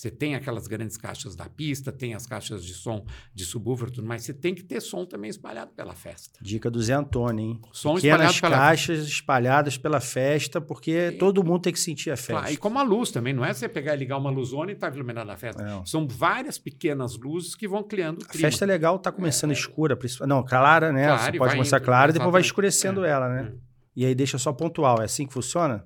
Você 0.00 0.10
tem 0.10 0.34
aquelas 0.34 0.66
grandes 0.66 0.96
caixas 0.96 1.36
da 1.36 1.46
pista, 1.46 1.92
tem 1.92 2.14
as 2.14 2.26
caixas 2.26 2.64
de 2.64 2.72
som 2.72 3.04
de 3.34 3.44
subwoofer, 3.44 3.90
tudo 3.90 4.08
mais. 4.08 4.24
Você 4.24 4.32
tem 4.32 4.54
que 4.54 4.62
ter 4.62 4.80
som 4.80 5.04
também 5.04 5.28
espalhado 5.28 5.72
pela 5.76 5.92
festa. 5.92 6.38
Dica 6.40 6.70
do 6.70 6.82
Zé 6.82 6.94
Antônio, 6.94 7.44
hein? 7.44 7.60
Som 7.70 7.96
Pequenas 7.96 8.30
espalhado 8.30 8.40
pela 8.40 8.56
caixas 8.56 9.06
espalhadas 9.06 9.76
pela 9.76 10.00
festa, 10.00 10.58
porque 10.58 11.10
todo 11.18 11.44
mundo 11.44 11.60
tem 11.60 11.72
que 11.74 11.78
sentir 11.78 12.10
a 12.10 12.16
festa. 12.16 12.32
Claro, 12.32 12.50
e 12.54 12.56
como 12.56 12.78
a 12.78 12.82
luz 12.82 13.10
também, 13.10 13.34
não 13.34 13.44
é 13.44 13.52
você 13.52 13.68
pegar 13.68 13.94
e 13.94 13.98
ligar 13.98 14.16
uma 14.16 14.30
luzona 14.30 14.70
e 14.70 14.74
estar 14.74 14.90
iluminando 14.94 15.30
a 15.32 15.36
festa. 15.36 15.62
Não. 15.62 15.84
São 15.84 16.08
várias 16.08 16.56
pequenas 16.56 17.18
luzes 17.18 17.54
que 17.54 17.68
vão 17.68 17.82
criando 17.82 18.22
o 18.22 18.24
A 18.24 18.28
clima. 18.28 18.48
festa 18.48 18.64
é 18.64 18.68
legal, 18.68 18.98
tá 18.98 19.12
começando 19.12 19.52
escoura, 19.52 19.94
principal- 19.94 20.26
não, 20.26 20.42
clara, 20.42 20.90
né? 20.92 21.08
Claro, 21.08 21.22
Você 21.24 21.28
e 21.28 21.38
pode 21.38 21.52
começar 21.52 21.80
clara 21.80 22.10
e 22.10 22.14
depois 22.14 22.32
vai 22.32 22.40
escurecendo 22.40 23.04
É, 23.04 23.10
ela, 23.10 23.28
né? 23.28 23.52
E 23.94 24.06
aí 24.06 24.14
deixa 24.14 24.38
só 24.38 24.50
pontual. 24.50 25.02
É 25.02 25.04
assim 25.04 25.26
que 25.26 25.34
funciona? 25.34 25.84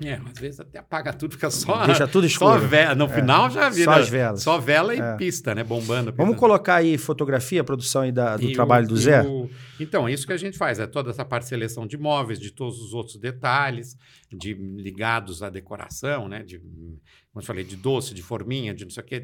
É, 0.00 0.14
às 0.14 0.38
vezes 0.38 0.60
até 0.60 0.78
apaga 0.78 1.12
tudo, 1.12 1.32
fica 1.32 1.50
só. 1.50 1.84
Deixa 1.86 2.06
tudo 2.06 2.28
Só 2.28 2.54
escuro. 2.54 2.68
vela. 2.68 2.94
No 2.94 3.08
final 3.08 3.50
já 3.50 3.68
vira. 3.68 3.84
Só 3.92 3.98
as 3.98 4.08
velas. 4.08 4.42
Só 4.42 4.58
vela 4.58 4.94
e 4.94 5.00
É. 5.00 5.16
pista, 5.16 5.56
né? 5.56 5.64
Bombando. 5.64 6.12
Vamos 6.12 6.36
colocar 6.36 6.76
aí 6.76 6.96
fotografia, 6.96 7.64
produção 7.64 8.02
aí 8.02 8.12
da- 8.12 8.36
do 8.36 8.44
E 8.44 8.52
trabalho 8.52 8.84
o- 8.86 8.88
do 8.90 8.96
Zé? 8.96 9.22
o- 9.22 9.50
Então, 9.80 10.06
é 10.06 10.12
isso 10.12 10.24
que 10.24 10.32
a 10.32 10.36
gente 10.36 10.56
faz, 10.56 10.78
é 10.78 10.86
toda 10.86 11.10
essa 11.10 11.24
parte 11.24 11.42
de 11.44 11.48
seleção 11.48 11.84
de 11.84 11.98
móveis, 11.98 12.38
de 12.38 12.52
todos 12.52 12.80
os 12.80 12.94
outros 12.94 13.16
detalhes, 13.16 13.96
de 14.30 14.54
ligados 14.54 15.42
à 15.42 15.50
decoração, 15.50 16.28
né? 16.28 16.44
De, 16.44 16.58
como 16.60 17.00
eu 17.36 17.42
falei, 17.42 17.64
de 17.64 17.74
doce, 17.74 18.14
de 18.14 18.22
forminha, 18.22 18.72
de 18.72 18.84
não 18.84 18.90
sei 18.92 19.02
o 19.02 19.06
quê. 19.06 19.22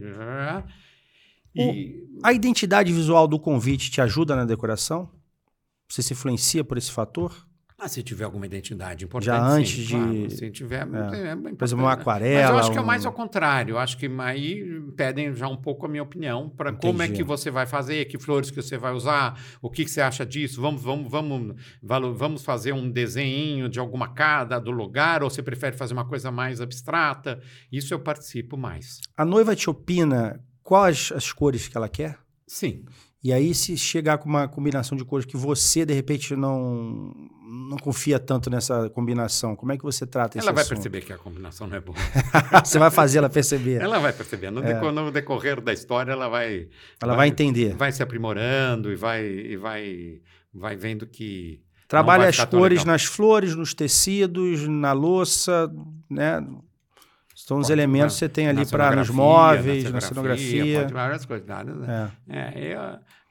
E, 1.54 2.02
A 2.22 2.32
identidade 2.32 2.92
visual 2.92 3.28
do 3.28 3.38
convite 3.38 3.90
te 3.92 4.00
ajuda 4.00 4.34
na 4.34 4.44
decoração? 4.44 5.08
Você 5.88 6.02
se 6.02 6.12
influencia 6.14 6.64
por 6.64 6.76
esse 6.76 6.90
fator? 6.90 7.46
Ah, 7.84 7.88
se 7.88 8.02
tiver 8.02 8.24
alguma 8.24 8.46
identidade 8.46 9.04
importante. 9.04 9.26
Já 9.26 9.50
sim, 9.50 9.60
antes 9.60 9.86
de- 9.86 9.92
claro, 9.94 10.30
se 10.30 10.50
tiver. 10.50 10.82
É. 10.82 11.36
Por 11.54 11.64
exemplo, 11.64 11.84
uma 11.84 11.90
Mas 11.90 12.00
aquarela. 12.00 12.50
eu 12.52 12.58
acho 12.58 12.72
que 12.72 12.78
é 12.78 12.80
um- 12.80 12.84
mais 12.86 13.04
ao 13.06 13.12
contrário. 13.12 13.72
Eu 13.74 13.78
acho 13.78 13.98
que 13.98 14.10
aí 14.18 14.64
pedem 14.96 15.34
já 15.34 15.46
um 15.48 15.56
pouco 15.56 15.86
a 15.86 15.88
minha 15.88 16.02
opinião 16.02 16.48
para 16.48 16.72
como 16.72 17.02
é 17.02 17.08
que 17.08 17.22
você 17.22 17.50
vai 17.50 17.66
fazer, 17.66 18.06
que 18.06 18.18
flores 18.18 18.50
que 18.50 18.60
você 18.62 18.78
vai 18.78 18.92
usar, 18.92 19.38
o 19.60 19.68
que, 19.70 19.84
que 19.84 19.90
você 19.90 20.00
acha 20.00 20.24
disso. 20.24 20.60
Vamos, 20.60 20.82
vamos, 20.82 21.10
vamos, 21.10 21.56
vamos 22.18 22.44
fazer 22.44 22.72
um 22.72 22.90
desenho 22.90 23.68
de 23.68 23.78
alguma 23.78 24.08
casa 24.14 24.58
do 24.58 24.70
lugar, 24.70 25.22
ou 25.22 25.30
você 25.30 25.42
prefere 25.42 25.76
fazer 25.76 25.92
uma 25.94 26.06
coisa 26.06 26.30
mais 26.30 26.60
abstrata? 26.60 27.40
Isso 27.70 27.92
eu 27.92 27.98
participo 28.00 28.56
mais. 28.56 29.00
A 29.16 29.24
noiva 29.24 29.54
te 29.54 29.68
opina 29.68 30.40
quais 30.62 31.12
as 31.14 31.32
cores 31.32 31.68
que 31.68 31.76
ela 31.76 31.88
quer? 31.88 32.18
Sim. 32.46 32.84
E 33.24 33.32
aí, 33.32 33.54
se 33.54 33.74
chegar 33.78 34.18
com 34.18 34.28
uma 34.28 34.46
combinação 34.46 34.98
de 34.98 35.02
cores 35.02 35.24
que 35.24 35.34
você, 35.34 35.86
de 35.86 35.94
repente, 35.94 36.36
não, 36.36 37.10
não 37.42 37.78
confia 37.78 38.18
tanto 38.18 38.50
nessa 38.50 38.90
combinação, 38.90 39.56
como 39.56 39.72
é 39.72 39.78
que 39.78 39.82
você 39.82 40.06
trata 40.06 40.36
esse 40.36 40.46
Ela 40.46 40.54
vai 40.54 40.60
assunto? 40.60 40.76
perceber 40.76 41.00
que 41.00 41.10
a 41.10 41.16
combinação 41.16 41.66
não 41.66 41.74
é 41.74 41.80
boa. 41.80 41.96
você 42.62 42.78
vai 42.78 42.90
fazer 42.90 43.16
ela 43.16 43.30
perceber. 43.30 43.76
Ela, 43.76 43.84
ela 43.84 43.98
vai 43.98 44.12
perceber. 44.12 44.50
No, 44.50 44.60
no 44.92 45.10
decorrer 45.10 45.58
da 45.62 45.72
história, 45.72 46.12
ela 46.12 46.28
vai. 46.28 46.68
vai 47.00 47.28
entender. 47.28 47.74
vai 47.74 47.92
se 47.92 48.02
aprimorando 48.02 48.92
e 48.92 48.94
vai, 48.94 49.24
e 49.24 49.56
vai, 49.56 50.20
vai 50.52 50.76
vendo 50.76 51.06
que. 51.06 51.62
Trabalha 51.88 52.24
vai 52.24 52.28
as 52.28 52.44
cores 52.44 52.84
nas 52.84 53.04
flores, 53.04 53.54
nos 53.54 53.72
tecidos, 53.72 54.68
na 54.68 54.92
louça, 54.92 55.72
né? 56.10 56.46
São 57.46 57.58
os 57.58 57.68
elementos 57.68 58.14
na- 58.14 58.16
que 58.16 58.18
você 58.20 58.28
tem 58.28 58.48
ali 58.48 58.60
na 58.60 58.66
para 58.66 58.96
nos 58.96 59.08
cenografia, 59.08 59.14
móveis, 59.62 59.92
na 59.92 60.00
cenografia. 60.00 60.80
Pode 60.80 60.92
várias 60.94 61.26
coisas. 61.26 61.46
nada, 61.46 61.74
né? 61.74 62.12
É. 62.28 62.36
É, 62.38 62.72
eu, 62.74 62.80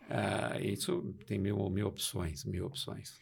ah, 0.10 0.60
isso 0.62 1.15
tem 1.26 1.39
mil, 1.39 1.69
mil 1.71 1.88
opções, 1.88 2.45
mil 2.45 2.65
opções. 2.67 3.13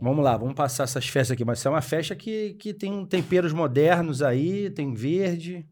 Vamos 0.00 0.24
lá, 0.24 0.36
vamos 0.36 0.54
passar 0.54 0.82
essas 0.84 1.06
festas 1.08 1.30
aqui. 1.34 1.44
Mas 1.44 1.64
é 1.64 1.70
uma 1.70 1.80
festa 1.80 2.14
que, 2.16 2.54
que 2.54 2.74
tem 2.74 3.06
temperos 3.06 3.52
modernos 3.52 4.20
aí, 4.20 4.68
tem 4.70 4.92
verde. 4.94 5.64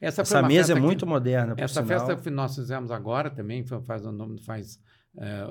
Essa, 0.00 0.22
Essa 0.22 0.40
mesa 0.40 0.72
é 0.72 0.76
que- 0.76 0.80
muito 0.80 1.04
moderna, 1.06 1.54
Essa 1.58 1.82
sinal. 1.82 1.88
festa 2.06 2.16
que 2.22 2.30
nós 2.30 2.54
fizemos 2.54 2.90
agora 2.90 3.28
também, 3.28 3.64
faz, 3.66 4.02
não, 4.04 4.38
faz, 4.38 4.78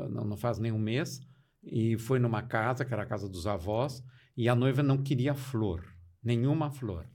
não, 0.10 0.24
não 0.26 0.38
faz 0.38 0.58
nenhum 0.58 0.80
mês, 0.80 1.20
e 1.64 1.98
foi 2.00 2.18
numa 2.20 2.42
casa, 2.42 2.84
que 2.86 2.92
era 2.94 3.04
a 3.04 3.06
casa 3.06 3.28
dos 3.30 3.46
avós, 3.46 4.02
e 4.36 4.48
a 4.50 4.56
noiva 4.56 4.82
não 4.82 4.98
queria 4.98 5.36
flor, 5.36 5.84
nenhuma 6.24 6.72
flor. 6.72 7.06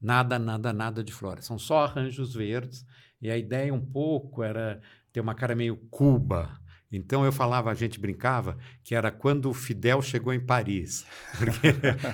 Nada, 0.00 0.38
nada, 0.38 0.72
nada 0.72 1.02
de 1.02 1.12
flor. 1.12 1.42
São 1.42 1.58
só 1.58 1.84
arranjos 1.84 2.34
verdes, 2.34 2.84
e 3.20 3.30
a 3.30 3.36
ideia 3.36 3.72
um 3.72 3.80
pouco 3.80 4.42
era 4.42 4.80
ter 5.12 5.20
uma 5.20 5.34
cara 5.34 5.54
meio 5.54 5.76
Cuba. 5.90 6.60
Então 6.90 7.24
eu 7.24 7.32
falava, 7.32 7.70
a 7.70 7.74
gente 7.74 7.98
brincava, 7.98 8.56
que 8.84 8.94
era 8.94 9.10
quando 9.10 9.50
o 9.50 9.54
Fidel 9.54 10.00
chegou 10.00 10.32
em 10.32 10.38
Paris, 10.38 11.04
porque 11.36 11.68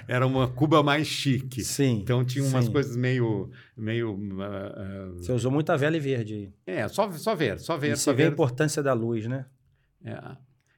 era 0.08 0.26
uma 0.26 0.48
Cuba 0.48 0.82
mais 0.82 1.06
chique. 1.06 1.62
Sim. 1.62 2.00
Então 2.02 2.24
tinha 2.24 2.44
umas 2.44 2.64
sim. 2.64 2.72
coisas 2.72 2.96
meio. 2.96 3.50
meio 3.76 4.18
ah, 4.40 4.74
ah, 4.76 5.12
Você 5.16 5.32
usou 5.32 5.50
muita 5.52 5.76
vela 5.76 5.96
e 5.96 6.00
verde 6.00 6.34
aí. 6.34 6.52
é, 6.66 6.88
só, 6.88 7.10
só 7.12 7.34
ver, 7.34 7.58
só 7.60 7.76
ver, 7.76 7.92
E 7.92 7.96
só 7.96 8.12
você 8.12 8.16
vê 8.16 8.22
a 8.24 8.26
ver. 8.26 8.32
importância 8.32 8.82
da 8.82 8.92
luz, 8.92 9.26
né? 9.26 9.44
É. 10.04 10.18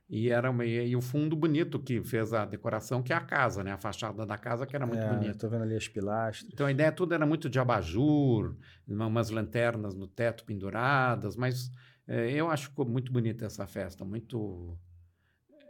E 0.08 0.28
era 0.28 0.50
uma, 0.50 0.64
e 0.64 0.94
o 0.94 1.00
fundo 1.00 1.34
bonito 1.34 1.78
que 1.78 2.02
fez 2.02 2.32
a 2.34 2.44
decoração, 2.44 3.02
que 3.02 3.12
é 3.12 3.16
a 3.16 3.20
casa, 3.20 3.64
né? 3.64 3.72
A 3.72 3.78
fachada 3.78 4.26
da 4.26 4.36
casa 4.36 4.66
que 4.66 4.76
era 4.76 4.86
muito 4.86 5.02
é, 5.02 5.08
bonita. 5.08 5.32
Estou 5.32 5.48
vendo 5.48 5.62
ali 5.62 5.74
as 5.74 5.88
pilastras. 5.88 6.50
Então 6.52 6.66
a 6.66 6.70
ideia 6.70 6.92
toda 6.92 7.14
era 7.14 7.24
muito 7.24 7.48
de 7.48 7.58
abajur, 7.58 8.54
umas 8.86 9.30
lanternas 9.30 9.94
no 9.94 10.06
teto 10.06 10.44
penduradas, 10.44 11.36
mas 11.36 11.70
é, 12.06 12.30
eu 12.30 12.50
acho 12.50 12.64
que 12.64 12.70
ficou 12.70 12.86
muito 12.86 13.10
bonita 13.10 13.46
essa 13.46 13.66
festa, 13.66 14.04
muito 14.04 14.78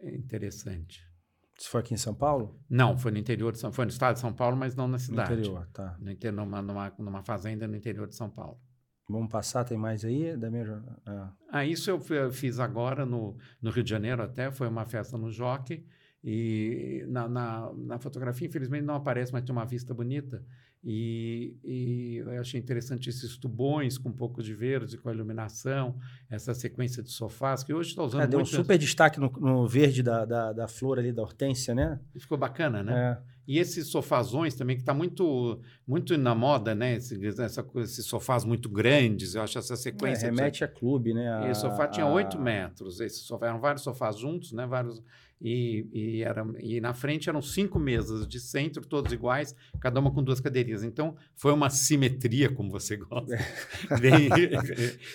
interessante. 0.03 1.07
Isso 1.59 1.71
foi 1.71 1.81
aqui 1.81 1.95
em 1.95 1.97
São 1.97 2.15
Paulo? 2.15 2.61
Não, 2.69 2.99
foi 2.99 3.13
no 3.13 3.19
interior 3.19 3.53
de 3.53 3.59
São 3.59 3.73
Foi 3.73 3.85
no 3.85 3.91
estado 3.91 4.15
de 4.15 4.21
São 4.21 4.33
Paulo, 4.33 4.57
mas 4.57 4.75
não 4.75 4.89
na 4.89 4.99
cidade. 4.99 5.31
No 5.31 5.39
interior, 5.39 5.69
tá. 5.73 5.97
No 6.01 6.11
interior, 6.11 6.45
numa, 6.45 6.61
numa, 6.61 6.93
numa 6.99 7.23
fazenda 7.23 7.69
no 7.69 7.77
interior 7.77 8.09
de 8.09 8.17
São 8.17 8.29
Paulo. 8.29 8.61
Vamos 9.09 9.31
passar, 9.31 9.65
tem 9.65 9.77
mais 9.77 10.05
aí? 10.05 10.37
Da 10.37 10.51
mesma... 10.51 10.83
Ah. 11.05 11.33
ah, 11.51 11.65
isso 11.65 11.91
eu 11.91 12.01
fiz 12.33 12.59
agora 12.59 13.05
no, 13.05 13.37
no 13.61 13.71
Rio 13.71 13.85
de 13.85 13.91
Janeiro 13.91 14.23
até, 14.23 14.51
foi 14.51 14.67
uma 14.67 14.87
festa 14.87 15.19
no 15.19 15.31
Jockey, 15.31 15.85
e 16.27 17.05
na, 17.07 17.29
na, 17.29 17.71
na, 17.77 17.99
fotografia, 17.99 18.49
infelizmente, 18.49 18.83
não 18.83 18.95
aparece, 18.95 19.31
mas 19.31 19.45
tem 19.45 19.53
uma 19.53 19.67
vista 19.67 19.93
bonita. 19.93 20.43
E, 20.83 21.55
e, 21.63 22.17
eu 22.17 22.41
achei 22.41 22.59
interessante 22.59 23.11
esses 23.11 23.37
tubões 23.37 23.99
com 23.99 24.09
um 24.09 24.13
pouco 24.13 24.43
de 24.43 24.55
verde, 24.55 24.97
com 24.97 25.11
a 25.11 25.13
iluminação, 25.13 25.99
essa 26.31 26.55
sequência 26.55 27.03
de 27.03 27.11
sofás, 27.11 27.63
que 27.63 27.75
hoje 27.75 27.91
está 27.91 28.03
usando 28.03 28.23
é, 28.23 28.27
Deu 28.27 28.41
um 28.41 28.45
super 28.45 28.79
destaque 28.79 29.21
no, 29.21 29.31
no 29.39 29.69
verde 29.69 30.03
da, 30.03 30.25
da, 30.25 30.53
da, 30.55 30.67
flor 30.67 30.99
ali, 30.99 31.13
da 31.13 31.21
hortência, 31.21 31.75
né? 31.75 32.01
Ficou 32.17 32.39
bacana, 32.39 32.83
né? 32.83 33.19
É. 33.21 33.34
E 33.47 33.59
esses 33.59 33.89
sofazões 33.89 34.55
também, 34.55 34.77
que 34.77 34.83
está 34.83 34.95
muito, 34.95 35.61
muito 35.87 36.17
na 36.17 36.35
moda, 36.35 36.75
né? 36.75 36.97
Esse, 36.97 37.19
essa, 37.27 37.67
esses 37.77 38.07
sofás 38.07 38.45
muito 38.45 38.69
grandes, 38.69 39.35
eu 39.35 39.43
acho 39.43 39.59
essa 39.59 39.77
sequência... 39.77 40.27
É, 40.27 40.31
remete 40.31 40.65
a 40.65 40.69
clube, 40.69 41.13
né? 41.13 41.33
A, 41.33 41.49
e 41.49 41.51
o 41.51 41.55
sofá 41.55 41.87
tinha 41.87 42.07
oito 42.07 42.37
a... 42.37 42.41
metros, 42.41 43.01
esse 43.01 43.21
sofá, 43.21 43.49
eram 43.49 43.61
vários 43.61 43.83
sofás 43.83 44.19
juntos, 44.19 44.53
né? 44.53 44.67
Vários 44.67 45.03
e, 45.41 45.87
e, 45.93 46.23
era, 46.23 46.43
e 46.59 46.81
na 46.81 46.95
frente 46.95 47.29
eram 47.29 47.43
cinco 47.43 47.79
mesas 47.79 48.27
de 48.27 48.41
centro, 48.41 48.87
todas 48.87 49.13
iguais, 49.13 49.55
cada 49.79 50.01
uma 50.01 50.11
com 50.11 50.23
duas 50.23 50.41
cadeirinhas. 50.41 50.83
Então, 50.83 51.17
foi 51.35 51.53
uma 51.53 51.69
simetria, 51.69 52.49
como 52.49 52.71
você 52.71 52.97
gosta. 52.97 53.37
bem, 54.01 54.31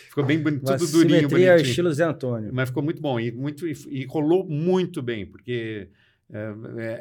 ficou 0.07 0.23
bem 0.23 0.39
bonito, 0.39 0.65
tudo 0.65 0.91
durinho, 0.91 1.21
simetria 1.21 1.51
bonitinho. 1.51 1.69
estilo 1.69 1.91
Zé 1.91 2.03
Antônio. 2.03 2.51
Mas 2.53 2.69
ficou 2.69 2.83
muito 2.83 3.01
bom 3.01 3.19
e, 3.19 3.31
muito, 3.31 3.67
e, 3.67 3.73
e 3.89 4.05
rolou 4.05 4.47
muito 4.47 5.01
bem, 5.01 5.25
porque 5.25 5.51
é, 5.51 5.87
é, 5.87 5.87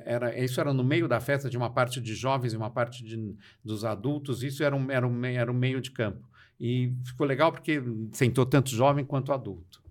era, 0.04 0.38
isso 0.42 0.60
era 0.60 0.72
no 0.72 0.82
meio 0.82 1.06
da 1.06 1.20
festa, 1.20 1.50
de 1.50 1.56
uma 1.56 1.70
parte 1.70 2.00
de 2.00 2.14
jovens 2.14 2.52
e 2.54 2.56
uma 2.56 2.70
parte 2.70 3.04
de, 3.04 3.36
dos 3.62 3.84
adultos. 3.84 4.42
Isso 4.42 4.62
era 4.64 4.74
um, 4.74 4.90
era, 4.90 5.06
um, 5.06 5.24
era 5.24 5.50
um 5.50 5.54
meio 5.54 5.80
de 5.80 5.90
campo. 5.90 6.28
E 6.58 6.94
ficou 7.04 7.26
legal 7.26 7.52
porque 7.52 7.82
sentou 8.12 8.46
tanto 8.46 8.70
jovem 8.70 9.04
quanto 9.04 9.32
adulto. 9.32 9.82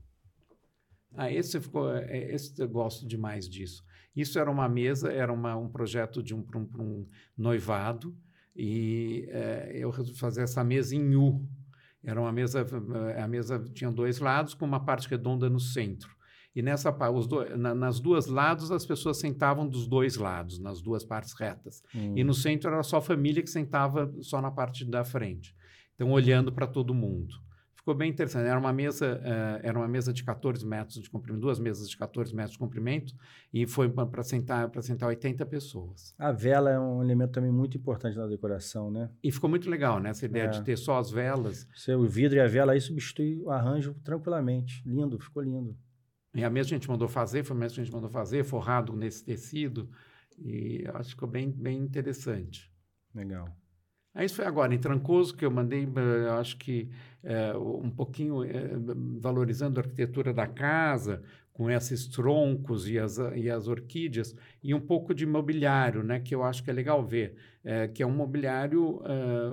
Ah, 1.15 1.31
esse 1.31 1.59
ficou, 1.59 1.95
é, 1.95 2.33
esse 2.33 2.59
eu 2.61 2.67
gosto 2.67 3.07
demais 3.07 3.47
disso. 3.47 3.83
Isso 4.15 4.39
era 4.39 4.49
uma 4.49 4.67
mesa, 4.67 5.11
era 5.11 5.31
uma, 5.31 5.55
um 5.55 5.69
projeto 5.69 6.23
de 6.23 6.33
um, 6.33 6.43
um, 6.55 6.69
um 6.79 7.07
noivado 7.37 8.17
e 8.55 9.27
é, 9.29 9.71
eu 9.75 9.91
resolvi 9.91 10.19
fazer 10.19 10.41
essa 10.41 10.63
mesa 10.63 10.95
em 10.95 11.15
U. 11.15 11.47
Era 12.03 12.19
uma 12.19 12.31
mesa, 12.31 12.65
a 13.21 13.27
mesa 13.27 13.63
tinha 13.73 13.91
dois 13.91 14.19
lados 14.19 14.53
com 14.55 14.65
uma 14.65 14.83
parte 14.83 15.07
redonda 15.07 15.49
no 15.49 15.59
centro. 15.59 16.16
E 16.57 16.61
nessa 16.63 16.89
do, 16.91 17.57
na, 17.57 17.75
nas 17.75 17.99
duas 17.99 18.25
lados 18.25 18.71
as 18.71 18.85
pessoas 18.85 19.19
sentavam 19.19 19.67
dos 19.67 19.87
dois 19.87 20.17
lados, 20.17 20.57
nas 20.57 20.81
duas 20.81 21.05
partes 21.05 21.33
retas. 21.39 21.83
Hum. 21.93 22.13
E 22.15 22.23
no 22.23 22.33
centro 22.33 22.71
era 22.71 22.81
só 22.81 22.97
a 22.97 23.01
família 23.01 23.43
que 23.43 23.49
sentava 23.49 24.11
só 24.21 24.41
na 24.41 24.49
parte 24.49 24.83
da 24.83 25.05
frente. 25.05 25.55
Então 25.93 26.11
olhando 26.11 26.51
para 26.51 26.65
todo 26.65 26.93
mundo 26.93 27.35
ficou 27.87 27.95
bem 27.95 28.09
interessante. 28.09 28.45
Era 28.45 28.59
uma 28.59 28.73
mesa, 28.73 29.15
uh, 29.15 29.59
era 29.63 29.79
uma 29.79 29.87
mesa 29.87 30.11
de 30.11 30.21
14 30.21 30.65
metros 30.65 31.01
de 31.01 31.09
comprimento, 31.09 31.39
duas 31.39 31.57
mesas 31.57 31.89
de 31.89 31.95
14 31.95 32.35
metros 32.35 32.53
de 32.53 32.59
comprimento, 32.59 33.13
e 33.53 33.65
foi 33.65 33.89
para 33.89 34.23
sentar, 34.23 34.69
sentar 34.81 35.07
80 35.07 35.45
pessoas. 35.45 36.13
A 36.19 36.33
vela 36.33 36.69
é 36.69 36.77
um 36.77 37.01
elemento 37.01 37.31
também 37.31 37.51
muito 37.51 37.77
importante 37.77 38.17
na 38.17 38.27
decoração, 38.27 38.91
né? 38.91 39.09
E 39.23 39.31
ficou 39.31 39.49
muito 39.49 39.69
legal, 39.69 40.01
né? 40.01 40.09
Essa 40.09 40.25
ideia 40.25 40.45
é. 40.45 40.49
de 40.49 40.63
ter 40.63 40.77
só 40.77 40.99
as 40.99 41.09
velas. 41.09 41.65
O 41.97 42.05
vidro 42.05 42.35
e 42.37 42.41
a 42.41 42.47
vela 42.47 42.73
aí 42.73 42.81
substitui 42.81 43.41
o 43.41 43.49
arranjo 43.49 43.95
tranquilamente. 44.03 44.83
Lindo, 44.85 45.17
ficou 45.17 45.41
lindo. 45.41 45.73
E 46.37 46.43
a 46.43 46.49
mesa 46.51 46.67
a 46.67 46.77
gente 46.77 46.87
mandou 46.87 47.07
fazer, 47.07 47.43
foi 47.43 47.57
a 47.57 47.59
mesa 47.59 47.73
que 47.73 47.81
a 47.81 47.83
gente 47.83 47.93
mandou 47.93 48.09
fazer, 48.09 48.43
forrado 48.43 48.95
nesse 48.95 49.25
tecido, 49.25 49.89
e 50.37 50.85
acho 50.93 51.09
que 51.09 51.15
ficou 51.15 51.27
bem, 51.27 51.49
bem 51.49 51.79
interessante. 51.79 52.71
Legal. 53.13 53.49
Aí 54.13 54.25
isso 54.25 54.35
foi 54.35 54.45
agora, 54.45 54.73
em 54.73 54.77
Trancoso, 54.77 55.35
que 55.35 55.45
eu 55.45 55.51
mandei, 55.51 55.83
eh, 55.83 56.29
acho 56.39 56.57
que 56.57 56.89
é, 57.23 57.55
um 57.55 57.89
pouquinho 57.89 58.43
é, 58.43 58.71
valorizando 59.19 59.79
a 59.79 59.83
arquitetura 59.83 60.33
da 60.33 60.47
casa, 60.47 61.21
com 61.53 61.69
esses 61.69 62.07
troncos 62.07 62.87
e 62.87 62.99
as, 62.99 63.17
e 63.35 63.49
as 63.49 63.67
orquídeas, 63.67 64.35
e 64.63 64.75
um 64.75 64.79
pouco 64.79 65.13
de 65.13 65.25
mobiliário, 65.25 66.03
né, 66.03 66.19
que 66.19 66.33
eu 66.33 66.43
acho 66.43 66.63
que 66.63 66.69
é 66.69 66.73
legal 66.73 67.03
ver, 67.03 67.35
é, 67.63 67.87
que 67.87 68.03
é 68.03 68.05
um 68.05 68.11
mobiliário, 68.11 69.01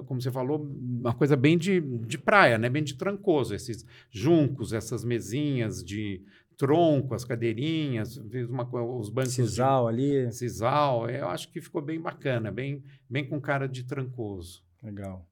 como 0.04 0.20
você 0.20 0.30
falou, 0.30 0.62
uma 0.62 1.14
coisa 1.14 1.34
bem 1.34 1.56
de, 1.56 1.80
de 1.80 2.18
praia, 2.18 2.58
né, 2.58 2.68
bem 2.68 2.84
de 2.84 2.94
Trancoso, 2.94 3.54
esses 3.54 3.86
juncos, 4.10 4.74
essas 4.74 5.02
mesinhas 5.02 5.82
de 5.82 6.22
tronco, 6.56 7.14
as 7.14 7.24
cadeirinhas, 7.24 8.16
uma, 8.48 8.68
os 8.98 9.08
bancos. 9.08 9.34
Sisal 9.34 9.84
de, 9.84 9.88
ali. 9.88 10.32
Sisal, 10.32 11.08
eu 11.08 11.28
acho 11.28 11.50
que 11.50 11.60
ficou 11.60 11.82
bem 11.82 12.00
bacana, 12.00 12.50
bem, 12.50 12.82
bem 13.08 13.26
com 13.28 13.40
cara 13.40 13.68
de 13.68 13.84
trancoso. 13.84 14.62
Legal. 14.82 15.26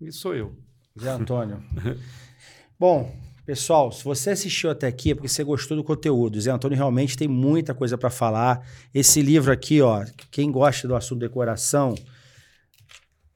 Isso 0.00 0.20
sou 0.20 0.34
eu. 0.34 0.56
Zé 0.98 1.10
Antônio. 1.10 1.62
Bom, 2.78 3.14
pessoal, 3.44 3.92
se 3.92 4.02
você 4.02 4.30
assistiu 4.30 4.70
até 4.70 4.86
aqui 4.86 5.10
é 5.10 5.14
porque 5.14 5.28
você 5.28 5.44
gostou 5.44 5.76
do 5.76 5.84
conteúdo. 5.84 6.40
Zé 6.40 6.50
Antônio 6.50 6.76
realmente 6.76 7.16
tem 7.16 7.28
muita 7.28 7.74
coisa 7.74 7.98
para 7.98 8.10
falar. 8.10 8.66
Esse 8.94 9.20
livro 9.22 9.52
aqui, 9.52 9.82
ó, 9.82 10.04
quem 10.30 10.50
gosta 10.50 10.88
do 10.88 10.94
assunto 10.94 11.20
decoração, 11.20 11.94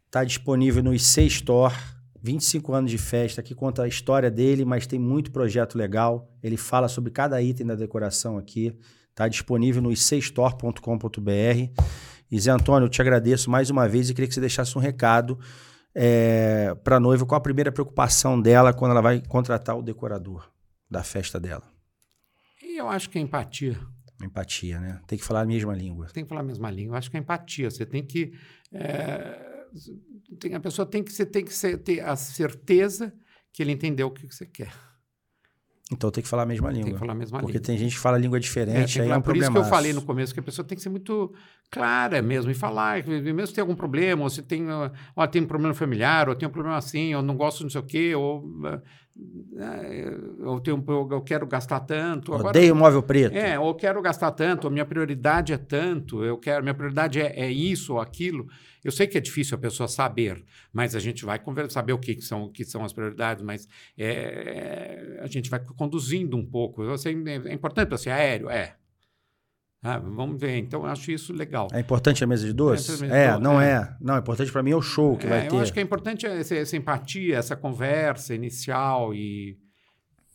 está 0.06 0.24
disponível 0.24 0.82
no 0.82 0.94
IC 0.94 1.26
Store 1.26 1.74
25 2.24 2.72
anos 2.72 2.90
de 2.90 2.96
festa, 2.96 3.42
que 3.42 3.54
conta 3.54 3.82
a 3.82 3.88
história 3.88 4.30
dele, 4.30 4.64
mas 4.64 4.86
tem 4.86 4.98
muito 4.98 5.30
projeto 5.30 5.76
legal. 5.76 6.26
Ele 6.42 6.56
fala 6.56 6.88
sobre 6.88 7.10
cada 7.10 7.40
item 7.42 7.66
da 7.66 7.74
decoração 7.74 8.38
aqui. 8.38 8.74
Está 9.10 9.28
disponível 9.28 9.82
no 9.82 9.92
icstore.com.br. 9.92 11.82
E 12.30 12.40
Zé 12.40 12.50
Antônio, 12.50 12.86
eu 12.86 12.88
te 12.88 13.02
agradeço 13.02 13.50
mais 13.50 13.68
uma 13.68 13.86
vez 13.86 14.08
e 14.08 14.14
queria 14.14 14.26
que 14.26 14.32
você 14.32 14.40
deixasse 14.40 14.76
um 14.76 14.80
recado 14.80 15.38
é, 15.94 16.74
para 16.82 16.96
a 16.96 17.00
noiva. 17.00 17.26
Qual 17.26 17.36
a 17.36 17.42
primeira 17.42 17.70
preocupação 17.70 18.40
dela 18.40 18.72
quando 18.72 18.92
ela 18.92 19.02
vai 19.02 19.22
contratar 19.28 19.76
o 19.76 19.82
decorador 19.82 20.50
da 20.90 21.02
festa 21.02 21.38
dela? 21.38 21.64
Eu 22.62 22.88
acho 22.88 23.10
que 23.10 23.18
é 23.18 23.20
empatia. 23.20 23.78
Empatia, 24.22 24.80
né? 24.80 24.98
Tem 25.06 25.18
que 25.18 25.24
falar 25.24 25.42
a 25.42 25.46
mesma 25.46 25.74
língua. 25.74 26.06
Tem 26.06 26.24
que 26.24 26.28
falar 26.30 26.40
a 26.40 26.44
mesma 26.44 26.70
língua. 26.70 26.94
Eu 26.94 26.98
acho 26.98 27.10
que 27.10 27.18
é 27.18 27.20
empatia. 27.20 27.70
Você 27.70 27.84
tem 27.84 28.02
que. 28.02 28.32
É 28.72 29.52
tem, 30.38 30.54
a 30.54 30.60
pessoa 30.60 30.86
tem 30.86 31.02
que, 31.02 31.12
você 31.12 31.26
tem 31.26 31.44
que 31.44 31.52
ser, 31.52 31.78
ter 31.78 32.00
a 32.00 32.16
certeza 32.16 33.12
que 33.52 33.62
ele 33.62 33.72
entendeu 33.72 34.08
o 34.08 34.10
que 34.10 34.26
você 34.26 34.46
quer. 34.46 34.72
Então 35.92 36.10
tem 36.10 36.22
que 36.22 36.28
falar 36.28 36.44
a 36.44 36.46
mesma 36.46 36.70
língua. 36.70 36.84
Tem 36.84 36.92
que 36.94 36.98
falar 36.98 37.12
a 37.12 37.14
mesma 37.14 37.38
porque 37.38 37.52
língua. 37.52 37.60
Porque 37.60 37.72
tem 37.72 37.78
gente 37.78 37.94
que 37.94 38.00
fala 38.00 38.16
língua 38.16 38.40
diferente, 38.40 38.98
é, 38.98 39.02
aí 39.02 39.10
é 39.10 39.16
um 39.16 39.22
Por 39.22 39.36
isso 39.36 39.50
que 39.50 39.58
eu 39.58 39.64
falei 39.64 39.92
no 39.92 40.02
começo 40.02 40.32
que 40.32 40.40
a 40.40 40.42
pessoa 40.42 40.66
tem 40.66 40.76
que 40.76 40.82
ser 40.82 40.88
muito 40.88 41.32
clara 41.70 42.22
mesmo 42.22 42.50
e 42.50 42.54
falar, 42.54 43.04
mesmo 43.06 43.46
se 43.46 43.54
tem 43.54 43.62
algum 43.62 43.74
problema, 43.74 44.22
ou 44.22 44.30
se 44.30 44.42
tem, 44.42 44.66
ó, 45.16 45.26
tem 45.26 45.42
um 45.42 45.46
problema 45.46 45.74
familiar, 45.74 46.28
ou 46.28 46.34
tem 46.34 46.48
um 46.48 46.52
problema 46.52 46.76
assim, 46.76 47.14
ou 47.14 47.22
não 47.22 47.36
gosto 47.36 47.58
de 47.58 47.64
não 47.64 47.70
sei 47.70 47.80
o 47.80 47.84
quê, 47.84 48.14
ou 48.14 48.44
é, 49.56 50.12
eu, 50.40 50.60
tenho, 50.60 50.84
eu 50.88 51.20
quero 51.20 51.46
gastar 51.46 51.80
tanto. 51.80 52.32
Odeio 52.32 52.72
Agora, 52.72 52.74
móvel 52.74 53.02
preto. 53.02 53.36
É, 53.36 53.58
ou 53.58 53.72
quero 53.74 54.02
gastar 54.02 54.32
tanto, 54.32 54.66
a 54.66 54.70
minha 54.70 54.84
prioridade 54.84 55.52
é 55.52 55.56
tanto, 55.56 56.24
eu 56.24 56.36
quero, 56.36 56.62
minha 56.62 56.74
prioridade 56.74 57.20
é, 57.20 57.32
é 57.40 57.50
isso 57.50 57.94
ou 57.94 58.00
aquilo. 58.00 58.48
Eu 58.82 58.90
sei 58.90 59.06
que 59.06 59.16
é 59.16 59.20
difícil 59.20 59.56
a 59.56 59.60
pessoa 59.60 59.88
saber, 59.88 60.44
mas 60.72 60.96
a 60.96 61.00
gente 61.00 61.24
vai 61.24 61.40
saber 61.70 61.92
o 61.92 61.98
que, 61.98 62.16
que, 62.16 62.22
são, 62.22 62.48
que 62.50 62.64
são 62.64 62.84
as 62.84 62.92
prioridades, 62.92 63.42
mas 63.42 63.68
é, 63.96 65.20
a 65.22 65.26
gente 65.28 65.48
vai 65.48 65.60
conduzindo 65.60 66.36
um 66.36 66.44
pouco. 66.44 66.82
Eu 66.82 66.98
sei, 66.98 67.16
é 67.46 67.52
importante 67.52 67.88
para 67.88 67.98
ser 67.98 68.10
aéreo? 68.10 68.50
É. 68.50 68.74
Ah, 69.86 69.98
vamos 69.98 70.40
ver. 70.40 70.56
Então, 70.56 70.80
eu 70.80 70.86
acho 70.86 71.12
isso 71.12 71.30
legal. 71.30 71.68
É 71.70 71.78
importante 71.78 72.24
a 72.24 72.26
mesa 72.26 72.46
de 72.46 72.54
doces? 72.54 73.02
É, 73.02 73.26
é 73.26 73.38
não 73.38 73.60
é. 73.60 73.72
é. 73.72 73.96
Não, 74.00 74.16
é 74.16 74.18
importante 74.18 74.50
para 74.50 74.62
mim 74.62 74.70
é 74.70 74.76
o 74.76 74.80
show 74.80 75.14
que 75.18 75.26
é, 75.26 75.28
vai 75.28 75.46
ter. 75.46 75.54
Eu 75.54 75.60
acho 75.60 75.74
que 75.74 75.78
é 75.78 75.82
importante 75.82 76.24
essa, 76.24 76.54
essa 76.54 76.74
empatia, 76.74 77.36
essa 77.36 77.54
conversa 77.54 78.34
inicial 78.34 79.14
e... 79.14 79.58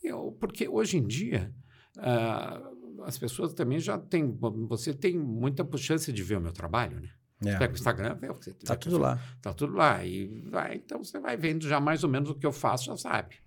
Eu, 0.03 0.37
porque 0.39 0.69
hoje 0.69 0.97
em 0.97 1.07
dia... 1.07 1.51
Uh, 1.97 3.03
as 3.03 3.17
pessoas 3.17 3.53
também 3.53 3.79
já 3.79 3.97
têm... 3.97 4.37
Você 4.67 4.93
tem 4.93 5.17
muita 5.17 5.67
chance 5.77 6.13
de 6.13 6.21
ver 6.21 6.37
o 6.37 6.41
meu 6.41 6.51
trabalho, 6.51 6.99
né? 6.99 7.09
É. 7.43 7.57
Pega 7.57 7.73
o 7.73 7.75
Instagram, 7.75 8.15
vê 8.15 8.29
o 8.29 8.35
que 8.35 8.45
você 8.45 8.53
Tá 8.53 8.75
tudo 8.75 8.99
lá. 8.99 9.19
Tá 9.41 9.53
tudo 9.53 9.73
lá. 9.73 10.05
E 10.05 10.43
vai, 10.49 10.75
então 10.75 11.03
você 11.03 11.19
vai 11.19 11.35
vendo 11.37 11.67
já 11.67 11.79
mais 11.79 12.03
ou 12.03 12.09
menos 12.09 12.29
o 12.29 12.35
que 12.35 12.45
eu 12.45 12.51
faço, 12.51 12.85
já 12.85 12.97
sabe. 12.97 13.37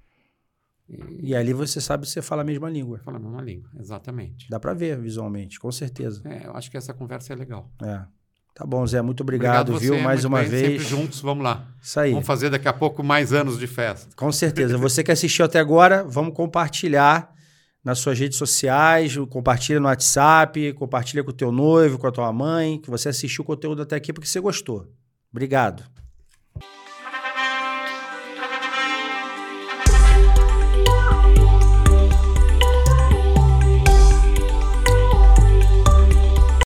E, 0.89 1.31
e 1.31 1.37
ali 1.37 1.53
você 1.53 1.81
sabe 1.81 2.07
se 2.07 2.13
você 2.13 2.23
fala 2.23 2.43
a 2.43 2.45
mesma 2.45 2.69
língua. 2.69 2.99
Fala 2.99 3.17
a 3.17 3.21
mesma 3.21 3.41
língua, 3.41 3.71
exatamente. 3.79 4.49
Dá 4.51 4.61
para 4.61 4.75
ver 4.75 4.99
visualmente, 4.99 5.59
com 5.59 5.71
certeza. 5.71 6.23
É, 6.25 6.47
eu 6.47 6.57
acho 6.57 6.71
que 6.71 6.77
essa 6.77 6.93
conversa 6.93 7.33
é 7.33 7.37
legal. 7.37 7.71
É. 7.83 8.03
Tá 8.55 8.67
bom, 8.67 8.87
Zé, 8.87 9.01
muito 9.01 9.23
obrigado, 9.23 9.71
obrigado 9.71 9.97
viu, 9.97 10.05
mais 10.05 10.27
uma 10.27 10.41
bem, 10.41 10.49
vez. 10.49 10.83
Sempre 10.83 10.85
juntos, 10.85 11.21
vamos 11.23 11.43
lá. 11.43 11.67
Isso 11.81 11.99
aí. 11.99 12.11
Vamos 12.11 12.27
fazer 12.27 12.51
daqui 12.51 12.69
a 12.69 12.73
pouco 12.73 13.03
mais 13.03 13.33
anos 13.33 13.59
de 13.59 13.67
festa. 13.67 14.15
Com 14.15 14.31
certeza. 14.31 14.77
Você 14.77 15.03
que 15.03 15.11
assistiu 15.11 15.47
até 15.47 15.59
agora, 15.59 16.05
vamos 16.05 16.35
compartilhar 16.35 17.33
nas 17.83 17.99
suas 17.99 18.19
redes 18.19 18.37
sociais, 18.37 19.17
compartilha 19.31 19.81
no 19.81 19.87
WhatsApp, 19.87 20.73
compartilha 20.75 21.25
com 21.25 21.31
o 21.31 21.35
teu 21.35 21.51
noivo, 21.51 21.99
com 21.99 22.07
a 22.07 22.13
tua 22.13 22.33
mãe, 22.33 22.79
que 22.79 22.91
você 22.91 23.09
assistiu 23.09 23.43
o 23.43 23.47
conteúdo 23.47 23.83
até 23.83 23.97
aqui 23.97 24.13
porque 24.13 24.29
você 24.29 24.39
gostou. 24.39 24.87
Obrigado. 25.31 25.83